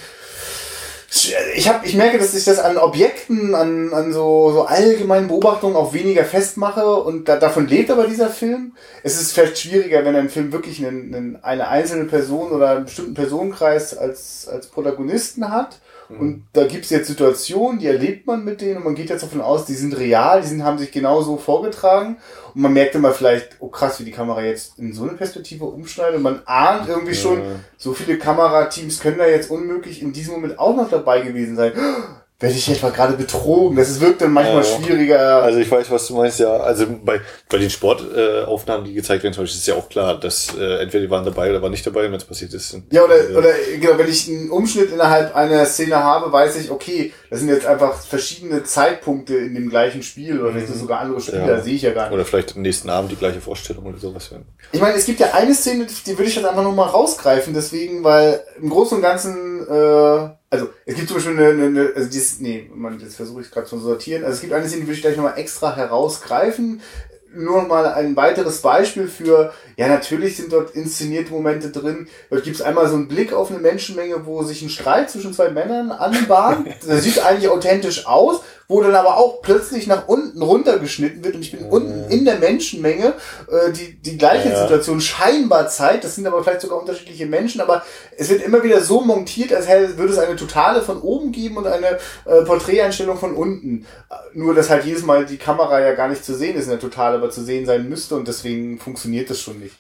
ich 1.56 1.68
hab, 1.68 1.86
ich 1.86 1.96
merke, 1.96 2.18
dass 2.18 2.34
ich 2.34 2.46
das 2.46 2.60
an 2.60 2.78
Objekten, 2.78 3.54
an, 3.54 3.94
an 3.94 4.14
so, 4.14 4.52
so 4.52 4.64
allgemeinen 4.64 5.28
Beobachtungen 5.28 5.76
auch 5.76 5.94
weniger 5.94 6.24
festmache 6.24 6.86
und 6.96 7.28
da, 7.28 7.36
davon 7.36 7.68
lebt 7.68 7.92
aber 7.92 8.08
dieser 8.08 8.30
Film. 8.30 8.74
Es 9.04 9.20
ist 9.20 9.34
vielleicht 9.34 9.58
schwieriger, 9.58 10.06
wenn 10.06 10.16
ein 10.16 10.30
Film 10.30 10.54
wirklich 10.54 10.86
einen, 10.86 11.14
einen, 11.14 11.44
eine 11.44 11.68
einzelne 11.68 12.06
Person 12.06 12.52
oder 12.52 12.72
einen 12.72 12.86
bestimmten 12.86 13.14
Personenkreis 13.14 13.98
als, 13.98 14.48
als 14.48 14.68
Protagonisten 14.68 15.52
hat 15.52 15.80
und 16.20 16.28
mhm. 16.28 16.44
da 16.54 16.66
gibt 16.66 16.86
es 16.86 16.90
jetzt 16.90 17.08
Situationen, 17.08 17.80
die 17.80 17.88
erlebt 17.88 18.28
man 18.28 18.44
mit 18.44 18.62
denen 18.62 18.78
und 18.78 18.86
man 18.86 18.96
geht 18.96 19.10
jetzt 19.10 19.24
davon 19.24 19.42
aus, 19.42 19.66
die 19.66 19.74
sind 19.74 19.98
real, 19.98 20.42
die 20.42 20.48
sind, 20.48 20.64
haben 20.64 20.78
sich 20.78 20.92
genauso 20.92 21.38
vorgetragen. 21.38 22.18
Und 22.54 22.62
man 22.62 22.74
merkt 22.74 22.96
immer 22.96 23.12
vielleicht, 23.12 23.58
oh 23.60 23.70
krass, 23.70 24.00
wie 24.00 24.04
die 24.04 24.12
Kamera 24.12 24.44
jetzt 24.44 24.78
in 24.78 24.94
so 24.94 25.04
eine 25.04 25.14
Perspektive 25.14 25.66
umschneidet. 25.66 26.18
Und 26.18 26.24
man 26.24 26.42
ahnt 26.46 26.90
irgendwie 26.90 27.16
schon, 27.16 27.42
so 27.78 27.94
viele 27.94 28.18
Kamerateams 28.18 29.00
können 29.00 29.20
da 29.20 29.28
jetzt 29.28 29.50
unmöglich 29.50 30.02
in 30.02 30.14
diesem 30.14 30.34
Moment 30.34 30.60
auch 30.60 30.76
noch 30.76 30.90
dabei 30.90 31.22
gewesen 31.22 31.56
sein 31.56 31.74
werde 32.42 32.56
ich 32.56 32.70
etwa 32.70 32.90
gerade 32.90 33.14
betrogen? 33.14 33.78
Das 33.78 34.00
wirkt 34.02 34.22
dann 34.22 34.34
manchmal 34.34 34.64
ja, 34.64 34.64
schwieriger. 34.64 35.44
Also 35.44 35.60
ich 35.60 35.70
weiß, 35.70 35.90
was 35.92 36.08
du 36.08 36.16
meinst, 36.16 36.40
ja. 36.40 36.58
Also 36.58 36.86
bei, 37.04 37.22
bei 37.48 37.58
den 37.58 37.70
Sportaufnahmen, 37.70 38.86
äh, 38.86 38.90
die 38.90 38.96
gezeigt 38.96 39.24
werden, 39.24 39.34
zum 39.34 39.44
Beispiel, 39.44 39.60
ist 39.60 39.68
ja 39.68 39.76
auch 39.76 39.90
klar, 39.90 40.20
dass 40.20 40.56
äh, 40.58 40.82
entweder 40.82 41.06
die 41.06 41.10
waren 41.10 41.24
dabei 41.24 41.52
oder 41.52 41.62
waren 41.62 41.72
nicht 41.72 41.86
dabei, 41.86 42.04
wenn 42.04 42.14
es 42.14 42.26
passiert 42.26 42.54
ist. 42.54 42.78
Ja, 42.92 43.04
oder, 43.04 43.30
äh, 43.30 43.36
oder 43.36 43.50
genau, 43.80 43.98
wenn 43.98 44.10
ich 44.10 44.28
einen 44.28 44.50
Umschnitt 44.50 44.92
innerhalb 44.92 45.36
einer 45.36 45.66
Szene 45.66 45.98
habe, 45.98 46.32
weiß 46.32 46.58
ich, 46.58 46.72
okay, 46.72 47.14
das 47.30 47.40
sind 47.40 47.50
jetzt 47.50 47.66
einfach 47.66 48.02
verschiedene 48.02 48.64
Zeitpunkte 48.64 49.36
in 49.36 49.54
dem 49.54 49.70
gleichen 49.70 50.02
Spiel 50.02 50.42
oder 50.42 50.52
vielleicht 50.52 50.74
mhm. 50.74 50.80
sogar 50.80 51.00
andere 51.02 51.22
Spieler, 51.22 51.58
ja. 51.58 51.62
sehe 51.62 51.76
ich 51.76 51.84
ja 51.84 51.92
gar 51.92 52.06
nicht. 52.06 52.14
Oder 52.14 52.26
vielleicht 52.26 52.56
am 52.56 52.64
nächsten 52.64 52.90
Abend 52.90 53.12
die 53.12 53.18
gleiche 53.18 53.42
Vorstellung 53.42 53.86
oder 53.86 53.98
sowas. 53.98 54.32
Ich 54.72 54.82
meine, 54.82 54.96
es 54.96 55.06
gibt 55.06 55.20
ja 55.20 55.34
eine 55.34 55.54
Szene, 55.54 55.86
die 56.06 56.18
würde 56.18 56.30
ich 56.30 56.36
jetzt 56.36 56.46
einfach 56.46 56.64
nochmal 56.64 56.90
rausgreifen, 56.90 57.54
deswegen, 57.54 58.04
weil 58.04 58.42
im 58.60 58.70
Großen 58.70 58.98
und 58.98 59.04
Ganzen 59.04 59.51
äh, 59.72 60.30
also 60.50 60.70
es 60.86 60.96
gibt 60.96 61.08
zum 61.08 61.18
Beispiel 61.18 61.38
eine, 61.38 61.50
eine, 61.50 61.66
eine 61.66 61.92
also 61.96 62.10
dieses, 62.10 62.40
nee, 62.40 62.70
man, 62.74 63.00
das 63.00 63.16
versuche 63.16 63.42
ich 63.42 63.52
gerade 63.52 63.68
zu 63.68 63.80
sortieren. 63.80 64.24
Also 64.24 64.36
es 64.36 64.42
gibt 64.42 64.54
eine 64.54 64.68
Szene, 64.68 64.82
die 64.82 64.88
würde 64.88 64.96
ich 64.96 65.02
gleich 65.02 65.16
nochmal 65.16 65.38
extra 65.38 65.76
herausgreifen. 65.76 66.82
Nur 67.34 67.62
mal 67.64 67.86
ein 67.86 68.18
weiteres 68.18 68.62
Beispiel 68.62 69.08
für, 69.08 69.54
ja, 69.78 69.88
natürlich 69.88 70.36
sind 70.36 70.52
dort 70.52 70.72
inszenierte 70.72 71.32
Momente 71.32 71.70
drin. 71.70 72.10
Dort 72.30 72.44
gibt 72.44 72.58
es 72.58 72.62
einmal 72.62 72.90
so 72.90 72.96
einen 72.96 73.08
Blick 73.08 73.32
auf 73.32 73.50
eine 73.50 73.60
Menschenmenge, 73.60 74.26
wo 74.26 74.44
sich 74.44 74.62
ein 74.62 74.70
Streit 74.70 75.10
zwischen 75.10 75.34
zwei 75.34 75.50
Männern 75.50 75.92
anbahnt. 75.92 76.68
Das 76.86 77.04
sieht 77.04 77.20
eigentlich 77.20 77.50
authentisch 77.50 78.06
aus, 78.06 78.42
wo 78.72 78.82
dann 78.82 78.96
aber 78.96 79.18
auch 79.18 79.42
plötzlich 79.42 79.86
nach 79.86 80.08
unten 80.08 80.42
runtergeschnitten 80.42 81.24
wird 81.24 81.36
und 81.36 81.42
ich 81.42 81.52
bin 81.52 81.66
mhm. 81.66 81.72
unten 81.72 82.10
in 82.10 82.24
der 82.24 82.40
Menschenmenge, 82.40 83.14
äh, 83.50 83.72
die 83.74 84.02
die 84.02 84.18
gleiche 84.18 84.50
ja. 84.50 84.62
Situation 84.62 85.02
scheinbar 85.02 85.68
zeigt, 85.68 86.06
das 86.06 86.16
sind 86.16 86.26
aber 86.26 86.42
vielleicht 86.42 86.62
sogar 86.62 86.80
unterschiedliche 86.80 87.26
Menschen, 87.26 87.60
aber 87.60 87.84
es 88.18 88.30
wird 88.30 88.42
immer 88.42 88.64
wieder 88.64 88.80
so 88.80 89.02
montiert, 89.02 89.54
als 89.54 89.68
hätte, 89.68 89.98
würde 89.98 90.14
es 90.14 90.20
eine 90.20 90.38
totale 90.38 90.82
von 90.82 91.02
oben 91.02 91.34
geben 91.34 91.58
und 91.58 91.68
eine 91.68 91.98
äh, 92.26 92.44
Porträteinstellung 92.46 93.18
von 93.18 93.36
unten. 93.36 93.86
Nur, 94.34 94.56
dass 94.56 94.70
halt 94.70 94.86
jedes 94.86 95.04
Mal 95.04 95.26
die 95.26 95.38
Kamera 95.38 95.82
ja 95.82 95.94
gar 95.94 96.08
nicht 96.08 96.24
zu 96.24 96.34
sehen 96.34 96.56
ist 96.56 96.66
in 96.66 96.72
der 96.72 96.80
Totale, 96.80 97.18
aber 97.18 97.30
zu 97.30 97.44
sehen 97.44 97.66
sein 97.66 97.90
müsste 97.90 98.16
und 98.16 98.28
deswegen 98.28 98.80
funktioniert 98.80 99.30
das 99.30 99.42
schon 99.42 99.60
nicht. 99.60 99.76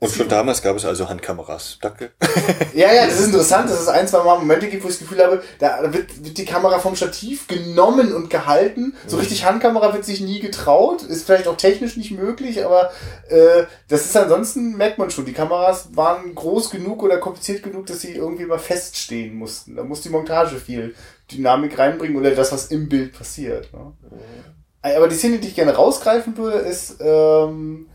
Und 0.00 0.12
schon 0.12 0.28
damals 0.28 0.62
gab 0.62 0.76
es 0.76 0.84
also 0.84 1.08
Handkameras. 1.08 1.78
Danke. 1.82 2.12
ja, 2.74 2.92
ja, 2.92 3.06
das 3.06 3.18
ist 3.18 3.26
interessant, 3.26 3.68
dass 3.68 3.80
es 3.80 3.88
ein, 3.88 4.06
zwei 4.06 4.22
Mal 4.22 4.38
Momente 4.38 4.68
gibt, 4.68 4.84
wo 4.84 4.88
ich 4.88 4.94
das 4.94 5.00
Gefühl 5.00 5.24
habe, 5.24 5.42
da 5.58 5.92
wird, 5.92 6.24
wird 6.24 6.38
die 6.38 6.44
Kamera 6.44 6.78
vom 6.78 6.94
Stativ 6.94 7.48
genommen 7.48 8.14
und 8.14 8.30
gehalten. 8.30 8.94
So 9.08 9.16
mhm. 9.16 9.22
richtig 9.22 9.44
Handkamera 9.44 9.92
wird 9.92 10.04
sich 10.04 10.20
nie 10.20 10.38
getraut. 10.38 11.02
Ist 11.02 11.26
vielleicht 11.26 11.48
auch 11.48 11.56
technisch 11.56 11.96
nicht 11.96 12.12
möglich, 12.12 12.64
aber 12.64 12.92
äh, 13.28 13.64
das 13.88 14.04
ist 14.04 14.16
ansonsten, 14.16 14.76
merkt 14.76 14.98
man 14.98 15.10
schon, 15.10 15.24
die 15.24 15.32
Kameras 15.32 15.88
waren 15.96 16.32
groß 16.32 16.70
genug 16.70 17.02
oder 17.02 17.18
kompliziert 17.18 17.64
genug, 17.64 17.86
dass 17.86 18.00
sie 18.00 18.12
irgendwie 18.12 18.46
mal 18.46 18.60
feststehen 18.60 19.34
mussten. 19.34 19.74
Da 19.74 19.82
muss 19.82 20.02
die 20.02 20.10
Montage 20.10 20.60
viel 20.60 20.94
Dynamik 21.32 21.76
reinbringen 21.76 22.16
oder 22.16 22.30
das, 22.30 22.52
was 22.52 22.66
im 22.66 22.88
Bild 22.88 23.18
passiert. 23.18 23.72
Ne? 23.72 23.80
Mhm. 23.80 24.94
Aber 24.96 25.08
die 25.08 25.16
Szene, 25.16 25.38
die 25.38 25.48
ich 25.48 25.56
gerne 25.56 25.74
rausgreifen 25.74 26.36
würde, 26.36 26.58
ist... 26.58 26.98
Ähm, 27.00 27.88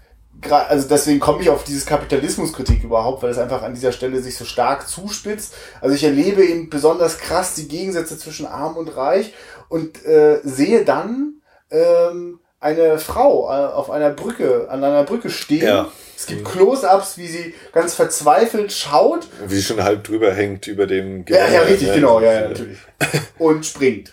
also 0.51 0.87
deswegen 0.87 1.19
komme 1.19 1.41
ich 1.41 1.49
auf 1.49 1.63
dieses 1.63 1.85
Kapitalismuskritik 1.85 2.83
überhaupt, 2.83 3.23
weil 3.23 3.31
es 3.31 3.37
einfach 3.37 3.63
an 3.63 3.73
dieser 3.73 3.91
Stelle 3.91 4.21
sich 4.21 4.37
so 4.37 4.45
stark 4.45 4.87
zuspitzt. 4.87 5.53
Also 5.81 5.95
ich 5.95 6.03
erlebe 6.03 6.43
eben 6.45 6.69
besonders 6.69 7.17
krass 7.17 7.55
die 7.55 7.67
Gegensätze 7.67 8.17
zwischen 8.17 8.45
arm 8.45 8.77
und 8.77 8.95
reich 8.95 9.33
und 9.69 10.05
äh, 10.05 10.39
sehe 10.43 10.85
dann 10.85 11.41
ähm, 11.71 12.39
eine 12.59 12.97
Frau 12.97 13.49
äh, 13.49 13.73
auf 13.73 13.89
einer 13.89 14.09
Brücke, 14.09 14.67
an 14.69 14.83
einer 14.83 15.03
Brücke 15.03 15.29
stehen. 15.29 15.67
Ja. 15.67 15.91
Es 16.15 16.27
gibt 16.27 16.45
Close-ups, 16.45 17.17
wie 17.17 17.27
sie 17.27 17.53
ganz 17.73 17.95
verzweifelt 17.95 18.71
schaut. 18.71 19.27
Wie 19.45 19.55
sie 19.55 19.63
schon 19.63 19.83
halb 19.83 20.05
drüber 20.05 20.33
hängt 20.33 20.67
über 20.67 20.87
dem 20.87 21.25
Gewähr. 21.25 21.47
Ja, 21.47 21.53
ja, 21.53 21.61
richtig, 21.63 21.93
genau, 21.93 22.21
ja, 22.21 22.33
ja, 22.33 22.47
natürlich. 22.47 22.77
Und 23.37 23.65
springt. 23.65 24.12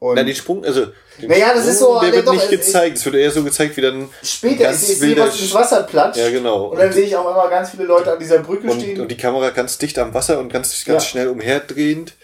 Und 0.00 0.14
Na, 0.14 0.22
den 0.22 0.34
Sprung, 0.34 0.64
also 0.64 0.86
naja, 1.26 1.52
das 1.52 1.66
ist 1.66 1.80
so. 1.80 1.98
Der 1.98 2.12
wird 2.12 2.26
doch, 2.26 2.32
nicht 2.32 2.50
gezeigt. 2.50 2.98
Es 2.98 3.04
wird 3.04 3.16
eher 3.16 3.32
so 3.32 3.42
gezeigt, 3.42 3.76
wie 3.76 3.80
dann. 3.80 4.08
Später 4.22 4.70
ist, 4.70 4.88
ist 4.88 5.00
wilder, 5.00 5.26
was 5.26 5.40
ins 5.40 5.52
Wasser 5.52 5.82
platscht. 5.82 6.18
Ja, 6.20 6.30
genau. 6.30 6.66
Und 6.66 6.78
dann 6.78 6.92
sehe 6.92 7.04
ich 7.04 7.16
auch 7.16 7.28
immer 7.28 7.50
ganz 7.50 7.70
viele 7.70 7.84
Leute 7.84 8.12
an 8.12 8.18
dieser 8.20 8.38
Brücke 8.38 8.68
und, 8.68 8.80
stehen. 8.80 9.00
Und 9.00 9.10
die 9.10 9.16
Kamera 9.16 9.50
ganz 9.50 9.76
dicht 9.78 9.98
am 9.98 10.14
Wasser 10.14 10.38
und 10.38 10.52
ganz, 10.52 10.84
ganz 10.84 11.04
ja. 11.04 11.10
schnell 11.10 11.28
umherdrehend. 11.28 12.14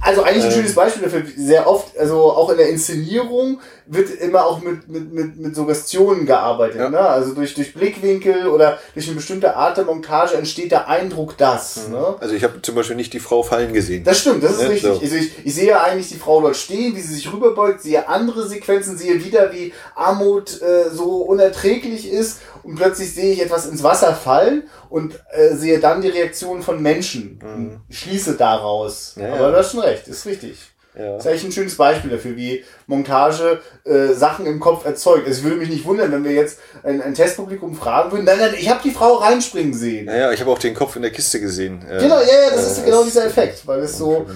Also 0.00 0.22
eigentlich 0.22 0.44
ein 0.44 0.50
ähm. 0.50 0.56
schönes 0.56 0.74
Beispiel 0.74 1.02
dafür. 1.02 1.22
Sehr 1.36 1.68
oft, 1.68 1.98
also 1.98 2.32
auch 2.32 2.48
in 2.50 2.56
der 2.56 2.70
Inszenierung 2.70 3.60
wird 3.90 4.10
immer 4.10 4.44
auch 4.44 4.60
mit, 4.60 4.88
mit, 4.88 5.12
mit, 5.12 5.36
mit 5.38 5.54
Suggestionen 5.54 6.26
gearbeitet. 6.26 6.80
Ja. 6.80 6.90
Ne? 6.90 7.00
Also 7.00 7.34
durch, 7.34 7.54
durch 7.54 7.72
Blickwinkel 7.72 8.48
oder 8.48 8.78
durch 8.94 9.06
eine 9.06 9.16
bestimmte 9.16 9.56
Art 9.56 9.76
der 9.76 9.84
Montage 9.84 10.36
entsteht 10.36 10.70
der 10.70 10.88
Eindruck, 10.88 11.36
dass. 11.38 11.88
Mhm. 11.88 11.94
Ne? 11.94 12.16
Also 12.20 12.34
ich 12.34 12.44
habe 12.44 12.60
zum 12.60 12.74
Beispiel 12.74 12.96
nicht 12.96 13.12
die 13.12 13.20
Frau 13.20 13.42
fallen 13.42 13.72
gesehen. 13.72 14.04
Das 14.04 14.20
stimmt, 14.20 14.44
das 14.44 14.52
ist 14.52 14.62
ja, 14.62 14.68
richtig. 14.68 14.92
So. 14.94 15.00
Also 15.00 15.16
ich, 15.16 15.46
ich 15.46 15.54
sehe 15.54 15.80
eigentlich 15.80 16.08
die 16.08 16.16
Frau 16.16 16.40
dort 16.40 16.56
stehen, 16.56 16.94
wie 16.96 17.00
sie 17.00 17.14
sich 17.14 17.32
rüberbeugt, 17.32 17.82
sehe 17.82 18.08
andere 18.08 18.46
Sequenzen, 18.46 18.98
sehe 18.98 19.24
wieder, 19.24 19.52
wie 19.52 19.72
Armut 19.94 20.60
äh, 20.60 20.90
so 20.90 21.16
unerträglich 21.22 22.10
ist 22.10 22.40
und 22.62 22.76
plötzlich 22.76 23.14
sehe 23.14 23.32
ich 23.32 23.42
etwas 23.42 23.66
ins 23.66 23.82
Wasser 23.82 24.14
fallen 24.14 24.64
und 24.90 25.18
äh, 25.30 25.54
sehe 25.54 25.80
dann 25.80 26.02
die 26.02 26.08
Reaktion 26.08 26.62
von 26.62 26.82
Menschen. 26.82 27.40
Mhm. 27.42 27.80
Schließe 27.90 28.34
daraus. 28.34 29.14
Ja, 29.16 29.34
Aber 29.34 29.50
du 29.50 29.56
hast 29.58 29.72
schon 29.72 29.80
recht, 29.80 30.08
ist 30.08 30.26
richtig. 30.26 30.58
Ja. 30.98 31.12
Das 31.12 31.24
ist 31.24 31.30
eigentlich 31.30 31.44
ein 31.44 31.52
schönes 31.52 31.76
Beispiel 31.76 32.10
dafür, 32.10 32.36
wie 32.36 32.64
Montage 32.86 33.60
äh, 33.84 34.08
Sachen 34.08 34.46
im 34.46 34.60
Kopf 34.60 34.84
erzeugt. 34.84 35.28
Es 35.28 35.42
würde 35.42 35.56
mich 35.56 35.68
nicht 35.68 35.84
wundern, 35.84 36.10
wenn 36.12 36.24
wir 36.24 36.32
jetzt 36.32 36.58
ein, 36.82 37.00
ein 37.00 37.14
Testpublikum 37.14 37.74
fragen 37.74 38.12
würden, 38.12 38.24
nein, 38.24 38.38
nein, 38.38 38.54
ich 38.58 38.68
habe 38.68 38.80
die 38.82 38.90
Frau 38.90 39.14
reinspringen 39.14 39.74
sehen. 39.74 40.06
Naja, 40.06 40.32
ich 40.32 40.40
habe 40.40 40.50
auch 40.50 40.58
den 40.58 40.74
Kopf 40.74 40.96
in 40.96 41.02
der 41.02 41.12
Kiste 41.12 41.40
gesehen. 41.40 41.80
Genau, 41.80 42.20
ja, 42.20 42.26
ja, 42.26 42.50
das 42.50 42.64
äh, 42.64 42.70
ist 42.72 42.84
genau 42.84 43.04
dieser 43.04 43.26
Effekt, 43.26 43.66
weil 43.66 43.80
es 43.80 43.96
so, 43.96 44.26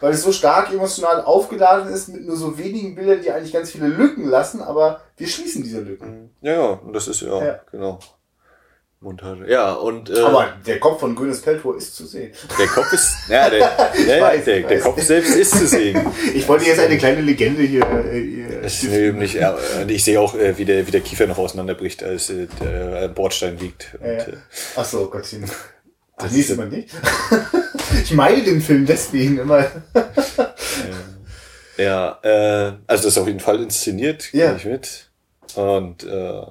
weil 0.00 0.12
es 0.12 0.22
so 0.22 0.32
stark 0.32 0.72
emotional 0.72 1.22
aufgeladen 1.22 1.92
ist 1.92 2.08
mit 2.08 2.24
nur 2.26 2.36
so 2.36 2.56
wenigen 2.58 2.94
Bildern, 2.94 3.20
die 3.22 3.30
eigentlich 3.30 3.52
ganz 3.52 3.70
viele 3.70 3.88
Lücken 3.88 4.28
lassen, 4.28 4.60
aber 4.62 5.00
wir 5.16 5.26
schließen 5.26 5.62
diese 5.62 5.80
Lücken. 5.80 6.30
Ja, 6.40 6.52
ja, 6.52 6.80
das 6.92 7.08
ist 7.08 7.22
ja, 7.22 7.44
ja. 7.44 7.60
genau. 7.70 7.98
Montage. 9.02 9.50
Ja, 9.50 9.72
und. 9.72 10.10
Äh, 10.10 10.20
Aber 10.20 10.54
der 10.66 10.78
Kopf 10.78 11.00
von 11.00 11.14
Gwyneth 11.14 11.44
Paltrow 11.44 11.76
ist 11.76 11.96
zu 11.96 12.06
sehen. 12.06 12.32
Der 12.58 12.66
Kopf 12.68 12.92
ist. 12.92 13.12
Ja, 13.28 13.50
der, 13.50 13.92
der, 14.06 14.20
weiß, 14.20 14.44
der, 14.44 14.60
der 14.60 14.80
Kopf 14.80 15.02
selbst 15.02 15.34
ist 15.34 15.58
zu 15.58 15.66
sehen. 15.66 16.00
Ich 16.34 16.48
wollte 16.48 16.64
jetzt 16.64 16.78
eine 16.78 16.96
kleine 16.96 17.20
Legende 17.20 17.62
hier. 17.62 17.82
Äh, 17.82 18.20
hier 18.20 18.60
das 18.62 18.82
ist 18.82 18.92
eben 18.92 19.18
nicht, 19.18 19.34
ja, 19.34 19.56
ich 19.86 20.04
sehe 20.04 20.20
auch, 20.20 20.34
äh, 20.34 20.56
wie, 20.56 20.64
der, 20.64 20.86
wie 20.86 20.90
der 20.90 21.00
Kiefer 21.00 21.26
noch 21.26 21.38
auseinanderbricht, 21.38 22.02
als 22.02 22.30
äh, 22.30 22.46
der 22.60 23.08
Bordstein 23.08 23.58
liegt. 23.58 23.96
Und, 24.00 24.06
ja, 24.06 24.18
ja. 24.18 24.24
Ach 24.76 24.84
so, 24.84 25.10
Gottchen. 25.10 25.44
Ach, 26.16 26.30
nächstes 26.30 26.56
Mal 26.56 26.68
nicht. 26.68 26.90
ich 28.02 28.12
meine 28.12 28.42
den 28.42 28.60
Film 28.60 28.86
deswegen 28.86 29.38
immer. 29.38 29.66
ja, 31.76 32.18
äh, 32.22 32.72
also 32.86 33.04
das 33.04 33.06
ist 33.06 33.18
auf 33.18 33.26
jeden 33.26 33.40
Fall 33.40 33.60
inszeniert, 33.60 34.32
ja. 34.32 34.54
ich 34.54 34.64
mit. 34.64 35.10
Und 35.54 36.04
äh, 36.04 36.42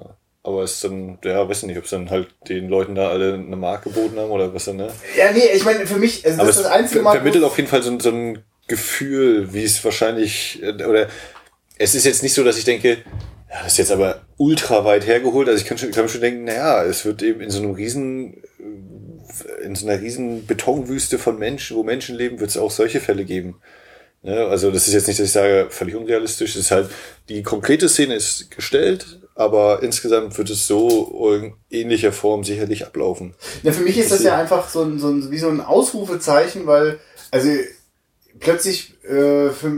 aber 0.44 0.62
es 0.62 0.74
ist 0.74 0.84
dann, 0.84 1.18
ja, 1.24 1.48
weiß 1.48 1.62
nicht, 1.64 1.78
ob 1.78 1.84
es 1.84 1.90
dann 1.90 2.10
halt 2.10 2.28
den 2.48 2.68
Leuten 2.68 2.94
da 2.94 3.08
alle 3.08 3.34
eine 3.34 3.56
Marke 3.56 3.90
geboten 3.90 4.18
haben 4.18 4.30
oder 4.30 4.52
was 4.52 4.64
dann, 4.64 4.76
ne? 4.76 4.92
Ja, 5.16 5.30
nee, 5.32 5.48
ich 5.54 5.64
meine, 5.64 5.86
für 5.86 5.98
mich, 5.98 6.26
also 6.26 6.38
das 6.38 6.56
ist 6.56 6.64
das 6.64 6.72
einzige 6.72 7.02
Mal. 7.02 7.12
vermittelt 7.12 7.44
auf 7.44 7.56
jeden 7.56 7.68
Fall 7.68 7.82
so, 7.82 7.96
so 8.00 8.10
ein 8.10 8.42
Gefühl, 8.66 9.52
wie 9.52 9.62
es 9.62 9.84
wahrscheinlich, 9.84 10.60
äh, 10.62 10.84
oder 10.84 11.08
es 11.78 11.94
ist 11.94 12.04
jetzt 12.04 12.22
nicht 12.22 12.34
so, 12.34 12.42
dass 12.42 12.58
ich 12.58 12.64
denke, 12.64 12.98
ja, 13.50 13.62
das 13.62 13.72
ist 13.72 13.78
jetzt 13.78 13.92
aber 13.92 14.22
ultra 14.36 14.84
weit 14.84 15.06
hergeholt. 15.06 15.48
Also 15.48 15.60
ich 15.60 15.68
kann, 15.68 15.78
schon, 15.78 15.90
kann 15.90 16.08
schon 16.08 16.20
denken, 16.20 16.44
naja, 16.44 16.84
es 16.84 17.04
wird 17.04 17.22
eben 17.22 17.40
in 17.40 17.50
so 17.50 17.60
einem 17.60 17.72
riesen, 17.72 18.42
äh, 18.58 19.64
in 19.64 19.76
so 19.76 19.86
einer 19.86 20.00
riesen 20.00 20.46
Betonwüste 20.46 21.18
von 21.18 21.38
Menschen, 21.38 21.76
wo 21.76 21.84
Menschen 21.84 22.16
leben, 22.16 22.40
wird 22.40 22.50
es 22.50 22.56
auch 22.56 22.70
solche 22.70 23.00
Fälle 23.00 23.24
geben. 23.24 23.60
Ja, 24.22 24.46
also 24.46 24.70
das 24.70 24.86
ist 24.86 24.94
jetzt 24.94 25.08
nicht, 25.08 25.18
dass 25.18 25.26
ich 25.26 25.32
sage, 25.32 25.66
völlig 25.70 25.94
unrealistisch. 25.96 26.50
Es 26.50 26.62
ist 26.62 26.70
halt, 26.70 26.90
die 27.28 27.42
konkrete 27.42 27.88
Szene 27.88 28.14
ist 28.14 28.50
gestellt, 28.50 29.21
aber 29.42 29.82
insgesamt 29.82 30.36
wird 30.38 30.50
es 30.50 30.66
so 30.66 31.32
in 31.34 31.54
ähnlicher 31.70 32.12
Form 32.12 32.44
sicherlich 32.44 32.86
ablaufen. 32.86 33.34
Ja, 33.62 33.72
für 33.72 33.82
mich 33.82 33.98
ist 33.98 34.12
das 34.12 34.22
ja 34.22 34.36
einfach 34.36 34.68
so 34.68 34.82
ein, 34.82 34.98
so 34.98 35.08
ein, 35.08 35.30
wie 35.30 35.38
so 35.38 35.48
ein 35.48 35.60
Ausrufezeichen, 35.60 36.66
weil, 36.66 36.98
also 37.30 37.48
plötzlich, 38.40 38.91
äh, 39.04 39.50
für, 39.50 39.70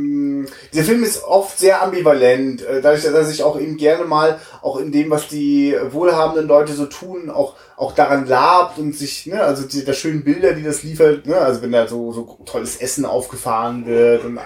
dieser 0.73 0.85
Film 0.85 1.03
ist 1.03 1.25
oft 1.25 1.59
sehr 1.59 1.83
ambivalent, 1.83 2.63
äh, 2.63 2.83
dadurch, 2.83 3.05
dass 3.05 3.33
ich 3.33 3.43
auch 3.43 3.59
eben 3.59 3.77
gerne 3.77 4.05
mal 4.05 4.39
auch 4.61 4.79
in 4.79 4.93
dem, 4.93 5.11
was 5.11 5.29
die 5.29 5.75
wohlhabenden 5.91 6.47
Leute 6.47 6.73
so 6.75 6.87
tun, 6.87 7.31
auch 7.31 7.55
auch 7.77 7.93
daran 7.93 8.27
labt 8.27 8.79
und 8.79 8.95
sich, 8.95 9.27
ne, 9.27 9.41
also 9.41 9.67
die, 9.67 9.85
der 9.85 9.95
schönen 9.95 10.23
Bilder, 10.23 10.53
die 10.53 10.63
das 10.63 10.85
liefert, 10.85 11.27
ne, 11.27 11.37
also 11.37 11.61
wenn 11.63 11.73
da 11.73 11.89
so, 11.89 12.13
so 12.13 12.39
tolles 12.47 12.77
Essen 12.77 13.05
aufgefahren 13.05 13.85
wird 13.87 14.25
und 14.25 14.39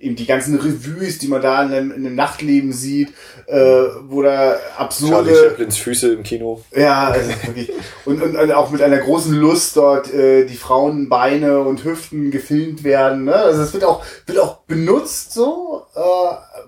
eben 0.00 0.16
die 0.16 0.26
ganzen 0.26 0.58
Revues, 0.58 1.18
die 1.18 1.28
man 1.28 1.40
da 1.40 1.62
in 1.62 1.70
dem, 1.70 1.92
in 1.92 2.02
dem 2.02 2.14
Nachtleben 2.16 2.72
sieht, 2.72 3.10
äh, 3.46 3.84
wo 4.06 4.22
da 4.22 4.56
absurde... 4.76 5.30
Charlie 5.30 5.48
Chaplins 5.50 5.76
Füße 5.76 6.14
im 6.14 6.22
Kino. 6.24 6.62
Ja, 6.74 7.08
also 7.08 7.28
wirklich. 7.28 7.70
Und, 8.04 8.20
und, 8.20 8.36
und 8.36 8.52
auch 8.52 8.70
mit 8.70 8.82
einer 8.82 8.98
großen 8.98 9.34
Lust 9.34 9.76
dort 9.76 10.12
äh, 10.12 10.44
die 10.44 10.56
Frauenbeine 10.56 11.60
und 11.60 11.84
Hüften 11.84 12.32
gefilmt 12.32 12.82
werden, 12.82 13.24
ne, 13.24 13.34
also 13.34 13.62
es 13.62 13.72
wird 13.72 13.84
auch, 13.84 14.04
wird 14.26 14.38
auch 14.38 14.58
benutzt 14.60 15.32
so, 15.32 15.86
äh, 15.94 16.00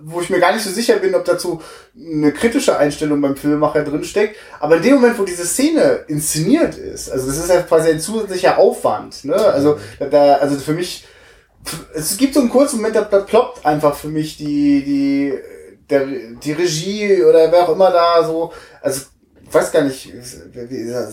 wo 0.01 0.21
ich 0.21 0.31
mir 0.31 0.41
gar 0.41 0.53
nicht 0.53 0.65
so 0.65 0.71
sicher 0.71 0.97
bin, 0.97 1.15
ob 1.15 1.25
dazu 1.25 1.61
eine 1.97 2.33
kritische 2.33 2.77
Einstellung 2.77 3.21
beim 3.21 3.37
Filmemacher 3.37 3.85
drinsteckt. 3.85 4.37
Aber 4.61 4.77
in 4.77 4.83
dem 4.83 4.95
Moment, 4.97 5.19
wo 5.19 5.25
diese 5.25 5.47
Szene 5.47 6.05
inszeniert 6.09 6.77
ist, 6.77 7.11
also 7.11 7.27
das 7.27 7.39
ist 7.39 7.49
ja 7.49 7.63
quasi 7.63 7.91
ein 7.91 8.01
zusätzlicher 8.01 8.59
Aufwand. 8.59 9.25
Ne? 9.25 9.35
Also, 9.35 9.79
da, 10.11 10.35
also 10.37 10.57
für 10.57 10.73
mich, 10.75 11.05
es 11.95 12.17
gibt 12.17 12.35
so 12.35 12.41
einen 12.41 12.51
kurzen 12.51 12.77
Moment, 12.77 12.97
da, 12.97 13.03
da 13.03 13.21
ploppt 13.21 13.65
einfach 13.65 13.95
für 13.95 14.09
mich 14.09 14.37
die, 14.37 14.85
die, 14.85 15.35
der, 15.89 16.07
die 16.43 16.53
Regie 16.53 17.23
oder 17.23 17.51
wer 17.51 17.65
auch 17.65 17.73
immer 17.73 17.91
da 17.91 18.25
so, 18.25 18.53
also 18.81 19.03
ich 19.49 19.55
weiß 19.55 19.71
gar 19.73 19.83
nicht, 19.83 20.13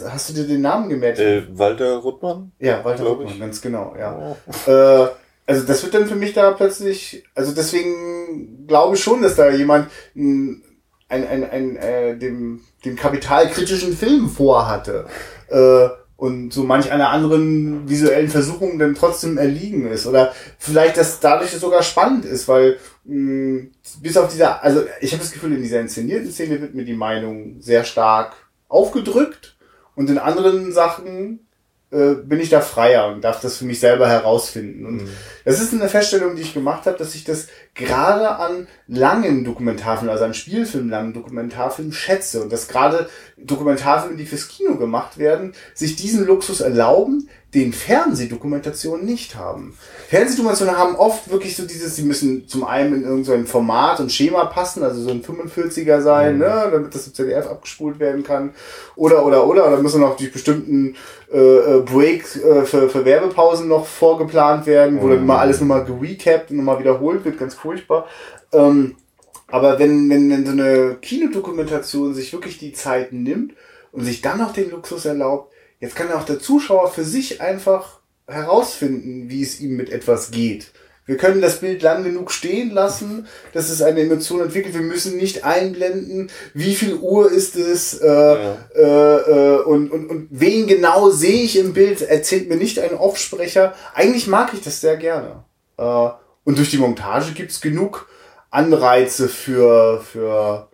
hast 0.10 0.30
du 0.30 0.34
dir 0.34 0.48
den 0.48 0.62
Namen 0.62 0.90
gemerkt? 0.90 1.20
Äh, 1.20 1.44
Walter 1.52 1.98
Ruttmann? 1.98 2.52
Ja, 2.60 2.84
Walter 2.84 3.04
Ruttmann, 3.04 3.34
ich. 3.34 3.40
ganz 3.40 3.62
genau, 3.62 3.96
ja. 3.98 4.36
Oh. 4.68 4.72
Äh, 4.72 5.08
also 5.46 5.66
das 5.66 5.84
wird 5.84 5.94
dann 5.94 6.08
für 6.08 6.16
mich 6.16 6.34
da 6.34 6.52
plötzlich, 6.52 7.24
also 7.36 7.54
deswegen 7.54 8.66
glaube 8.68 8.96
ich 8.96 9.04
schon, 9.04 9.22
dass 9.22 9.36
da 9.36 9.50
jemand 9.50 9.90
ein, 10.16 10.64
ein, 11.10 11.28
ein, 11.28 11.50
ein 11.50 11.76
äh, 11.78 12.18
dem, 12.18 12.62
dem 12.86 12.96
kapitalkritischen 12.96 13.96
Film 13.96 14.30
vorhatte. 14.30 15.06
Äh, 15.50 15.90
und 16.16 16.54
so 16.54 16.64
manch 16.64 16.90
einer 16.90 17.10
anderen 17.10 17.90
visuellen 17.90 18.30
Versuchung 18.30 18.80
dann 18.80 18.96
trotzdem 18.96 19.38
erliegen 19.38 19.92
ist. 19.92 20.08
Oder 20.08 20.32
vielleicht, 20.58 20.96
dass 20.96 21.20
dadurch 21.20 21.52
sogar 21.52 21.84
spannend 21.84 22.24
ist, 22.24 22.48
weil 22.48 22.78
mh, 23.04 23.64
bis 24.02 24.16
auf 24.16 24.32
dieser, 24.32 24.64
also 24.64 24.84
ich 25.02 25.12
habe 25.12 25.22
das 25.22 25.34
Gefühl, 25.34 25.54
in 25.54 25.62
dieser 25.62 25.82
inszenierten 25.82 26.32
Szene 26.32 26.62
wird 26.62 26.76
mir 26.76 26.86
die 26.86 26.94
Meinung 26.94 27.58
sehr 27.60 27.84
stark 27.84 28.36
aufgedrückt 28.70 29.58
und 29.96 30.10
in 30.10 30.18
anderen 30.18 30.72
Sachen 30.72 31.46
äh, 31.94 32.16
bin 32.16 32.40
ich 32.40 32.50
da 32.50 32.60
freier 32.60 33.08
und 33.08 33.24
darf 33.24 33.40
das 33.40 33.58
für 33.58 33.66
mich 33.66 33.80
selber 33.80 34.08
herausfinden. 34.08 34.86
Und 34.86 34.96
mhm. 35.04 35.10
das 35.46 35.62
ist 35.62 35.74
eine 35.74 35.88
Feststellung, 35.88 36.36
die 36.36 36.42
ich 36.42 36.54
gemacht 36.54 36.86
habe, 36.88 36.98
dass 36.98 37.14
ich 37.16 37.24
das 37.24 37.48
gerade 37.76 38.36
an 38.36 38.68
langen 38.88 39.44
Dokumentarfilmen, 39.44 40.12
also 40.12 40.26
an 40.26 40.34
Spielfilmen, 40.34 40.90
langen 40.90 41.14
Dokumentarfilmen 41.14 41.94
schätze 41.94 42.42
und 42.42 42.52
dass 42.52 42.68
gerade 42.68 43.10
Dokumentarfilme, 43.38 44.16
die 44.18 44.26
fürs 44.26 44.48
Kino 44.48 44.76
gemacht 44.76 45.18
werden, 45.18 45.54
sich 45.74 45.96
diesen 45.96 46.26
Luxus 46.26 46.62
erlauben, 46.62 47.30
den 47.54 47.72
Fernsehdokumentationen 47.72 49.06
nicht 49.06 49.36
haben. 49.36 49.78
Fernsehdokumentationen 50.10 50.78
haben 50.78 50.96
oft 50.96 51.30
wirklich 51.30 51.56
so 51.56 51.66
dieses, 51.66 51.96
sie 51.96 52.04
müssen 52.04 52.48
zum 52.48 52.64
einen 52.64 52.96
in 52.96 53.04
irgendein 53.04 53.46
Format 53.46 54.00
und 54.00 54.12
Schema 54.12 54.46
passen, 54.46 54.84
also 54.84 55.02
so 55.02 55.12
ein 55.12 55.24
45er 55.24 56.02
sein, 56.02 56.36
mhm. 56.36 56.40
ne, 56.40 56.70
damit 56.72 56.96
das 56.96 57.08
im 57.08 57.14
ZDF 57.14 57.48
abgespult 57.48 58.00
werden 58.00 58.24
kann. 58.24 58.54
Oder, 58.96 59.26
oder, 59.26 59.46
oder, 59.46 59.68
oder 59.68 59.78
müssen 59.78 60.02
noch 60.02 60.18
durch 60.18 60.32
bestimmten 60.32 60.96
äh, 61.32 61.38
äh, 61.38 61.82
Breaks 61.82 62.36
äh, 62.38 62.64
für, 62.64 62.90
für 62.90 63.06
Werbepausen 63.06 63.68
noch 63.68 63.86
vorgeplant 63.86 64.66
werden, 64.66 65.00
wo 65.00 65.06
mhm. 65.06 65.12
dann 65.12 65.20
immer 65.20 65.40
alles 65.40 65.60
nochmal 65.60 65.86
gerecapt 65.86 66.50
und 66.50 66.58
nochmal 66.58 66.80
wiederholt 66.80 67.24
wird, 67.24 67.38
ganz 67.38 67.56
furchtbar. 67.64 68.08
Ähm, 68.52 68.96
aber 69.48 69.80
wenn, 69.80 70.10
wenn, 70.10 70.30
wenn 70.30 70.46
so 70.46 70.52
eine 70.52 70.98
Kinodokumentation 71.02 72.14
sich 72.14 72.32
wirklich 72.34 72.60
die 72.60 72.74
Zeit 72.74 73.14
nimmt 73.14 73.54
und 73.92 74.04
sich 74.04 74.22
dann 74.22 74.38
noch 74.38 74.54
den 74.54 74.70
Luxus 74.70 75.06
erlaubt, 75.06 75.54
Jetzt 75.84 75.98
kann 75.98 76.14
auch 76.14 76.24
der 76.24 76.40
Zuschauer 76.40 76.90
für 76.90 77.04
sich 77.04 77.42
einfach 77.42 78.00
herausfinden, 78.26 79.30
wie 79.30 79.44
es 79.44 79.60
ihm 79.60 79.76
mit 79.76 79.90
etwas 79.90 80.32
geht. 80.32 80.72
Wir 81.06 81.18
können 81.18 81.42
das 81.42 81.60
Bild 81.60 81.82
lang 81.82 82.06
genug 82.06 82.32
stehen 82.32 82.72
lassen, 82.72 83.28
dass 83.52 83.70
es 83.70 83.82
eine 83.82 84.00
Emotion 84.00 84.40
entwickelt. 84.40 84.76
Wir 84.76 84.82
müssen 84.82 85.18
nicht 85.18 85.44
einblenden, 85.44 86.32
wie 86.54 86.74
viel 86.76 86.94
Uhr 86.94 87.30
ist 87.30 87.58
es 87.58 88.00
äh, 88.00 88.08
ja. 88.08 88.58
äh, 88.74 89.56
äh, 89.58 89.62
und, 89.64 89.92
und, 89.92 90.10
und 90.10 90.28
wen 90.32 90.68
genau 90.68 91.10
sehe 91.10 91.44
ich 91.44 91.60
im 91.60 91.74
Bild, 91.74 92.02
erzählt 92.02 92.48
mir 92.48 92.56
nicht 92.56 92.80
ein 92.80 92.94
Offsprecher. 92.96 93.74
Eigentlich 93.94 94.28
mag 94.28 94.54
ich 94.54 94.62
das 94.62 94.80
sehr 94.80 94.96
gerne. 94.96 95.44
Äh, 95.78 96.10
und 96.44 96.58
durch 96.58 96.72
die 96.72 96.78
Montage 96.78 97.32
gibt's 97.34 97.62
genug 97.62 98.08
Anreize 98.50 99.28
für, 99.28 100.02
für 100.02 100.68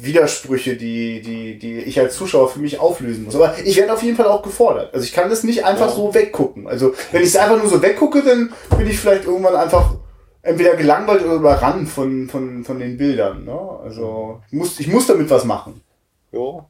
Widersprüche, 0.00 0.76
die, 0.76 1.20
die, 1.20 1.58
die 1.58 1.78
ich 1.78 1.98
als 1.98 2.16
Zuschauer 2.16 2.48
für 2.48 2.60
mich 2.60 2.78
auflösen 2.78 3.24
muss. 3.24 3.34
Aber 3.34 3.56
ich 3.64 3.76
werde 3.76 3.92
auf 3.92 4.02
jeden 4.02 4.16
Fall 4.16 4.26
auch 4.26 4.42
gefordert. 4.42 4.94
Also 4.94 5.04
ich 5.04 5.12
kann 5.12 5.28
das 5.28 5.42
nicht 5.42 5.64
einfach 5.64 5.88
ja. 5.88 5.94
so 5.94 6.14
weggucken. 6.14 6.68
Also 6.68 6.94
wenn 7.12 7.22
ich 7.22 7.28
es 7.28 7.36
einfach 7.36 7.58
nur 7.58 7.68
so 7.68 7.82
weggucke, 7.82 8.22
dann 8.22 8.52
bin 8.76 8.88
ich 8.88 8.98
vielleicht 8.98 9.24
irgendwann 9.24 9.56
einfach 9.56 9.94
entweder 10.42 10.76
gelangweilt 10.76 11.24
oder 11.24 11.34
überrannt 11.34 11.88
von, 11.88 12.28
von, 12.28 12.64
von 12.64 12.78
den 12.78 12.96
Bildern. 12.96 13.44
Ne? 13.44 13.58
Also 13.82 14.40
ich 14.48 14.52
muss, 14.52 14.80
ich 14.80 14.86
muss 14.86 15.06
damit 15.06 15.28
was 15.30 15.44
machen. 15.44 15.80
Ja. 16.30 16.66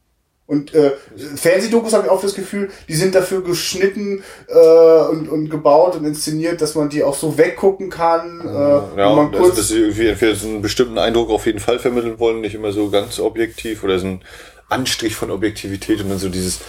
Und 0.49 0.73
äh, 0.73 0.93
Fernsehdokus 1.37 1.93
habe 1.93 2.07
ich 2.07 2.11
auch 2.11 2.23
das 2.23 2.33
Gefühl, 2.33 2.71
die 2.89 2.95
sind 2.95 3.15
dafür 3.15 3.45
geschnitten 3.45 4.25
äh, 4.49 5.01
und, 5.11 5.29
und 5.29 5.51
gebaut 5.51 5.95
und 5.95 6.07
inszeniert, 6.07 6.63
dass 6.63 6.75
man 6.75 6.89
die 6.89 7.05
auch 7.05 7.15
so 7.15 7.37
weggucken 7.37 7.91
kann. 7.91 8.41
Äh, 8.41 8.99
ja, 8.99 9.15
man 9.15 9.31
kurz 9.31 9.51
also, 9.51 9.57
dass 9.57 9.69
sie 9.69 9.81
irgendwie 9.81 10.15
für 10.15 10.35
so 10.35 10.49
einen 10.49 10.63
bestimmten 10.63 10.97
Eindruck 10.97 11.29
auf 11.29 11.45
jeden 11.45 11.61
Fall 11.61 11.79
vermitteln 11.79 12.19
wollen, 12.19 12.41
nicht 12.41 12.55
immer 12.55 12.73
so 12.73 12.89
ganz 12.89 13.21
objektiv 13.21 13.85
oder 13.85 13.99
so 13.99 14.07
ein 14.07 14.23
Anstrich 14.71 15.15
von 15.15 15.31
Objektivität 15.31 16.01
und 16.01 16.09
dann 16.09 16.19
so 16.19 16.31
dieses, 16.31 16.61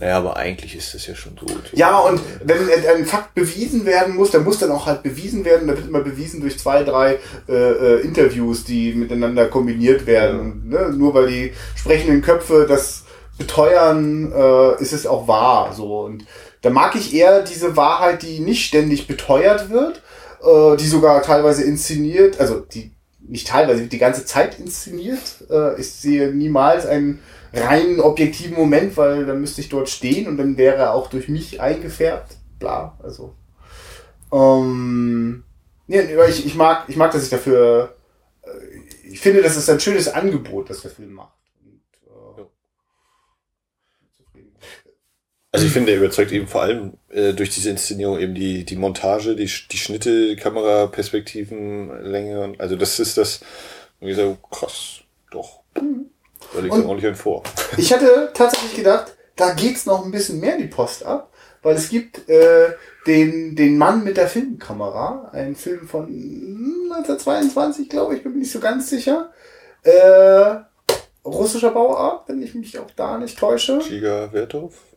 naja, 0.00 0.18
aber 0.18 0.36
eigentlich 0.36 0.74
ist 0.74 0.94
das 0.94 1.06
ja 1.06 1.14
schon 1.14 1.38
so. 1.38 1.46
Ja, 1.74 1.96
und 1.96 2.20
wenn 2.42 2.58
ein 2.68 3.06
Fakt 3.06 3.36
bewiesen 3.36 3.86
werden 3.86 4.16
muss, 4.16 4.32
dann 4.32 4.42
muss 4.42 4.58
dann 4.58 4.72
auch 4.72 4.86
halt 4.86 5.04
bewiesen 5.04 5.44
werden. 5.44 5.68
Da 5.68 5.76
wird 5.76 5.86
immer 5.86 6.00
bewiesen 6.00 6.40
durch 6.40 6.58
zwei, 6.58 6.82
drei 6.82 7.20
äh, 7.48 7.52
äh 7.52 8.00
Interviews, 8.00 8.64
die 8.64 8.94
miteinander 8.94 9.46
kombiniert 9.46 10.06
werden. 10.06 10.68
Ja. 10.72 10.88
Ne? 10.88 10.96
Nur 10.96 11.14
weil 11.14 11.28
die 11.28 11.52
sprechenden 11.76 12.20
Köpfe 12.20 12.66
das 12.68 13.04
beteuern, 13.38 14.32
äh, 14.32 14.82
ist 14.82 14.92
es 14.92 15.06
auch 15.06 15.28
wahr. 15.28 15.72
So. 15.72 16.04
Und 16.04 16.26
da 16.62 16.70
mag 16.70 16.94
ich 16.94 17.14
eher 17.14 17.42
diese 17.42 17.76
Wahrheit, 17.76 18.22
die 18.22 18.40
nicht 18.40 18.66
ständig 18.66 19.06
beteuert 19.06 19.70
wird, 19.70 20.02
äh, 20.42 20.76
die 20.76 20.86
sogar 20.86 21.22
teilweise 21.22 21.62
inszeniert, 21.64 22.40
also 22.40 22.60
die 22.60 22.92
nicht 23.20 23.48
teilweise, 23.48 23.86
die 23.86 23.98
ganze 23.98 24.24
Zeit 24.24 24.58
inszeniert. 24.58 25.44
Äh, 25.50 25.80
ich 25.80 25.90
sehe 25.90 26.32
niemals 26.32 26.86
einen 26.86 27.20
reinen 27.52 28.00
objektiven 28.00 28.56
Moment, 28.56 28.96
weil 28.96 29.26
dann 29.26 29.40
müsste 29.40 29.60
ich 29.60 29.68
dort 29.68 29.88
stehen 29.88 30.26
und 30.26 30.36
dann 30.36 30.56
wäre 30.56 30.76
er 30.76 30.94
auch 30.94 31.08
durch 31.08 31.28
mich 31.28 31.60
eingefärbt. 31.60 32.36
Bla, 32.58 32.98
also. 33.02 33.34
Ähm, 34.32 35.44
nee, 35.86 36.00
ich, 36.28 36.44
ich 36.44 36.54
mag, 36.54 36.84
ich 36.88 36.96
mag, 36.96 37.12
dass 37.12 37.22
ich 37.22 37.30
dafür, 37.30 37.94
äh, 38.42 39.08
ich 39.10 39.20
finde, 39.20 39.42
das 39.42 39.56
ist 39.56 39.70
ein 39.70 39.80
schönes 39.80 40.08
Angebot, 40.08 40.70
das 40.70 40.82
der 40.82 40.90
Film 40.90 41.12
macht. 41.12 41.37
Also 45.50 45.64
ich 45.64 45.72
finde, 45.72 45.92
er 45.92 45.98
überzeugt 45.98 46.30
eben 46.30 46.46
vor 46.46 46.62
allem 46.62 46.94
äh, 47.08 47.32
durch 47.32 47.50
diese 47.50 47.70
Inszenierung 47.70 48.18
eben 48.18 48.34
die, 48.34 48.64
die 48.64 48.76
Montage, 48.76 49.34
die, 49.34 49.50
die 49.70 49.78
Schnitte, 49.78 50.36
Kameraperspektiven, 50.36 52.04
Länge. 52.04 52.42
Und, 52.42 52.60
also 52.60 52.76
das 52.76 52.98
ist 53.00 53.16
das, 53.16 53.40
wie 54.00 54.08
gesagt, 54.08 54.38
krass, 54.50 55.00
doch. 55.30 55.60
Da 55.74 56.60
liegt 56.60 56.74
er 56.74 56.86
ordentlich 56.86 57.06
ein 57.06 57.14
vor. 57.14 57.42
Ich 57.78 57.92
hatte 57.92 58.30
tatsächlich 58.34 58.74
gedacht, 58.74 59.16
da 59.36 59.54
geht's 59.54 59.86
noch 59.86 60.04
ein 60.04 60.10
bisschen 60.10 60.40
mehr 60.40 60.58
die 60.58 60.66
Post 60.66 61.04
ab, 61.04 61.32
weil 61.62 61.76
es 61.76 61.88
gibt 61.88 62.28
äh, 62.28 62.74
den, 63.06 63.56
den 63.56 63.78
Mann 63.78 64.04
mit 64.04 64.18
der 64.18 64.28
Filmkamera, 64.28 65.30
ein 65.32 65.56
Film 65.56 65.88
von 65.88 66.06
1922, 66.90 67.88
glaube 67.88 68.16
ich, 68.16 68.22
bin 68.22 68.32
mir 68.32 68.40
nicht 68.40 68.52
so 68.52 68.60
ganz 68.60 68.90
sicher. 68.90 69.32
Äh, 69.82 70.56
russischer 71.24 71.70
Bauart, 71.70 72.28
wenn 72.28 72.42
ich 72.42 72.54
mich 72.54 72.78
auch 72.78 72.90
da 72.96 73.16
nicht 73.16 73.38
täusche. 73.38 73.78
Giga 73.78 74.30
Werthoff? 74.32 74.87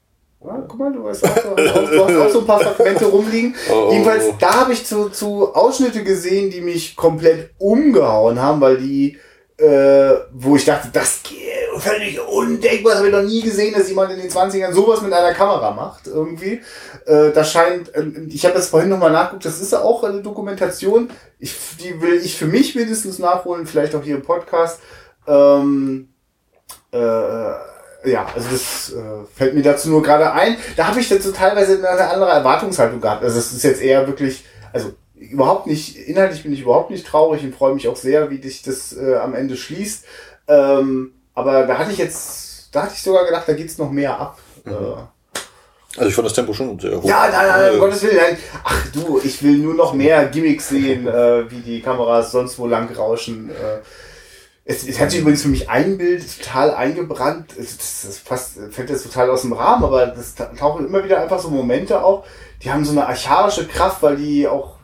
Ja, 0.43 0.63
guck 0.67 0.79
mal, 0.79 0.91
du 0.91 1.07
hast 1.07 1.23
auch, 1.23 1.35
so- 1.37 1.55
du 1.55 2.03
hast 2.05 2.15
auch 2.17 2.29
so 2.29 2.39
ein 2.39 2.45
paar 2.47 2.59
Fragmente 2.59 3.05
rumliegen. 3.05 3.55
Oh, 3.69 3.73
oh, 3.87 3.91
Jedenfalls, 3.91 4.25
oh. 4.29 4.35
da 4.39 4.61
habe 4.61 4.73
ich 4.73 4.85
zu, 4.85 5.09
zu 5.09 5.53
Ausschnitte 5.53 6.03
gesehen, 6.03 6.49
die 6.49 6.61
mich 6.61 6.95
komplett 6.95 7.51
umgehauen 7.59 8.41
haben, 8.41 8.59
weil 8.59 8.77
die, 8.77 9.17
äh, 9.57 10.13
wo 10.33 10.55
ich 10.55 10.65
dachte, 10.65 10.89
das 10.91 11.21
geht 11.21 11.37
völlig 11.77 12.19
undenkbar, 12.27 12.91
das 12.93 12.97
habe 12.99 13.07
ich 13.09 13.13
noch 13.15 13.21
nie 13.23 13.41
gesehen, 13.41 13.73
dass 13.73 13.87
jemand 13.87 14.11
in 14.11 14.19
den 14.19 14.29
20ern 14.29 14.73
sowas 14.73 15.01
mit 15.01 15.13
einer 15.13 15.33
Kamera 15.33 15.71
macht, 15.71 16.07
irgendwie. 16.07 16.61
Äh, 17.05 17.31
das 17.31 17.51
scheint, 17.51 17.93
äh, 17.95 18.03
ich 18.27 18.43
habe 18.45 18.55
das 18.55 18.69
vorhin 18.69 18.89
nochmal 18.89 19.11
nachgeguckt, 19.11 19.45
das 19.45 19.61
ist 19.61 19.71
ja 19.71 19.81
auch 19.81 20.03
eine 20.03 20.21
Dokumentation, 20.21 21.09
ich, 21.39 21.55
die 21.81 22.01
will 22.01 22.15
ich 22.15 22.35
für 22.35 22.47
mich 22.47 22.75
mindestens 22.75 23.19
nachholen, 23.19 23.65
vielleicht 23.67 23.93
auch 23.95 24.03
hier 24.03 24.15
im 24.15 24.21
Podcast. 24.23 24.79
Ähm, 25.27 26.09
äh, 26.91 26.97
ja, 28.03 28.25
also 28.35 28.47
das 28.51 28.93
äh, 28.93 29.25
fällt 29.35 29.53
mir 29.53 29.61
dazu 29.63 29.89
nur 29.89 30.01
gerade 30.01 30.31
ein. 30.33 30.57
Da 30.75 30.87
habe 30.87 30.99
ich 30.99 31.09
dazu 31.09 31.31
teilweise 31.31 31.77
eine 31.87 32.09
andere 32.09 32.31
Erwartungshaltung 32.31 32.99
gehabt. 33.01 33.23
Also 33.23 33.37
es 33.39 33.51
ist 33.53 33.63
jetzt 33.63 33.81
eher 33.81 34.07
wirklich, 34.07 34.43
also 34.73 34.93
überhaupt 35.15 35.67
nicht, 35.67 35.95
inhaltlich 35.97 36.43
bin 36.43 36.51
ich 36.53 36.61
überhaupt 36.61 36.89
nicht 36.89 37.05
traurig 37.05 37.43
und 37.43 37.55
freue 37.55 37.73
mich 37.75 37.87
auch 37.87 37.95
sehr, 37.95 38.29
wie 38.29 38.39
dich 38.39 38.63
das 38.63 38.93
äh, 38.97 39.15
am 39.15 39.35
Ende 39.35 39.55
schließt. 39.55 40.05
Ähm, 40.47 41.13
aber 41.35 41.63
da 41.67 41.77
hatte 41.77 41.91
ich 41.91 41.97
jetzt, 41.99 42.69
da 42.75 42.83
hatte 42.83 42.93
ich 42.95 43.03
sogar 43.03 43.25
gedacht, 43.25 43.43
da 43.47 43.53
geht's 43.53 43.77
noch 43.77 43.91
mehr 43.91 44.19
ab. 44.19 44.39
Äh, 44.65 44.71
Also 45.97 46.07
ich 46.09 46.15
fand 46.15 46.25
das 46.25 46.33
Tempo 46.33 46.53
schon 46.53 46.79
sehr 46.79 46.97
hoch. 46.97 47.03
ja, 47.05 47.27
nein, 47.29 47.31
nein, 47.33 47.47
nein, 47.49 47.69
um 47.71 47.75
Äh, 47.75 47.79
Gottes 47.79 48.01
Willen. 48.03 48.17
Nein. 48.17 48.37
Ach 48.63 48.87
du, 48.93 49.19
ich 49.23 49.43
will 49.43 49.57
nur 49.57 49.73
noch 49.75 49.93
mehr 49.93 50.25
Gimmicks 50.27 50.69
sehen, 50.69 51.05
äh, 51.07 51.51
wie 51.51 51.59
die 51.59 51.81
Kameras 51.81 52.31
sonst 52.31 52.57
wo 52.57 52.65
lang 52.65 52.89
rauschen. 52.95 53.49
Äh, 53.49 53.79
es, 54.63 54.87
es 54.87 54.99
hat 54.99 55.11
sich 55.11 55.21
übrigens 55.21 55.41
für 55.41 55.47
mich 55.47 55.69
ein 55.69 55.97
Bild 55.97 56.23
total 56.39 56.73
eingebrannt. 56.73 57.55
Es, 57.59 57.77
das, 57.77 58.03
das 58.05 58.19
passt, 58.19 58.59
fällt 58.71 58.89
jetzt 58.89 59.03
total 59.03 59.29
aus 59.29 59.41
dem 59.41 59.53
Rahmen, 59.53 59.83
aber 59.83 60.07
das 60.07 60.35
ta- 60.35 60.51
tauchen 60.57 60.85
immer 60.85 61.03
wieder 61.03 61.21
einfach 61.21 61.39
so 61.39 61.49
Momente 61.49 62.03
auf. 62.03 62.25
Die 62.63 62.71
haben 62.71 62.85
so 62.85 62.91
eine 62.91 63.07
archaische 63.07 63.67
Kraft, 63.67 64.03
weil 64.03 64.17
die 64.17 64.47
auch, 64.47 64.75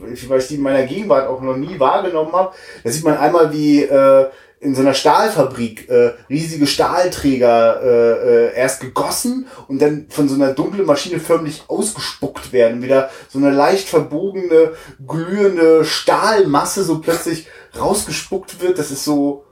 weil 0.00 0.40
ich 0.40 0.48
die 0.48 0.56
in 0.56 0.62
meiner 0.62 0.82
Gegenwart 0.82 1.28
auch 1.28 1.40
noch 1.40 1.56
nie 1.56 1.78
wahrgenommen 1.78 2.32
habe. 2.32 2.52
Da 2.82 2.90
sieht 2.90 3.04
man 3.04 3.16
einmal, 3.16 3.52
wie 3.52 3.82
äh, 3.82 4.26
in 4.58 4.74
so 4.74 4.80
einer 4.80 4.94
Stahlfabrik 4.94 5.88
äh, 5.88 6.14
riesige 6.28 6.66
Stahlträger 6.66 7.82
äh, 7.82 8.46
äh, 8.46 8.54
erst 8.56 8.80
gegossen 8.80 9.46
und 9.68 9.80
dann 9.80 10.06
von 10.08 10.28
so 10.28 10.34
einer 10.34 10.54
dunklen 10.54 10.86
Maschine 10.86 11.20
förmlich 11.20 11.64
ausgespuckt 11.68 12.52
werden. 12.52 12.82
Wieder 12.82 13.10
so 13.28 13.38
eine 13.38 13.50
leicht 13.50 13.88
verbogene, 13.88 14.72
glühende 15.06 15.84
Stahlmasse 15.84 16.82
so 16.84 17.00
plötzlich 17.00 17.46
rausgespuckt 17.80 18.60
wird. 18.60 18.78
Das 18.78 18.90
ist 18.90 19.04
so 19.04 19.44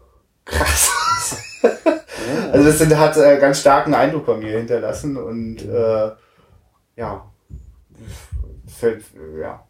krass. 0.45 0.91
also 2.53 2.67
das 2.67 2.79
sind, 2.79 2.97
hat 2.97 3.17
äh, 3.17 3.39
ganz 3.39 3.61
starken 3.61 3.95
Eindruck 3.95 4.27
bei 4.27 4.37
mir 4.37 4.57
hinterlassen 4.59 5.17
und 5.17 5.63
äh, 5.63 6.11
ja, 6.97 7.31
fällt, 8.79 9.05
äh, 9.17 9.41
ja, 9.41 9.67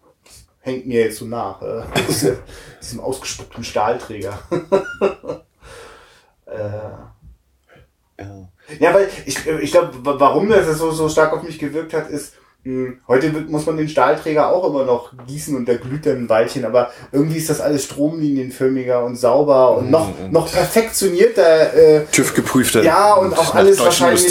hängt 0.60 0.86
mir 0.86 1.04
jetzt 1.04 1.18
so 1.18 1.26
nach. 1.26 1.62
Äh, 1.62 1.82
diese- 2.08 2.38
diesem 2.80 3.00
ausgespuckten 3.00 3.64
Stahlträger. 3.64 4.38
äh, 6.46 6.58
ja. 8.18 8.48
ja, 8.78 8.94
weil 8.94 9.08
ich, 9.26 9.46
ich 9.46 9.70
glaube, 9.72 9.92
warum 10.02 10.48
das 10.48 10.66
so, 10.78 10.90
so 10.90 11.08
stark 11.08 11.32
auf 11.32 11.42
mich 11.42 11.58
gewirkt 11.58 11.92
hat, 11.94 12.10
ist, 12.10 12.34
heute 13.08 13.34
wird, 13.34 13.50
muss 13.50 13.66
man 13.66 13.76
den 13.76 13.88
Stahlträger 13.88 14.48
auch 14.50 14.66
immer 14.68 14.84
noch 14.84 15.12
gießen 15.26 15.54
und 15.54 15.66
der 15.68 15.76
glüht 15.78 16.06
dann 16.06 16.16
ein 16.24 16.28
Weilchen, 16.28 16.64
aber 16.64 16.90
irgendwie 17.12 17.36
ist 17.36 17.50
das 17.50 17.60
alles 17.60 17.84
stromlinienförmiger 17.84 19.04
und 19.04 19.16
sauber 19.16 19.76
und 19.76 19.90
noch, 19.90 20.08
und- 20.18 20.32
noch 20.32 20.50
perfektionierter. 20.50 21.74
Äh, 21.74 22.04
TÜV 22.10 22.34
geprüfter. 22.34 22.82
Ja, 22.82 23.14
und 23.14 23.32
auch 23.38 23.54
alles 23.54 23.76
wahrscheinlich- 23.84 24.22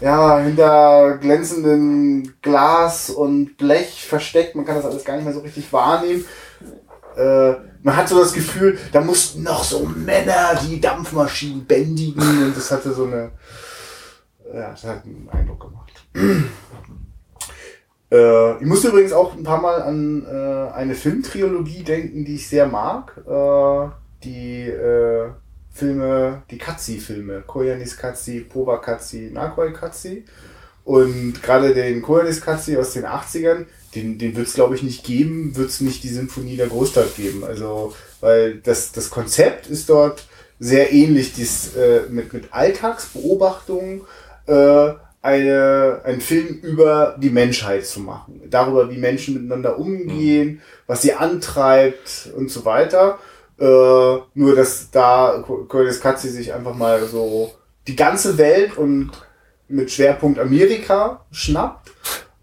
ja, 0.00 0.38
hinter 0.38 1.18
glänzendem 1.20 2.34
Glas 2.40 3.10
und 3.10 3.56
Blech 3.58 4.04
versteckt. 4.06 4.54
Man 4.54 4.64
kann 4.64 4.76
das 4.76 4.84
alles 4.86 5.04
gar 5.04 5.16
nicht 5.16 5.24
mehr 5.24 5.34
so 5.34 5.40
richtig 5.40 5.72
wahrnehmen. 5.72 6.24
Äh, 7.16 7.54
man 7.82 7.96
hat 7.96 8.08
so 8.08 8.18
das 8.18 8.32
Gefühl, 8.32 8.78
da 8.92 9.00
mussten 9.00 9.42
noch 9.42 9.64
so 9.64 9.80
Männer 9.84 10.58
die 10.66 10.80
Dampfmaschinen 10.80 11.64
bändigen 11.66 12.22
und 12.44 12.56
das 12.56 12.70
hatte 12.70 12.92
so 12.94 13.04
eine, 13.04 13.32
ja, 14.54 14.70
das 14.70 14.84
hat 14.84 15.04
einen 15.04 15.28
Eindruck 15.30 15.60
gemacht. 15.60 15.90
Äh, 18.10 18.56
ich 18.56 18.66
musste 18.66 18.88
übrigens 18.88 19.12
auch 19.12 19.36
ein 19.36 19.44
paar 19.44 19.60
Mal 19.60 19.82
an 19.82 20.26
äh, 20.26 20.72
eine 20.72 20.94
Filmtrilogie 20.94 21.82
denken, 21.82 22.24
die 22.24 22.36
ich 22.36 22.48
sehr 22.48 22.66
mag. 22.66 23.16
Äh, 23.26 23.90
die 24.24 24.68
äh, 24.68 25.30
Filme, 25.72 26.42
die 26.50 26.58
Katzi-Filme, 26.58 27.42
Koyanis 27.46 27.96
Katzi, 27.96 28.40
Pova 28.40 28.78
Katzi, 28.78 29.30
Nakoi 29.32 29.72
Katzi. 29.72 30.24
Und 30.84 31.42
gerade 31.42 31.72
den 31.72 32.02
Koyanis 32.02 32.40
Katzi 32.40 32.76
aus 32.76 32.92
den 32.92 33.04
80ern, 33.04 33.66
den, 33.94 34.18
den 34.18 34.36
wird 34.36 34.48
es 34.48 34.54
glaube 34.54 34.74
ich 34.74 34.82
nicht 34.82 35.04
geben, 35.04 35.56
wird 35.56 35.70
es 35.70 35.80
nicht 35.80 36.02
die 36.02 36.08
Symphonie 36.08 36.56
der 36.56 36.68
Großstadt 36.68 37.16
geben. 37.16 37.44
Also, 37.44 37.94
weil 38.20 38.56
das, 38.56 38.92
das 38.92 39.10
Konzept 39.10 39.68
ist 39.68 39.88
dort 39.88 40.26
sehr 40.58 40.92
ähnlich, 40.92 41.32
dies, 41.32 41.74
äh, 41.76 42.02
mit, 42.10 42.32
mit 42.32 42.52
Alltagsbeobachtungen 42.52 44.02
äh, 44.46 44.92
eine, 45.22 46.00
einen 46.04 46.20
Film 46.20 46.46
über 46.62 47.16
die 47.18 47.30
Menschheit 47.30 47.86
zu 47.86 48.00
machen. 48.00 48.40
Darüber, 48.48 48.90
wie 48.90 48.98
Menschen 48.98 49.34
miteinander 49.34 49.78
umgehen, 49.78 50.62
was 50.86 51.02
sie 51.02 51.12
antreibt 51.12 52.30
und 52.36 52.50
so 52.50 52.64
weiter. 52.64 53.18
Äh, 53.58 53.64
nur, 53.64 54.56
dass 54.56 54.90
da 54.90 55.44
Curtis 55.68 56.00
Katzi 56.00 56.30
sich 56.30 56.54
einfach 56.54 56.74
mal 56.74 57.06
so 57.06 57.52
die 57.86 57.96
ganze 57.96 58.38
Welt 58.38 58.78
und 58.78 59.10
mit 59.68 59.90
Schwerpunkt 59.90 60.38
Amerika 60.38 61.26
schnappt. 61.30 61.90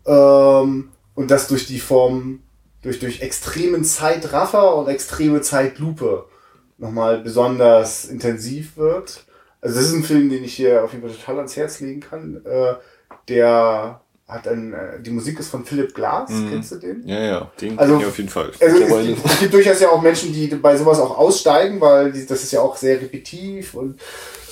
Ähm, 0.05 0.89
und 1.15 1.31
das 1.31 1.47
durch 1.47 1.65
die 1.65 1.79
Form, 1.79 2.43
durch, 2.83 2.99
durch 2.99 3.21
extremen 3.21 3.83
Zeitraffer 3.83 4.75
und 4.75 4.87
extreme 4.87 5.41
Zeitlupe 5.41 6.25
nochmal 6.77 7.19
besonders 7.21 8.05
intensiv 8.05 8.77
wird. 8.77 9.25
Also 9.67 9.79
das 9.79 9.89
ist 9.89 9.95
ein 9.95 10.03
Film, 10.03 10.29
den 10.29 10.43
ich 10.43 10.55
hier 10.55 10.83
auf 10.83 10.93
jeden 10.93 11.07
Fall 11.07 11.15
total 11.17 11.37
ans 11.37 11.55
Herz 11.57 11.79
legen 11.79 11.99
kann. 12.01 12.41
Äh, 12.45 12.73
der 13.29 14.01
hat 14.27 14.45
ein, 14.47 14.73
äh, 14.73 14.99
die 15.01 15.09
Musik 15.11 15.39
ist 15.39 15.47
von 15.49 15.63
Philipp 15.63 15.93
Glass, 15.95 16.29
Mhm. 16.29 16.49
kennst 16.49 16.71
du 16.73 16.75
den? 16.75 17.07
Ja, 17.07 17.19
ja, 17.19 17.51
den 17.61 17.79
Also- 17.79 17.93
kenn 17.93 18.01
ich 18.01 18.07
auf 18.07 18.17
jeden 18.17 18.29
Fall. 18.29 18.51
Also 18.59 18.77
es, 18.83 19.05
gibt- 19.07 19.25
es 19.25 19.39
gibt 19.39 19.53
durchaus 19.53 19.79
ja 19.79 19.89
auch 19.89 20.01
Menschen, 20.01 20.33
die 20.33 20.47
bei 20.47 20.75
sowas 20.75 20.99
auch 20.99 21.17
aussteigen, 21.17 21.79
weil 21.79 22.11
die, 22.11 22.25
das 22.25 22.43
ist 22.43 22.51
ja 22.51 22.59
auch 22.61 22.75
sehr 22.75 22.99
repetitiv 23.01 23.73
und 23.73 23.99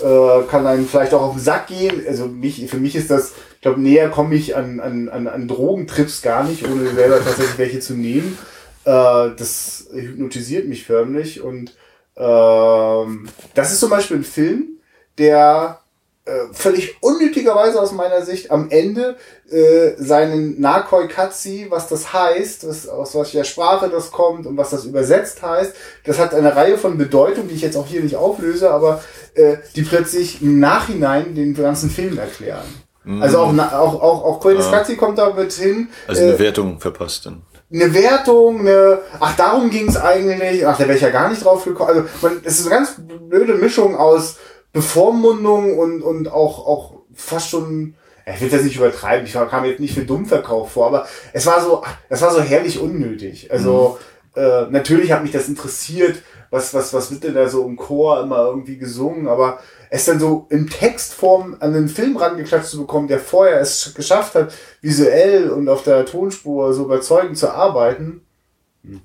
äh, 0.02 0.42
kann 0.50 0.66
einem 0.68 0.88
vielleicht 0.88 1.14
auch 1.14 1.22
auf 1.22 1.34
den 1.36 1.42
Sack 1.42 1.68
gehen. 1.68 2.04
Also 2.08 2.26
mich, 2.28 2.66
für 2.70 2.78
mich 2.78 2.96
ist 2.96 3.10
das, 3.12 3.34
ich 3.56 3.62
glaube, 3.62 3.82
näher 3.82 4.10
komme 4.10 4.36
ich 4.36 4.56
an, 4.56 4.80
an, 4.80 5.10
an, 5.10 5.28
an 5.28 5.48
Drogentrips 5.48 6.22
gar 6.22 6.44
nicht, 6.46 6.66
ohne 6.68 6.90
selber 6.94 7.22
tatsächlich 7.24 7.58
welche 7.58 7.80
zu 7.82 7.94
nehmen. 7.96 8.38
Äh, 8.86 8.92
das 9.38 9.88
hypnotisiert 9.94 10.68
mich 10.68 10.86
förmlich 10.86 11.42
und 11.42 11.76
ähm, 12.18 13.28
das 13.56 13.72
ist 13.74 13.80
zum 13.82 13.90
Beispiel 13.90 14.18
ein 14.18 14.24
Film, 14.24 14.75
der 15.18 15.80
äh, 16.26 16.32
völlig 16.54 16.98
unnötigerweise 17.02 17.80
aus 17.80 17.92
meiner 17.92 18.24
Sicht 18.24 18.50
am 18.50 18.72
Ende 18.72 19.16
äh, 19.52 19.92
seinen 19.98 20.60
Nakoi 20.60 21.08
Katsi, 21.08 21.68
was 21.70 21.88
das 21.88 22.14
heißt, 22.14 22.68
was, 22.68 22.88
aus 22.90 23.14
welcher 23.14 23.44
Sprache 23.44 23.90
das 23.90 24.10
kommt 24.12 24.48
und 24.48 24.58
was 24.58 24.72
das 24.72 24.86
übersetzt 24.86 25.44
heißt, 25.44 25.76
das 26.04 26.18
hat 26.18 26.34
eine 26.34 26.56
Reihe 26.56 26.80
von 26.80 26.98
Bedeutungen, 26.98 27.50
die 27.50 27.56
ich 27.56 27.62
jetzt 27.62 27.78
auch 27.78 27.86
hier 27.86 28.02
nicht 28.02 28.16
auflöse, 28.16 28.72
aber 28.72 29.04
äh, 29.36 29.58
die 29.76 29.84
plötzlich 29.84 30.42
im 30.42 30.60
Nachhinein 30.60 31.36
den 31.36 31.54
ganzen 31.54 31.92
Film 31.92 32.18
erklären. 32.18 32.66
Also 33.22 33.38
auch, 33.38 33.56
auch, 33.56 34.02
auch, 34.02 34.24
auch 34.24 34.40
Koinis 34.40 34.66
Ja. 34.66 34.72
Katsi 34.80 34.96
kommt 34.96 35.20
damit 35.20 35.54
hin. 35.54 35.90
Also 36.08 36.24
äh, 36.24 36.30
eine 36.30 36.40
Wertung 36.40 36.80
verpasst 36.80 37.28
dann. 37.28 37.44
eine 37.72 37.94
Wertung, 37.94 38.62
eine, 38.62 38.98
ach, 39.20 39.36
darum 39.36 39.70
ging 39.70 39.88
es 39.90 39.96
eigentlich, 39.98 40.66
ach, 40.66 40.76
da 40.76 40.86
wäre 40.88 40.96
ich 40.96 41.04
ja 41.04 41.12
gar 41.12 41.30
nicht 41.30 41.46
drauf 41.46 41.64
gekommen. 41.64 41.90
Also, 41.90 42.04
man, 42.24 42.42
es 42.44 42.60
ist 42.60 42.66
eine 42.66 42.78
ganz 42.78 42.96
blöde 43.30 43.54
Mischung 43.54 43.96
aus 43.96 44.38
Bevormundung 44.76 45.80
und, 45.80 46.02
und 46.02 46.28
auch, 46.28 46.68
auch 46.68 46.94
fast 47.14 47.50
schon, 47.50 47.96
ich 48.26 48.42
will 48.42 48.50
das 48.50 48.64
nicht 48.64 48.76
übertreiben, 48.76 49.26
ich 49.26 49.32
kam 49.32 49.64
jetzt 49.64 49.80
nicht 49.80 49.94
für 49.94 50.04
Dummverkauf 50.04 50.74
vor, 50.74 50.88
aber 50.88 51.08
es 51.32 51.46
war 51.46 51.62
so, 51.62 51.82
das 52.10 52.22
war 52.22 52.34
so 52.34 52.42
herrlich 52.42 52.78
unnötig. 52.78 53.50
Also, 53.52 53.98
äh, 54.36 54.66
natürlich 54.70 55.14
hat 55.14 55.24
mich 55.24 55.32
das 55.32 55.48
interessiert, 55.48 56.22
was, 56.50 56.74
was, 56.74 56.94
was 56.94 57.10
wird 57.10 57.24
denn 57.24 57.36
da 57.36 57.48
so 57.48 57.66
im 57.66 57.78
Chor 57.78 58.22
immer 58.22 58.48
irgendwie 58.48 58.78
gesungen, 58.78 59.30
aber 59.30 59.60
es 59.90 60.04
dann 60.04 60.20
so 60.20 60.46
in 60.50 60.68
Textform 60.68 61.56
an 61.62 61.72
den 61.72 61.88
Film 61.88 62.18
rangeklatscht 62.18 62.68
zu 62.68 62.80
bekommen, 62.80 63.08
der 63.08 63.22
vorher 63.22 63.62
es 63.62 63.94
geschafft 63.96 64.36
hat, 64.36 64.54
visuell 64.82 65.52
und 65.52 65.70
auf 65.70 65.84
der 65.84 66.06
Tonspur 66.06 66.74
so 66.74 66.84
überzeugend 66.84 67.38
zu 67.38 67.50
arbeiten. 67.50 68.26
Hm. 68.84 69.00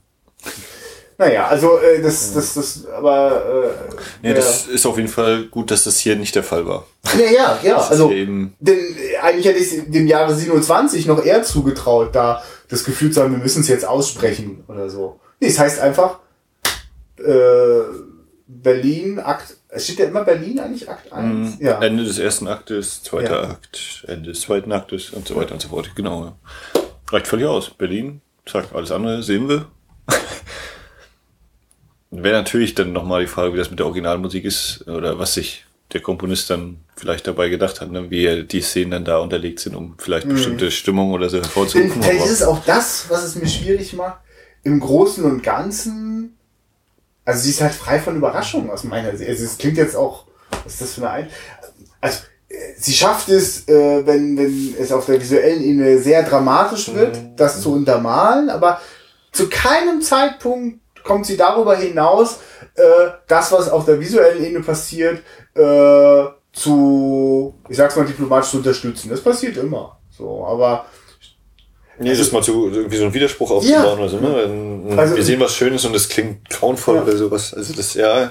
Naja, 1.20 1.48
also 1.48 1.78
äh, 1.78 2.00
das, 2.00 2.32
das, 2.32 2.54
das, 2.54 2.86
aber 2.86 3.44
äh, 3.44 3.92
nee, 4.22 4.28
ja. 4.30 4.36
das 4.36 4.66
ist 4.66 4.86
auf 4.86 4.96
jeden 4.96 5.10
Fall 5.10 5.44
gut, 5.48 5.70
dass 5.70 5.84
das 5.84 5.98
hier 5.98 6.16
nicht 6.16 6.34
der 6.34 6.42
Fall 6.42 6.64
war. 6.64 6.86
Ja, 7.14 7.30
ja, 7.30 7.58
ja. 7.62 7.76
also 7.76 8.10
eben 8.10 8.54
denn 8.58 8.78
eigentlich 9.20 9.44
hätte 9.44 9.58
ich 9.58 9.90
dem 9.90 10.06
Jahre 10.06 10.34
27 10.34 11.04
noch 11.04 11.22
eher 11.22 11.42
zugetraut, 11.42 12.14
da 12.14 12.42
das 12.70 12.84
Gefühl 12.84 13.12
zu 13.12 13.20
haben, 13.20 13.32
wir 13.32 13.38
müssen 13.38 13.60
es 13.60 13.68
jetzt 13.68 13.84
aussprechen 13.84 14.64
oder 14.66 14.88
so. 14.88 15.20
Nee, 15.40 15.48
es 15.48 15.58
heißt 15.58 15.80
einfach 15.80 16.20
äh, 17.18 17.82
Berlin, 18.46 19.18
Akt. 19.18 19.58
Es 19.68 19.84
steht 19.84 19.98
ja 19.98 20.06
immer 20.06 20.24
Berlin 20.24 20.58
eigentlich, 20.58 20.88
Akt 20.88 21.12
1. 21.12 21.26
Mhm. 21.26 21.66
Ja. 21.66 21.82
Ende 21.82 22.04
des 22.04 22.18
ersten 22.18 22.48
Aktes, 22.48 23.02
zweiter 23.02 23.42
ja. 23.42 23.50
Akt, 23.50 24.06
Ende 24.08 24.30
des 24.30 24.40
zweiten 24.40 24.72
Aktes 24.72 25.10
und 25.10 25.28
so 25.28 25.36
weiter 25.36 25.52
und 25.52 25.60
so 25.60 25.68
fort. 25.68 25.90
Genau. 25.94 26.34
Reicht 27.10 27.26
völlig 27.26 27.44
aus. 27.44 27.68
Berlin, 27.68 28.22
zack, 28.46 28.68
alles 28.72 28.90
andere 28.90 29.22
sehen 29.22 29.50
wir. 29.50 29.66
Wäre 32.10 32.36
natürlich 32.36 32.74
dann 32.74 32.92
nochmal 32.92 33.20
die 33.20 33.28
Frage, 33.28 33.52
wie 33.52 33.58
das 33.58 33.70
mit 33.70 33.78
der 33.78 33.86
Originalmusik 33.86 34.44
ist 34.44 34.86
oder 34.88 35.18
was 35.18 35.34
sich 35.34 35.64
der 35.92 36.00
Komponist 36.00 36.50
dann 36.50 36.78
vielleicht 36.96 37.26
dabei 37.26 37.48
gedacht 37.48 37.80
hat, 37.80 37.90
ne? 37.90 38.10
wie 38.10 38.44
die 38.44 38.60
Szenen 38.60 38.90
dann 38.90 39.04
da 39.04 39.18
unterlegt 39.18 39.60
sind, 39.60 39.74
um 39.74 39.94
vielleicht 39.98 40.26
mhm. 40.26 40.34
bestimmte 40.34 40.70
Stimmung 40.70 41.12
oder 41.12 41.28
so 41.28 41.38
hervorzurufen. 41.38 42.02
Vielleicht 42.02 42.24
ist 42.24 42.32
es 42.32 42.42
auch 42.42 42.64
das, 42.64 43.06
was 43.08 43.24
es 43.24 43.34
mir 43.36 43.48
schwierig 43.48 43.92
macht. 43.92 44.18
Im 44.62 44.78
Großen 44.78 45.24
und 45.24 45.42
Ganzen, 45.42 46.36
also 47.24 47.42
sie 47.42 47.50
ist 47.50 47.60
halt 47.60 47.72
frei 47.72 47.98
von 47.98 48.16
Überraschungen 48.16 48.70
aus 48.70 48.84
meiner 48.84 49.16
Sicht. 49.16 49.30
Also 49.30 49.44
es 49.44 49.58
klingt 49.58 49.78
jetzt 49.78 49.96
auch, 49.96 50.26
was 50.64 50.74
ist 50.74 50.82
das 50.82 50.94
für 50.94 51.08
eine 51.08 51.24
Ein... 51.26 51.30
Also 52.00 52.20
sie 52.76 52.92
schafft 52.92 53.28
es, 53.28 53.68
äh, 53.68 54.06
wenn, 54.06 54.36
wenn 54.36 54.74
es 54.78 54.92
auf 54.92 55.06
der 55.06 55.20
visuellen 55.20 55.62
Ebene 55.62 55.98
sehr 55.98 56.22
dramatisch 56.24 56.92
wird, 56.92 57.16
mhm. 57.16 57.36
das 57.36 57.62
zu 57.62 57.72
untermalen, 57.72 58.50
aber 58.50 58.80
zu 59.32 59.48
keinem 59.48 60.02
Zeitpunkt 60.02 60.80
kommt 61.04 61.26
sie 61.26 61.36
darüber 61.36 61.76
hinaus, 61.76 62.40
äh, 62.74 63.10
das, 63.26 63.52
was 63.52 63.68
auf 63.68 63.84
der 63.84 64.00
visuellen 64.00 64.44
Ebene 64.44 64.64
passiert, 64.64 65.22
äh, 65.54 66.24
zu, 66.52 67.54
ich 67.68 67.76
sag's 67.76 67.96
mal 67.96 68.04
diplomatisch 68.04 68.50
zu 68.50 68.56
unterstützen. 68.58 69.10
Das 69.10 69.20
passiert 69.20 69.56
immer. 69.56 69.98
So, 70.10 70.44
aber 70.46 70.86
Nee, 72.02 72.16
das 72.16 72.32
mal 72.32 72.42
zu 72.42 72.70
irgendwie 72.70 72.96
so 72.96 73.04
einen 73.04 73.12
Widerspruch 73.12 73.50
aufzubauen 73.50 73.84
ja. 73.84 73.92
oder 73.92 74.08
so, 74.08 74.16
ne? 74.20 74.96
Also, 74.96 75.16
wir 75.16 75.22
sehen 75.22 75.38
was 75.38 75.54
Schönes 75.54 75.84
und 75.84 75.94
es 75.94 76.08
klingt 76.08 76.48
grauenvoll 76.48 76.96
ja. 76.96 77.02
oder 77.02 77.14
sowas. 77.14 77.52
Also 77.52 77.74
das, 77.74 77.92
ja. 77.92 78.30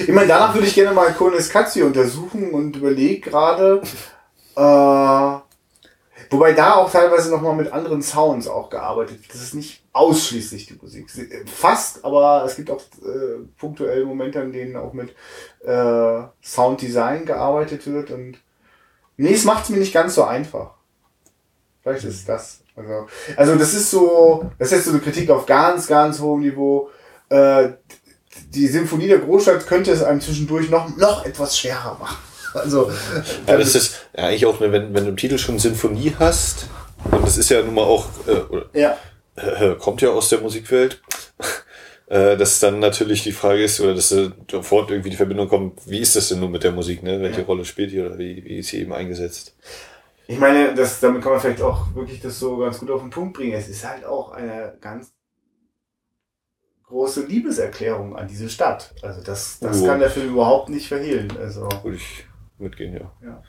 Ich 0.00 0.08
meine, 0.08 0.26
danach 0.26 0.52
würde 0.52 0.66
ich 0.66 0.74
gerne 0.74 0.92
mal 0.92 1.12
Konis 1.12 1.48
Katzi 1.48 1.84
untersuchen 1.84 2.50
und 2.50 2.74
überlege 2.74 3.30
gerade, 3.30 3.82
äh, 4.56 4.60
Wobei 6.30 6.52
da 6.52 6.74
auch 6.76 6.90
teilweise 6.90 7.30
nochmal 7.30 7.54
mit 7.54 7.72
anderen 7.72 8.02
Sounds 8.02 8.48
auch 8.48 8.70
gearbeitet 8.70 9.20
wird. 9.22 9.34
Das 9.34 9.42
ist 9.42 9.54
nicht 9.54 9.82
ausschließlich 9.92 10.66
die 10.66 10.78
Musik. 10.80 11.06
Äh, 11.16 11.44
fast, 11.46 12.04
aber 12.04 12.44
es 12.44 12.56
gibt 12.56 12.70
auch 12.70 12.80
äh, 13.02 13.44
punktuelle 13.58 14.04
Momente, 14.04 14.40
in 14.40 14.52
denen 14.52 14.76
auch 14.76 14.92
mit 14.92 15.14
äh, 15.64 16.22
Sounddesign 16.42 17.26
gearbeitet 17.26 17.86
wird. 17.86 18.10
Und 18.10 18.38
nee, 19.16 19.32
es 19.32 19.44
macht 19.44 19.64
es 19.64 19.70
mir 19.70 19.78
nicht 19.78 19.94
ganz 19.94 20.14
so 20.14 20.24
einfach. 20.24 20.74
Vielleicht 21.82 22.04
ist 22.04 22.28
das. 22.28 22.60
Also, 22.76 23.06
also 23.36 23.54
das 23.56 23.74
ist 23.74 23.90
so, 23.90 24.50
das 24.58 24.68
ist 24.68 24.78
jetzt 24.78 24.84
so 24.86 24.90
eine 24.90 25.00
Kritik 25.00 25.30
auf 25.30 25.46
ganz, 25.46 25.86
ganz 25.86 26.18
hohem 26.20 26.40
Niveau. 26.40 26.90
Äh, 27.28 27.70
die 28.48 28.66
Symphonie 28.66 29.06
der 29.08 29.18
Großstadt 29.18 29.66
könnte 29.66 29.92
es 29.92 30.02
einem 30.02 30.20
zwischendurch 30.20 30.70
noch, 30.70 30.96
noch 30.96 31.24
etwas 31.24 31.58
schwerer 31.58 31.96
machen. 32.00 32.33
Also, 32.54 32.90
ja, 33.46 33.56
das 33.58 33.74
ist 33.74 34.06
ja 34.16 34.28
eigentlich 34.28 34.46
auch, 34.46 34.60
wenn, 34.60 34.72
wenn 34.72 34.94
du 34.94 35.08
im 35.08 35.16
Titel 35.16 35.38
schon 35.38 35.58
Sinfonie 35.58 36.14
hast, 36.18 36.66
und 37.10 37.26
das 37.26 37.36
ist 37.36 37.50
ja 37.50 37.62
nun 37.62 37.74
mal 37.74 37.82
auch, 37.82 38.06
äh, 38.26 38.80
ja. 38.80 38.96
Äh, 39.36 39.74
kommt 39.74 40.00
ja 40.00 40.10
aus 40.10 40.28
der 40.28 40.40
Musikwelt, 40.40 41.02
äh, 42.06 42.36
dass 42.36 42.60
dann 42.60 42.78
natürlich 42.78 43.24
die 43.24 43.32
Frage 43.32 43.64
ist, 43.64 43.80
oder 43.80 43.94
dass 43.94 44.14
sofort 44.50 44.90
irgendwie 44.90 45.10
die 45.10 45.16
Verbindung 45.16 45.48
kommt, 45.48 45.80
wie 45.86 45.98
ist 45.98 46.14
das 46.14 46.28
denn 46.28 46.40
nun 46.40 46.52
mit 46.52 46.62
der 46.62 46.72
Musik, 46.72 47.02
ne? 47.02 47.20
Welche 47.20 47.40
ja. 47.40 47.46
Rolle 47.46 47.64
spielt 47.64 47.90
die 47.90 48.00
oder 48.00 48.16
wie, 48.16 48.44
wie 48.44 48.58
ist 48.58 48.68
sie 48.68 48.80
eben 48.80 48.92
eingesetzt? 48.92 49.56
Ich 50.26 50.38
meine, 50.38 50.74
das, 50.74 51.00
damit 51.00 51.22
kann 51.22 51.32
man 51.32 51.40
vielleicht 51.40 51.60
auch 51.60 51.94
wirklich 51.94 52.20
das 52.20 52.38
so 52.38 52.56
ganz 52.58 52.78
gut 52.78 52.90
auf 52.90 53.00
den 53.00 53.10
Punkt 53.10 53.36
bringen. 53.36 53.52
Es 53.52 53.68
ist 53.68 53.86
halt 53.86 54.04
auch 54.04 54.32
eine 54.32 54.74
ganz 54.80 55.12
große 56.86 57.26
Liebeserklärung 57.26 58.16
an 58.16 58.28
diese 58.28 58.48
Stadt. 58.48 58.94
Also 59.02 59.20
das, 59.22 59.58
das 59.58 59.82
oh. 59.82 59.86
kann 59.86 59.98
der 59.98 60.10
Film 60.10 60.30
überhaupt 60.30 60.68
nicht 60.68 60.88
verhehlen. 60.88 61.30
Also. 61.38 61.68
Ich 61.92 62.24
mitgehen, 62.58 62.94
ja. 62.94 63.12
ja. 63.22 63.42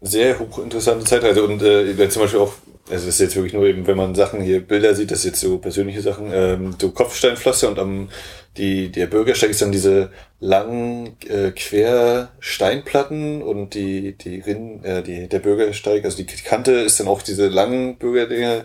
Sehr 0.00 0.38
hochinteressante 0.38 1.04
Zeitreise 1.04 1.44
und 1.44 1.62
äh, 1.62 2.08
zum 2.08 2.22
Beispiel 2.22 2.40
auch, 2.40 2.52
also 2.90 3.06
das 3.06 3.14
ist 3.14 3.20
jetzt 3.20 3.36
wirklich 3.36 3.54
nur 3.54 3.64
eben, 3.64 3.86
wenn 3.86 3.96
man 3.96 4.14
Sachen 4.14 4.42
hier, 4.42 4.60
Bilder 4.60 4.94
sieht, 4.94 5.10
das 5.10 5.20
ist 5.20 5.24
jetzt 5.24 5.40
so 5.40 5.58
persönliche 5.58 6.02
Sachen, 6.02 6.30
ähm, 6.32 6.76
so 6.78 6.90
Kopfsteinpflaster 6.90 7.68
und 7.68 7.78
am 7.78 8.08
die, 8.56 8.90
der 8.90 9.06
Bürgersteig 9.06 9.50
ist 9.50 9.62
dann 9.62 9.72
diese 9.72 10.10
langen 10.38 11.16
äh, 11.28 11.50
Quersteinplatten 11.50 13.42
und 13.42 13.74
die, 13.74 14.16
die 14.16 14.40
Rinn, 14.40 14.84
äh, 14.84 15.02
die, 15.02 15.28
der 15.28 15.40
Bürgersteig, 15.40 16.04
also 16.04 16.22
die 16.22 16.26
Kante 16.26 16.72
ist 16.72 17.00
dann 17.00 17.08
auch 17.08 17.22
diese 17.22 17.48
langen 17.48 17.96
Bürgerdinger 17.96 18.64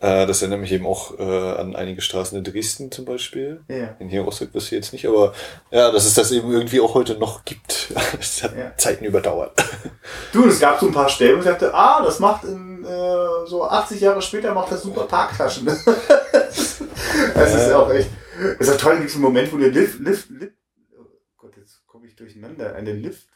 äh, 0.00 0.26
das 0.26 0.42
erinnert 0.42 0.60
mich 0.60 0.72
eben 0.72 0.86
auch 0.86 1.18
äh, 1.18 1.22
an 1.22 1.74
einige 1.74 2.00
Straßen 2.00 2.38
in 2.38 2.44
Dresden 2.44 2.92
zum 2.92 3.04
Beispiel. 3.04 3.62
Ja. 3.68 3.96
In 3.98 4.08
hier 4.08 4.22
Rostock 4.22 4.54
wirst 4.54 4.70
du 4.70 4.76
jetzt 4.76 4.92
nicht, 4.92 5.06
aber 5.06 5.34
ja, 5.70 5.90
dass 5.90 6.06
es 6.06 6.14
das 6.14 6.30
eben 6.30 6.52
irgendwie 6.52 6.80
auch 6.80 6.94
heute 6.94 7.16
noch 7.18 7.44
gibt. 7.44 7.92
Es 8.20 8.42
hat 8.42 8.56
ja. 8.56 8.76
Zeiten 8.76 9.04
überdauert. 9.04 9.52
Du, 10.32 10.46
es 10.46 10.58
gab 10.58 10.80
so 10.80 10.86
ein 10.86 10.92
paar 10.92 11.08
Stellen, 11.08 11.36
wo 11.36 11.40
ich 11.40 11.46
dachte, 11.46 11.72
ah, 11.74 12.02
das 12.02 12.18
macht 12.18 12.44
in, 12.44 12.84
äh, 12.84 13.46
so 13.46 13.64
80 13.64 14.00
Jahre 14.00 14.22
später 14.22 14.54
macht 14.54 14.72
das 14.72 14.82
super 14.82 15.04
Parktaschen. 15.04 15.66
das 17.34 17.54
ist 17.54 17.72
auch 17.72 17.90
echt. 17.90 18.08
Es 18.58 18.68
ist 18.68 18.74
auch 18.74 18.78
toll, 18.78 18.96
gibt 18.96 19.08
es 19.08 19.14
einen 19.14 19.24
Moment, 19.24 19.52
wo 19.52 19.58
der 19.58 19.70
Lift, 19.70 20.00
Lift, 20.00 20.30
Lift, 20.30 20.54
oh 20.98 21.04
Gott, 21.36 21.56
jetzt 21.56 21.86
komme 21.86 22.06
ich 22.06 22.16
durcheinander, 22.16 22.74
eine 22.74 22.92
Lift 22.92 23.27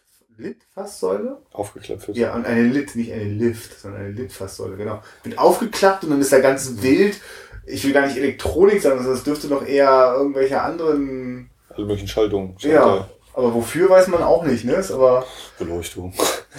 Litfaßsäule. 0.42 1.38
Aufgeklappt 1.52 2.08
wird. 2.08 2.16
Ja, 2.16 2.34
und 2.34 2.46
eine 2.46 2.62
Lit, 2.62 2.94
nicht 2.96 3.12
eine 3.12 3.24
Lift, 3.24 3.80
sondern 3.80 4.02
eine 4.02 4.10
Litfaßsäule, 4.12 4.76
genau. 4.76 5.02
Wird 5.22 5.38
aufgeklappt 5.38 6.04
und 6.04 6.10
dann 6.10 6.20
ist 6.20 6.32
da 6.32 6.40
ganz 6.40 6.82
wild. 6.82 7.20
Ich 7.66 7.84
will 7.84 7.92
gar 7.92 8.06
nicht 8.06 8.16
Elektronik 8.16 8.82
sagen, 8.82 8.98
sondern 8.98 9.14
das 9.14 9.24
dürfte 9.24 9.46
noch 9.48 9.66
eher 9.66 10.14
irgendwelche 10.16 10.60
anderen. 10.60 11.50
Alle 11.70 11.86
möglichen 11.86 12.08
Schaltungen. 12.08 12.56
Ja. 12.58 13.08
Aber 13.34 13.54
wofür 13.54 13.88
weiß 13.88 14.08
man 14.08 14.22
auch 14.22 14.44
nicht, 14.44 14.64
ne? 14.64 14.74
Ist 14.74 14.90
aber. 14.90 15.24
Beleuchtung. 15.58 16.12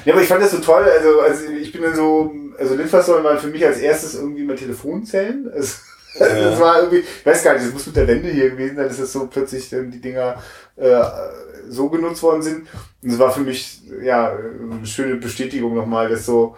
Ja, 0.05 0.13
aber 0.13 0.23
ich 0.23 0.27
fand 0.27 0.41
das 0.41 0.51
so 0.51 0.59
toll. 0.59 0.83
Also, 0.83 1.19
also 1.19 1.51
ich 1.51 1.71
bin 1.71 1.83
dann 1.83 1.95
so, 1.95 2.33
also 2.57 2.75
Litfaßsäulen 2.75 3.23
waren 3.23 3.37
für 3.37 3.47
mich 3.47 3.65
als 3.65 3.77
erstes 3.77 4.15
irgendwie 4.15 4.43
mal 4.43 4.55
Telefonzellen. 4.55 5.51
Also, 5.53 5.75
ja. 6.15 6.25
Das 6.49 6.59
war 6.59 6.79
irgendwie, 6.79 6.99
ich 6.99 7.25
weiß 7.25 7.43
gar 7.43 7.53
nicht, 7.53 7.65
das 7.65 7.73
muss 7.73 7.87
mit 7.87 7.95
der 7.95 8.07
Wende 8.07 8.29
hier 8.29 8.51
gewesen 8.51 8.75
sein, 8.75 8.87
dass 8.87 8.97
das 8.97 9.11
so 9.11 9.27
plötzlich 9.27 9.69
dann 9.69 9.91
die 9.91 10.01
Dinger 10.01 10.41
äh, 10.75 11.01
so 11.69 11.89
genutzt 11.89 12.23
worden 12.23 12.41
sind. 12.41 12.67
Und 13.01 13.09
es 13.09 13.19
war 13.19 13.31
für 13.31 13.41
mich 13.41 13.81
ja 14.03 14.31
eine 14.31 14.85
schöne 14.85 15.15
Bestätigung 15.15 15.75
nochmal, 15.75 16.09
dass 16.09 16.25
so 16.25 16.55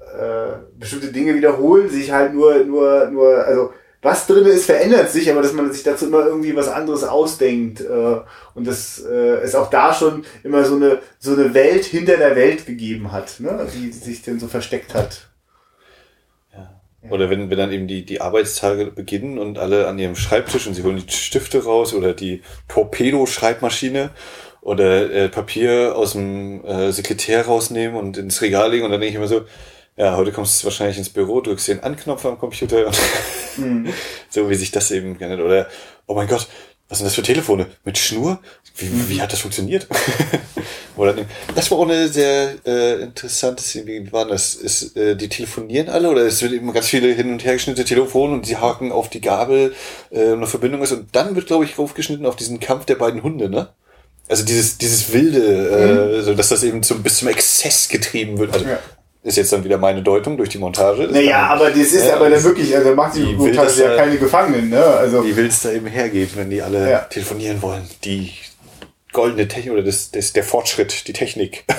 äh, 0.00 0.56
bestimmte 0.78 1.08
Dinge 1.08 1.34
wiederholen 1.34 1.88
sich 1.88 2.10
halt 2.12 2.34
nur, 2.34 2.64
nur, 2.64 3.06
nur, 3.10 3.44
also 3.44 3.72
was 4.00 4.26
drin 4.26 4.46
ist, 4.46 4.66
verändert 4.66 5.10
sich, 5.10 5.30
aber 5.30 5.42
dass 5.42 5.52
man 5.52 5.72
sich 5.72 5.82
dazu 5.82 6.06
immer 6.06 6.24
irgendwie 6.24 6.54
was 6.54 6.68
anderes 6.68 7.02
ausdenkt 7.02 7.80
äh, 7.80 8.16
und 8.54 8.66
dass 8.66 9.04
äh, 9.04 9.40
es 9.42 9.54
auch 9.54 9.70
da 9.70 9.92
schon 9.92 10.24
immer 10.44 10.64
so 10.64 10.76
eine 10.76 11.00
so 11.18 11.32
eine 11.32 11.52
Welt 11.52 11.84
hinter 11.84 12.16
der 12.16 12.36
Welt 12.36 12.64
gegeben 12.64 13.10
hat, 13.10 13.40
ne? 13.40 13.66
die, 13.74 13.90
die 13.90 13.92
sich 13.92 14.22
dann 14.22 14.38
so 14.38 14.46
versteckt 14.46 14.94
hat. 14.94 15.27
Oder 17.10 17.30
wenn, 17.30 17.48
wenn 17.48 17.58
dann 17.58 17.72
eben 17.72 17.86
die, 17.86 18.04
die 18.04 18.20
Arbeitstage 18.20 18.86
beginnen 18.86 19.38
und 19.38 19.58
alle 19.58 19.86
an 19.86 19.98
ihrem 19.98 20.16
Schreibtisch 20.16 20.66
und 20.66 20.74
sie 20.74 20.82
holen 20.82 21.02
die 21.06 21.12
Stifte 21.12 21.62
raus 21.64 21.94
oder 21.94 22.12
die 22.12 22.42
Torpedo-Schreibmaschine 22.66 24.10
oder 24.62 25.10
äh, 25.10 25.28
Papier 25.28 25.94
aus 25.96 26.12
dem 26.12 26.64
äh, 26.64 26.90
Sekretär 26.90 27.46
rausnehmen 27.46 27.96
und 27.96 28.18
ins 28.18 28.42
Regal 28.42 28.72
legen 28.72 28.84
und 28.84 28.90
dann 28.90 29.00
denke 29.00 29.10
ich 29.10 29.16
immer 29.16 29.28
so, 29.28 29.42
ja, 29.96 30.16
heute 30.16 30.32
kommst 30.32 30.62
du 30.62 30.66
wahrscheinlich 30.66 30.98
ins 30.98 31.08
Büro, 31.08 31.40
drückst 31.40 31.68
den 31.68 31.82
Anknopf 31.82 32.24
am 32.24 32.38
Computer 32.38 32.86
und 32.86 32.98
mhm. 33.56 33.92
so 34.28 34.48
wie 34.50 34.54
sich 34.54 34.70
das 34.70 34.90
eben 34.90 35.18
kennt. 35.18 35.40
Oder, 35.40 35.68
oh 36.06 36.14
mein 36.14 36.28
Gott, 36.28 36.48
was 36.88 36.98
sind 36.98 37.06
das 37.06 37.14
für 37.14 37.22
Telefone? 37.22 37.66
Mit 37.84 37.98
Schnur? 37.98 38.40
Wie, 38.76 38.86
mhm. 38.86 39.08
wie 39.08 39.20
hat 39.20 39.32
das 39.32 39.40
funktioniert? 39.40 39.86
Oder, 40.96 41.14
das 41.54 41.70
war 41.70 41.78
auch 41.78 41.88
eine 41.88 42.08
sehr 42.08 42.54
äh, 42.66 43.02
interessante 43.02 43.62
Szene. 43.62 43.86
Wie 43.86 44.12
war 44.12 44.26
das? 44.26 44.54
Ist, 44.54 44.96
äh, 44.96 45.14
die 45.14 45.28
telefonieren 45.28 45.88
alle 45.88 46.08
oder 46.08 46.22
es 46.22 46.42
wird 46.42 46.52
eben 46.52 46.72
ganz 46.72 46.88
viele 46.88 47.12
hin 47.12 47.30
und 47.30 47.44
her 47.44 47.52
geschnittene 47.52 47.84
Telefone 47.84 48.34
und 48.34 48.46
sie 48.46 48.56
haken 48.56 48.90
auf 48.90 49.08
die 49.08 49.20
Gabel 49.20 49.74
äh, 50.10 50.32
eine 50.32 50.46
Verbindung 50.48 50.82
ist 50.82 50.90
und 50.90 51.14
dann 51.14 51.36
wird, 51.36 51.46
glaube 51.46 51.64
ich, 51.64 51.78
aufgeschnitten 51.78 52.26
auf 52.26 52.34
diesen 52.34 52.58
Kampf 52.58 52.84
der 52.86 52.96
beiden 52.96 53.22
Hunde, 53.22 53.48
ne? 53.48 53.68
Also 54.28 54.44
dieses, 54.44 54.76
dieses 54.76 55.12
wilde, 55.12 55.68
äh, 55.68 56.18
mhm. 56.18 56.22
so 56.22 56.34
dass 56.34 56.48
das 56.48 56.64
eben 56.64 56.82
zum, 56.82 57.02
bis 57.02 57.18
zum 57.18 57.28
Exzess 57.28 57.88
getrieben 57.88 58.38
wird. 58.38 58.52
Also 58.52 58.66
ja. 58.66 58.78
Ist 59.22 59.36
jetzt 59.36 59.52
dann 59.52 59.64
wieder 59.64 59.78
meine 59.78 60.02
Deutung 60.02 60.36
durch 60.36 60.48
die 60.48 60.58
Montage. 60.58 61.08
Naja, 61.10 61.48
aber 61.48 61.70
das 61.70 61.78
ist 61.92 62.06
Ja, 62.06 62.16
aber 62.16 62.30
dann 62.30 62.42
wirklich, 62.42 62.74
also 62.76 62.94
macht 62.94 63.16
die 63.16 63.26
will 63.26 63.34
Montage 63.34 63.82
ja 63.82 63.96
keine 63.96 64.16
Gefangenen, 64.18 64.70
ne? 64.70 64.82
Also, 64.84 65.24
Wie 65.24 65.36
will 65.36 65.46
es 65.46 65.60
da 65.62 65.72
eben 65.72 65.86
hergehen, 65.86 66.30
wenn 66.34 66.50
die 66.50 66.62
alle 66.62 66.90
Ja. 66.90 66.98
telefonieren 67.00 67.60
wollen? 67.60 67.88
Die 68.04 68.32
goldene 69.12 69.48
Technik 69.48 69.72
oder 69.72 69.82
das, 69.82 70.10
das, 70.10 70.32
der 70.32 70.44
Fortschritt, 70.44 71.06
die 71.08 71.12
Technik. 71.12 71.64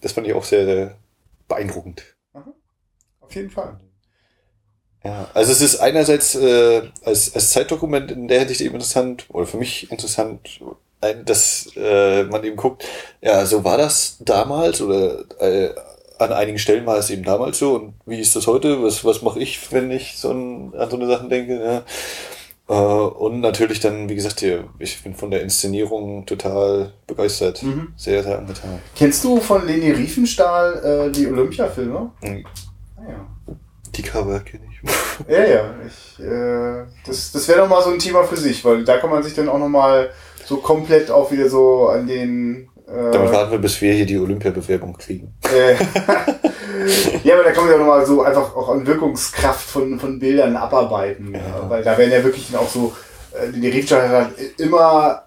Das 0.00 0.12
fand 0.12 0.28
ich 0.28 0.32
auch 0.32 0.44
sehr, 0.44 0.64
sehr 0.64 0.94
beeindruckend. 1.48 2.04
auf 3.20 3.34
jeden 3.34 3.50
Fall. 3.50 3.80
Ja, 5.04 5.28
also 5.34 5.50
es 5.50 5.60
ist 5.60 5.80
einerseits 5.80 6.36
äh, 6.36 6.82
als, 7.04 7.34
als 7.34 7.50
Zeitdokument 7.50 8.10
in 8.12 8.28
der 8.28 8.38
Hinsicht 8.40 8.60
eben 8.60 8.74
interessant, 8.74 9.26
oder 9.28 9.46
für 9.46 9.56
mich 9.56 9.90
interessant, 9.90 10.60
ein, 11.00 11.24
dass 11.24 11.70
äh, 11.76 12.22
man 12.24 12.44
eben 12.44 12.54
guckt, 12.56 12.84
ja, 13.20 13.44
so 13.44 13.64
war 13.64 13.76
das 13.76 14.18
damals 14.20 14.80
oder 14.80 15.24
äh, 15.40 15.70
an 16.18 16.32
einigen 16.32 16.58
Stellen 16.58 16.86
war 16.86 16.98
es 16.98 17.10
eben 17.10 17.22
damals 17.22 17.58
so 17.58 17.74
und 17.74 17.94
wie 18.06 18.20
ist 18.20 18.36
das 18.36 18.46
heute? 18.46 18.82
Was, 18.82 19.04
was 19.04 19.22
mache 19.22 19.40
ich, 19.40 19.72
wenn 19.72 19.90
ich 19.90 20.18
so 20.18 20.30
ein, 20.30 20.74
an 20.76 20.90
so 20.90 20.96
eine 20.96 21.06
Sachen 21.06 21.28
denke? 21.28 21.62
Ja. 21.62 21.84
Äh, 22.68 22.72
und 22.74 23.40
natürlich 23.40 23.80
dann, 23.80 24.08
wie 24.08 24.14
gesagt, 24.14 24.40
hier, 24.40 24.64
ich 24.78 25.02
bin 25.02 25.14
von 25.14 25.30
der 25.30 25.42
Inszenierung 25.42 26.26
total 26.26 26.92
begeistert. 27.06 27.62
Mhm. 27.62 27.92
Sehr, 27.96 28.22
sehr 28.22 28.38
angetan. 28.38 28.80
Kennst 28.94 29.24
du 29.24 29.40
von 29.40 29.66
Leni 29.66 29.90
Riefenstahl 29.90 31.08
äh, 31.08 31.10
die 31.10 31.26
Olympia-Filme? 31.26 32.12
Mhm. 32.20 32.44
Ah, 32.96 33.02
ja. 33.08 33.54
Die 33.94 34.02
Cover 34.02 34.40
kenne 34.40 34.64
ich. 34.70 34.78
Ja, 35.28 35.44
ja. 35.44 35.74
Ich, 35.84 36.24
äh, 36.24 36.84
das 37.04 37.32
das 37.32 37.48
wäre 37.48 37.58
doch 37.58 37.68
mal 37.68 37.82
so 37.82 37.90
ein 37.90 37.98
Thema 37.98 38.22
für 38.22 38.36
sich, 38.36 38.64
weil 38.64 38.84
da 38.84 38.98
kann 38.98 39.10
man 39.10 39.24
sich 39.24 39.34
dann 39.34 39.48
auch 39.48 39.58
noch 39.58 39.68
mal 39.68 40.10
so 40.44 40.58
komplett 40.58 41.10
auch 41.10 41.32
wieder 41.32 41.48
so 41.48 41.88
an 41.88 42.06
den. 42.06 42.68
Äh, 42.88 43.10
Damit 43.12 43.32
warten 43.32 43.50
wir, 43.52 43.58
bis 43.58 43.80
wir 43.80 43.92
hier 43.92 44.06
die 44.06 44.18
Olympiabewerbung 44.18 44.96
kriegen. 44.96 45.34
äh, 45.52 45.74
ja, 47.24 47.34
aber 47.34 47.44
da 47.44 47.52
kann 47.52 47.64
man 47.64 47.68
ja 47.70 47.74
auch 47.76 47.80
noch 47.80 47.86
mal 47.86 48.06
so 48.06 48.22
einfach 48.22 48.54
auch 48.56 48.68
an 48.70 48.86
Wirkungskraft 48.86 49.68
von, 49.68 49.98
von 50.00 50.18
Bildern 50.18 50.56
abarbeiten. 50.56 51.34
Ja. 51.34 51.68
Weil 51.68 51.82
da 51.82 51.96
werden 51.98 52.10
ja 52.12 52.24
wirklich 52.24 52.56
auch 52.56 52.68
so, 52.68 52.94
äh, 53.32 53.50
die 53.52 53.68
Riefstahl 53.68 54.08
hat 54.08 54.30
immer 54.58 55.24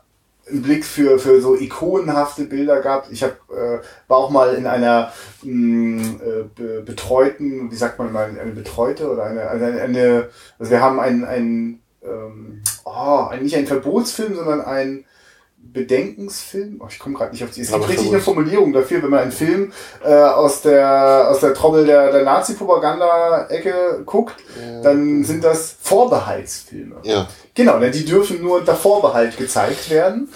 einen 0.49 0.63
Blick 0.63 0.83
für, 0.83 1.19
für 1.19 1.39
so 1.39 1.55
ikonenhafte 1.55 2.45
Bilder 2.45 2.81
gehabt. 2.81 3.09
Ich 3.11 3.23
hab, 3.23 3.31
äh, 3.51 3.79
war 4.07 4.17
auch 4.17 4.29
mal 4.31 4.55
in 4.55 4.65
einer 4.65 5.11
mh, 5.43 6.03
äh, 6.23 6.43
be 6.55 6.81
betreuten, 6.85 7.69
wie 7.71 7.75
sagt 7.75 7.99
man 7.99 8.11
mal, 8.11 8.25
eine 8.41 8.51
betreute 8.51 9.09
oder 9.09 9.23
eine, 9.25 9.43
also 9.47 9.65
eine, 9.65 9.81
eine 9.81 10.29
also 10.57 10.71
wir 10.71 10.81
haben 10.81 10.99
einen, 10.99 11.23
einen 11.25 11.81
ähm, 12.03 12.63
oh, 12.85 13.27
ein- 13.29 13.43
nicht 13.43 13.55
einen 13.55 13.67
Verbotsfilm, 13.67 14.35
sondern 14.35 14.61
ein 14.61 15.05
Bedenkensfilm. 15.73 16.81
Oh, 16.81 16.87
ich 16.89 16.99
komme 16.99 17.15
gerade 17.15 17.31
nicht 17.31 17.43
auf 17.43 17.51
die. 17.51 17.61
Es 17.61 17.71
gibt 17.71 17.87
richtig 17.87 18.09
eine 18.09 18.19
Formulierung 18.19 18.73
dafür, 18.73 19.01
wenn 19.03 19.09
man 19.09 19.19
einen 19.21 19.31
Film 19.31 19.71
äh, 20.03 20.13
aus 20.13 20.61
der 20.61 21.29
aus 21.29 21.39
der 21.39 21.53
Trommel 21.53 21.85
der, 21.85 22.11
der 22.11 22.23
Nazi-Propaganda-Ecke 22.23 24.03
guckt, 24.05 24.35
dann 24.83 25.23
sind 25.23 25.43
das 25.43 25.75
Vorbehaltsfilme. 25.81 26.97
Ja. 27.03 27.27
Genau, 27.53 27.79
denn 27.79 27.91
die 27.91 28.05
dürfen 28.05 28.41
nur 28.41 28.59
unter 28.59 28.75
Vorbehalt 28.75 29.37
gezeigt 29.37 29.89
werden. 29.89 30.29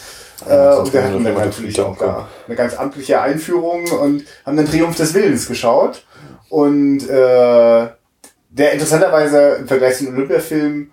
Ja, 0.48 0.76
äh, 0.76 0.80
und 0.80 0.94
wir 0.94 1.04
hatten 1.04 1.24
dann 1.24 1.34
natürlich 1.34 1.80
auch 1.80 1.98
da 1.98 2.28
eine 2.46 2.56
ganz 2.56 2.78
amtliche 2.78 3.22
Einführung 3.22 3.90
und 3.92 4.26
haben 4.46 4.58
dann 4.58 4.66
Triumph 4.66 4.98
des 4.98 5.14
Willens 5.14 5.48
geschaut. 5.48 6.06
Und 6.50 7.10
äh, 7.10 7.88
der 8.50 8.72
interessanterweise 8.72 9.58
im 9.60 9.68
Vergleich 9.68 9.98
zum 9.98 10.10
Olympiafilm 10.10 10.92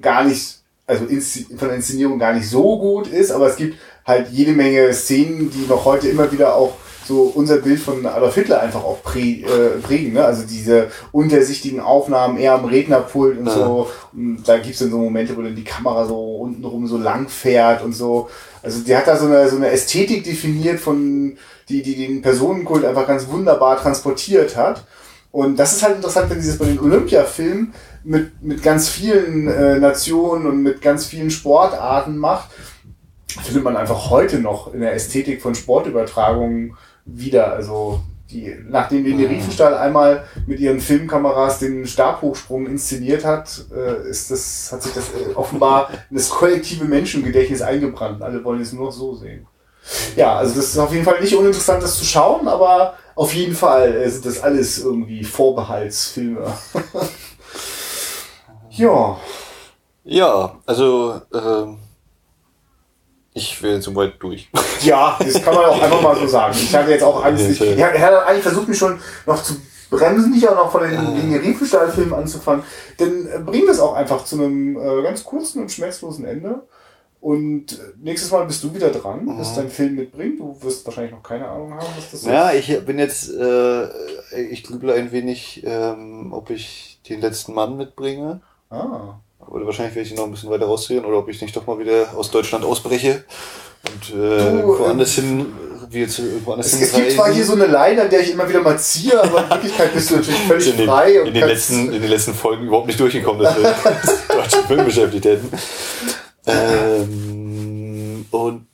gar 0.00 0.24
nicht, 0.24 0.60
also 0.86 1.04
von 1.04 1.68
der 1.68 1.76
Inszenierung 1.76 2.18
gar 2.18 2.32
nicht 2.32 2.48
so 2.48 2.78
gut 2.78 3.08
ist, 3.08 3.30
aber 3.32 3.48
es 3.48 3.56
gibt 3.56 3.76
halt 4.04 4.28
jede 4.30 4.52
Menge 4.52 4.92
Szenen, 4.92 5.50
die 5.50 5.66
noch 5.68 5.84
heute 5.84 6.08
immer 6.08 6.30
wieder 6.30 6.54
auch 6.54 6.74
so 7.06 7.32
unser 7.34 7.58
Bild 7.58 7.78
von 7.78 8.04
Adolf 8.04 8.34
Hitler 8.34 8.60
einfach 8.60 8.82
auch 8.82 9.02
prä, 9.02 9.42
äh, 9.42 9.78
prägen. 9.80 10.14
Ne? 10.14 10.24
Also 10.24 10.42
diese 10.44 10.88
untersichtigen 11.12 11.78
Aufnahmen 11.80 12.36
eher 12.36 12.54
am 12.54 12.64
Rednerpult 12.64 13.38
und 13.38 13.46
Ja. 13.46 13.54
so. 13.54 13.90
Und 14.12 14.42
da 14.44 14.58
gibt's 14.58 14.80
dann 14.80 14.90
so 14.90 14.98
Momente, 14.98 15.36
wo 15.36 15.42
dann 15.42 15.54
die 15.54 15.64
Kamera 15.64 16.04
so 16.06 16.36
untenrum 16.36 16.86
so 16.88 16.98
lang 16.98 17.28
fährt 17.28 17.84
und 17.84 17.92
so. 17.92 18.28
Also 18.62 18.80
die 18.80 18.96
hat 18.96 19.06
da 19.06 19.16
so 19.16 19.26
eine, 19.26 19.48
so 19.48 19.56
eine 19.56 19.70
Ästhetik 19.70 20.24
definiert 20.24 20.80
von, 20.80 21.36
die, 21.68 21.82
die 21.82 21.94
den 21.94 22.22
Personenkult 22.22 22.84
einfach 22.84 23.06
ganz 23.06 23.28
wunderbar 23.28 23.80
transportiert 23.80 24.56
hat. 24.56 24.84
Und 25.30 25.58
das 25.58 25.74
ist 25.74 25.82
halt 25.84 25.96
interessant, 25.96 26.30
wenn 26.30 26.40
sie 26.40 26.48
das 26.48 26.58
bei 26.58 26.64
den 26.64 26.80
Olympiafilmen 26.80 27.72
mit, 28.06 28.42
mit 28.42 28.62
ganz 28.62 28.88
vielen 28.88 29.48
äh, 29.48 29.78
Nationen 29.78 30.46
und 30.46 30.62
mit 30.62 30.80
ganz 30.80 31.06
vielen 31.06 31.30
Sportarten 31.30 32.16
macht, 32.16 32.50
findet 33.42 33.64
man 33.64 33.76
einfach 33.76 34.10
heute 34.10 34.38
noch 34.38 34.72
in 34.72 34.80
der 34.80 34.94
Ästhetik 34.94 35.42
von 35.42 35.54
Sportübertragungen 35.54 36.76
wieder. 37.04 37.52
Also 37.52 38.00
die, 38.30 38.56
nachdem 38.68 39.04
Leni 39.04 39.24
Riefenstahl 39.24 39.74
einmal 39.74 40.24
mit 40.46 40.60
ihren 40.60 40.80
Filmkameras 40.80 41.58
den 41.58 41.86
Stabhochsprung 41.86 42.66
inszeniert 42.66 43.24
hat, 43.24 43.66
äh, 43.74 44.08
ist 44.08 44.30
das, 44.30 44.70
hat 44.72 44.82
sich 44.82 44.92
das 44.94 45.06
äh, 45.08 45.34
offenbar 45.34 45.90
in 46.08 46.16
das 46.16 46.30
kollektive 46.30 46.84
Menschengedächtnis 46.84 47.60
eingebrannt. 47.60 48.22
Alle 48.22 48.42
wollen 48.44 48.60
es 48.60 48.72
nur 48.72 48.86
noch 48.86 48.92
so 48.92 49.14
sehen. 49.14 49.46
Ja, 50.16 50.36
also 50.36 50.54
das 50.54 50.66
ist 50.66 50.78
auf 50.78 50.92
jeden 50.92 51.04
Fall 51.04 51.20
nicht 51.20 51.34
uninteressant, 51.34 51.82
das 51.82 51.98
zu 51.98 52.04
schauen, 52.04 52.48
aber 52.48 52.94
auf 53.14 53.32
jeden 53.34 53.54
Fall 53.54 53.94
äh, 53.94 54.08
sind 54.08 54.26
das 54.26 54.42
alles 54.42 54.78
irgendwie 54.78 55.24
Vorbehaltsfilme. 55.24 56.46
ja. 58.76 59.18
Ja, 60.04 60.58
also 60.66 61.20
ähm, 61.34 61.78
ich 63.34 63.62
wäre 63.62 63.82
soweit 63.82 64.14
durch. 64.20 64.48
Ja, 64.82 65.16
das 65.18 65.42
kann 65.42 65.54
man 65.54 65.64
auch 65.64 65.82
einfach 65.82 66.02
mal 66.02 66.16
so 66.16 66.26
sagen. 66.26 66.54
Ich 66.54 66.74
hatte 66.74 66.90
jetzt 66.90 67.02
auch 67.02 67.24
Angst. 67.24 67.48
Ich, 67.48 67.60
ich 67.60 67.82
hatte 67.82 68.26
eigentlich 68.26 68.42
versucht, 68.42 68.68
mich 68.68 68.78
schon 68.78 69.00
noch 69.24 69.42
zu 69.42 69.54
bremsen, 69.90 70.32
nicht 70.32 70.46
auch 70.48 70.54
noch 70.54 70.70
von 70.70 70.82
den 70.82 71.16
Linie 71.16 71.40
Riefenstahl-Filmen 71.40 72.12
anzufangen. 72.12 72.62
Dann 72.98 73.26
äh, 73.26 73.38
bringen 73.38 73.64
wir 73.64 73.72
es 73.72 73.80
auch 73.80 73.94
einfach 73.94 74.24
zu 74.24 74.36
einem 74.36 74.76
äh, 74.76 75.02
ganz 75.02 75.24
kurzen 75.24 75.62
und 75.62 75.72
schmerzlosen 75.72 76.26
Ende. 76.26 76.62
Und 77.20 77.72
äh, 77.72 77.82
nächstes 78.00 78.30
Mal 78.30 78.44
bist 78.44 78.62
du 78.62 78.74
wieder 78.74 78.90
dran, 78.90 79.26
wirst 79.38 79.56
deinen 79.56 79.70
Film 79.70 79.96
mitbringen. 79.96 80.36
Du 80.36 80.56
wirst 80.60 80.84
wahrscheinlich 80.86 81.12
noch 81.12 81.22
keine 81.22 81.48
Ahnung 81.48 81.72
haben, 81.72 81.86
was 81.96 82.10
das 82.10 82.24
Ja, 82.24 82.52
ich 82.52 82.84
bin 82.84 82.98
jetzt, 82.98 83.30
äh, 83.32 83.86
ich 84.38 84.62
grüble 84.62 84.92
ein 84.92 85.10
wenig, 85.10 85.62
ähm, 85.66 86.32
ob 86.32 86.50
ich 86.50 87.00
den 87.08 87.20
letzten 87.20 87.54
Mann 87.54 87.76
mitbringe. 87.76 88.42
Ah. 88.70 89.20
Oder 89.46 89.66
wahrscheinlich 89.66 89.94
werde 89.94 90.06
ich 90.06 90.12
ihn 90.12 90.18
noch 90.18 90.24
ein 90.24 90.32
bisschen 90.32 90.50
weiter 90.50 90.66
rausdrehen 90.66 91.04
oder 91.04 91.18
ob 91.18 91.28
ich 91.28 91.40
nicht 91.40 91.54
doch 91.54 91.66
mal 91.66 91.78
wieder 91.78 92.08
aus 92.16 92.30
Deutschland 92.30 92.64
ausbreche 92.64 93.24
und 93.86 94.10
äh, 94.10 94.62
Du, 94.62 94.78
woanders 94.78 95.12
hin, 95.12 95.46
wie 95.90 96.00
jetzt 96.00 96.20
woanders 96.44 96.72
Es, 96.72 96.82
es 96.82 96.92
gibt 96.92 97.12
zwar 97.12 97.32
hier 97.32 97.44
so 97.44 97.52
eine 97.52 97.66
Leine, 97.66 98.02
an 98.02 98.10
der 98.10 98.20
ich 98.20 98.32
immer 98.32 98.48
wieder 98.48 98.60
mal 98.60 98.78
ziehe, 98.78 99.22
aber 99.22 99.44
in 99.44 99.50
Wirklichkeit 99.50 99.94
bist 99.94 100.10
du 100.10 100.16
natürlich 100.16 100.40
völlig 100.40 100.70
in 100.70 100.76
den, 100.78 100.88
frei. 100.88 101.20
und 101.20 101.28
in, 101.28 101.34
den 101.34 101.46
letzten, 101.46 101.92
in 101.92 102.02
den 102.02 102.10
letzten 102.10 102.34
Folgen 102.34 102.66
überhaupt 102.66 102.88
nicht 102.88 102.98
durchgekommen, 102.98 103.42
dass 103.42 103.56
wir 103.56 103.74
deutschen 104.36 104.64
Film 104.66 104.84
beschäftigt 104.84 105.24
hätten. 105.24 105.50
Ähm, 106.46 108.26
und 108.30 108.66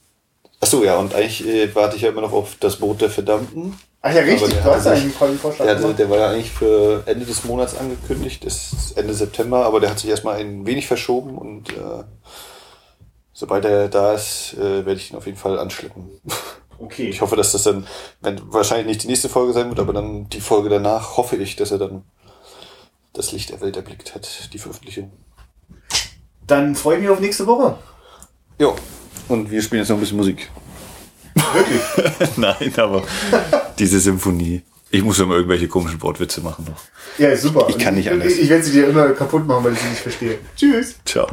ach 0.62 0.66
so 0.66 0.84
ja, 0.84 0.96
und 0.96 1.14
eigentlich 1.14 1.46
äh, 1.46 1.74
warte 1.74 1.96
ich 1.96 2.02
ja 2.02 2.10
immer 2.10 2.20
noch 2.20 2.32
auf 2.32 2.56
das 2.60 2.76
Boot 2.76 3.00
der 3.00 3.10
Verdammten. 3.10 3.78
Ach 4.00 4.14
ja, 4.14 4.22
richtig, 4.22 4.54
du 4.54 4.64
hast 4.64 4.86
ja 4.86 4.92
einen 4.92 5.14
tollen 5.14 5.38
Vorschlag 5.38 5.66
Der, 5.66 5.76
hatte, 5.76 5.94
der 5.94 6.08
war 6.08 6.18
ja 6.18 6.30
eigentlich 6.30 6.50
für 6.50 7.02
Ende 7.06 7.26
des 7.26 7.44
Monats 7.44 7.76
angekündigt, 7.76 8.44
ist 8.44 8.92
Ende 8.96 9.12
September, 9.12 9.64
aber 9.64 9.80
der 9.80 9.90
hat 9.90 9.98
sich 9.98 10.10
erstmal 10.10 10.38
ein 10.40 10.64
wenig 10.66 10.86
verschoben 10.86 11.36
und 11.36 11.70
äh, 11.70 12.04
sobald 13.32 13.64
er 13.64 13.88
da 13.88 14.14
ist, 14.14 14.54
äh, 14.54 14.86
werde 14.86 14.94
ich 14.94 15.10
ihn 15.10 15.16
auf 15.16 15.26
jeden 15.26 15.38
Fall 15.38 15.58
anschleppen. 15.58 16.08
Okay. 16.78 17.08
Ich 17.08 17.20
hoffe, 17.20 17.36
dass 17.36 17.52
das 17.52 17.62
dann, 17.62 17.86
wenn 18.22 18.40
wahrscheinlich 18.52 18.86
nicht 18.86 19.02
die 19.04 19.06
nächste 19.06 19.28
Folge 19.28 19.52
sein 19.52 19.68
wird, 19.68 19.78
aber 19.78 19.92
dann 19.92 20.28
die 20.30 20.40
Folge 20.40 20.68
danach 20.68 21.16
hoffe 21.16 21.36
ich, 21.36 21.54
dass 21.54 21.70
er 21.70 21.78
dann 21.78 22.02
das 23.12 23.30
Licht 23.30 23.50
der 23.50 23.60
Welt 23.60 23.76
erblickt 23.76 24.16
hat, 24.16 24.52
die 24.52 24.58
Veröffentlichung. 24.58 25.12
Dann 26.44 26.74
freue 26.74 26.96
ich 26.96 27.02
mich 27.02 27.10
auf 27.10 27.20
nächste 27.20 27.46
Woche. 27.46 27.78
Ja, 28.58 28.74
und 29.28 29.50
wir 29.50 29.62
spielen 29.62 29.82
jetzt 29.82 29.88
noch 29.88 29.96
ein 29.96 30.00
bisschen 30.00 30.16
Musik. 30.16 30.50
Wirklich? 31.34 32.36
Nein, 32.36 32.72
aber 32.76 33.04
diese 33.78 34.00
Symphonie. 34.00 34.62
Ich 34.90 35.02
muss 35.02 35.18
ja 35.18 35.24
mal 35.24 35.36
irgendwelche 35.36 35.68
komischen 35.68 36.02
Wortwitze 36.02 36.42
machen 36.42 36.66
noch. 36.66 36.82
Ja, 37.18 37.34
super. 37.34 37.66
Ich 37.68 37.78
kann 37.78 37.94
nicht 37.94 38.10
anders. 38.10 38.32
Ich, 38.32 38.42
ich 38.42 38.48
werde 38.50 38.62
sie 38.62 38.72
dir 38.72 38.88
immer 38.88 39.08
kaputt 39.10 39.46
machen, 39.46 39.64
weil 39.64 39.72
ich 39.72 39.78
sie 39.78 39.88
nicht 39.88 40.02
verstehe. 40.02 40.38
Tschüss. 40.54 40.96
Ciao. 41.06 41.28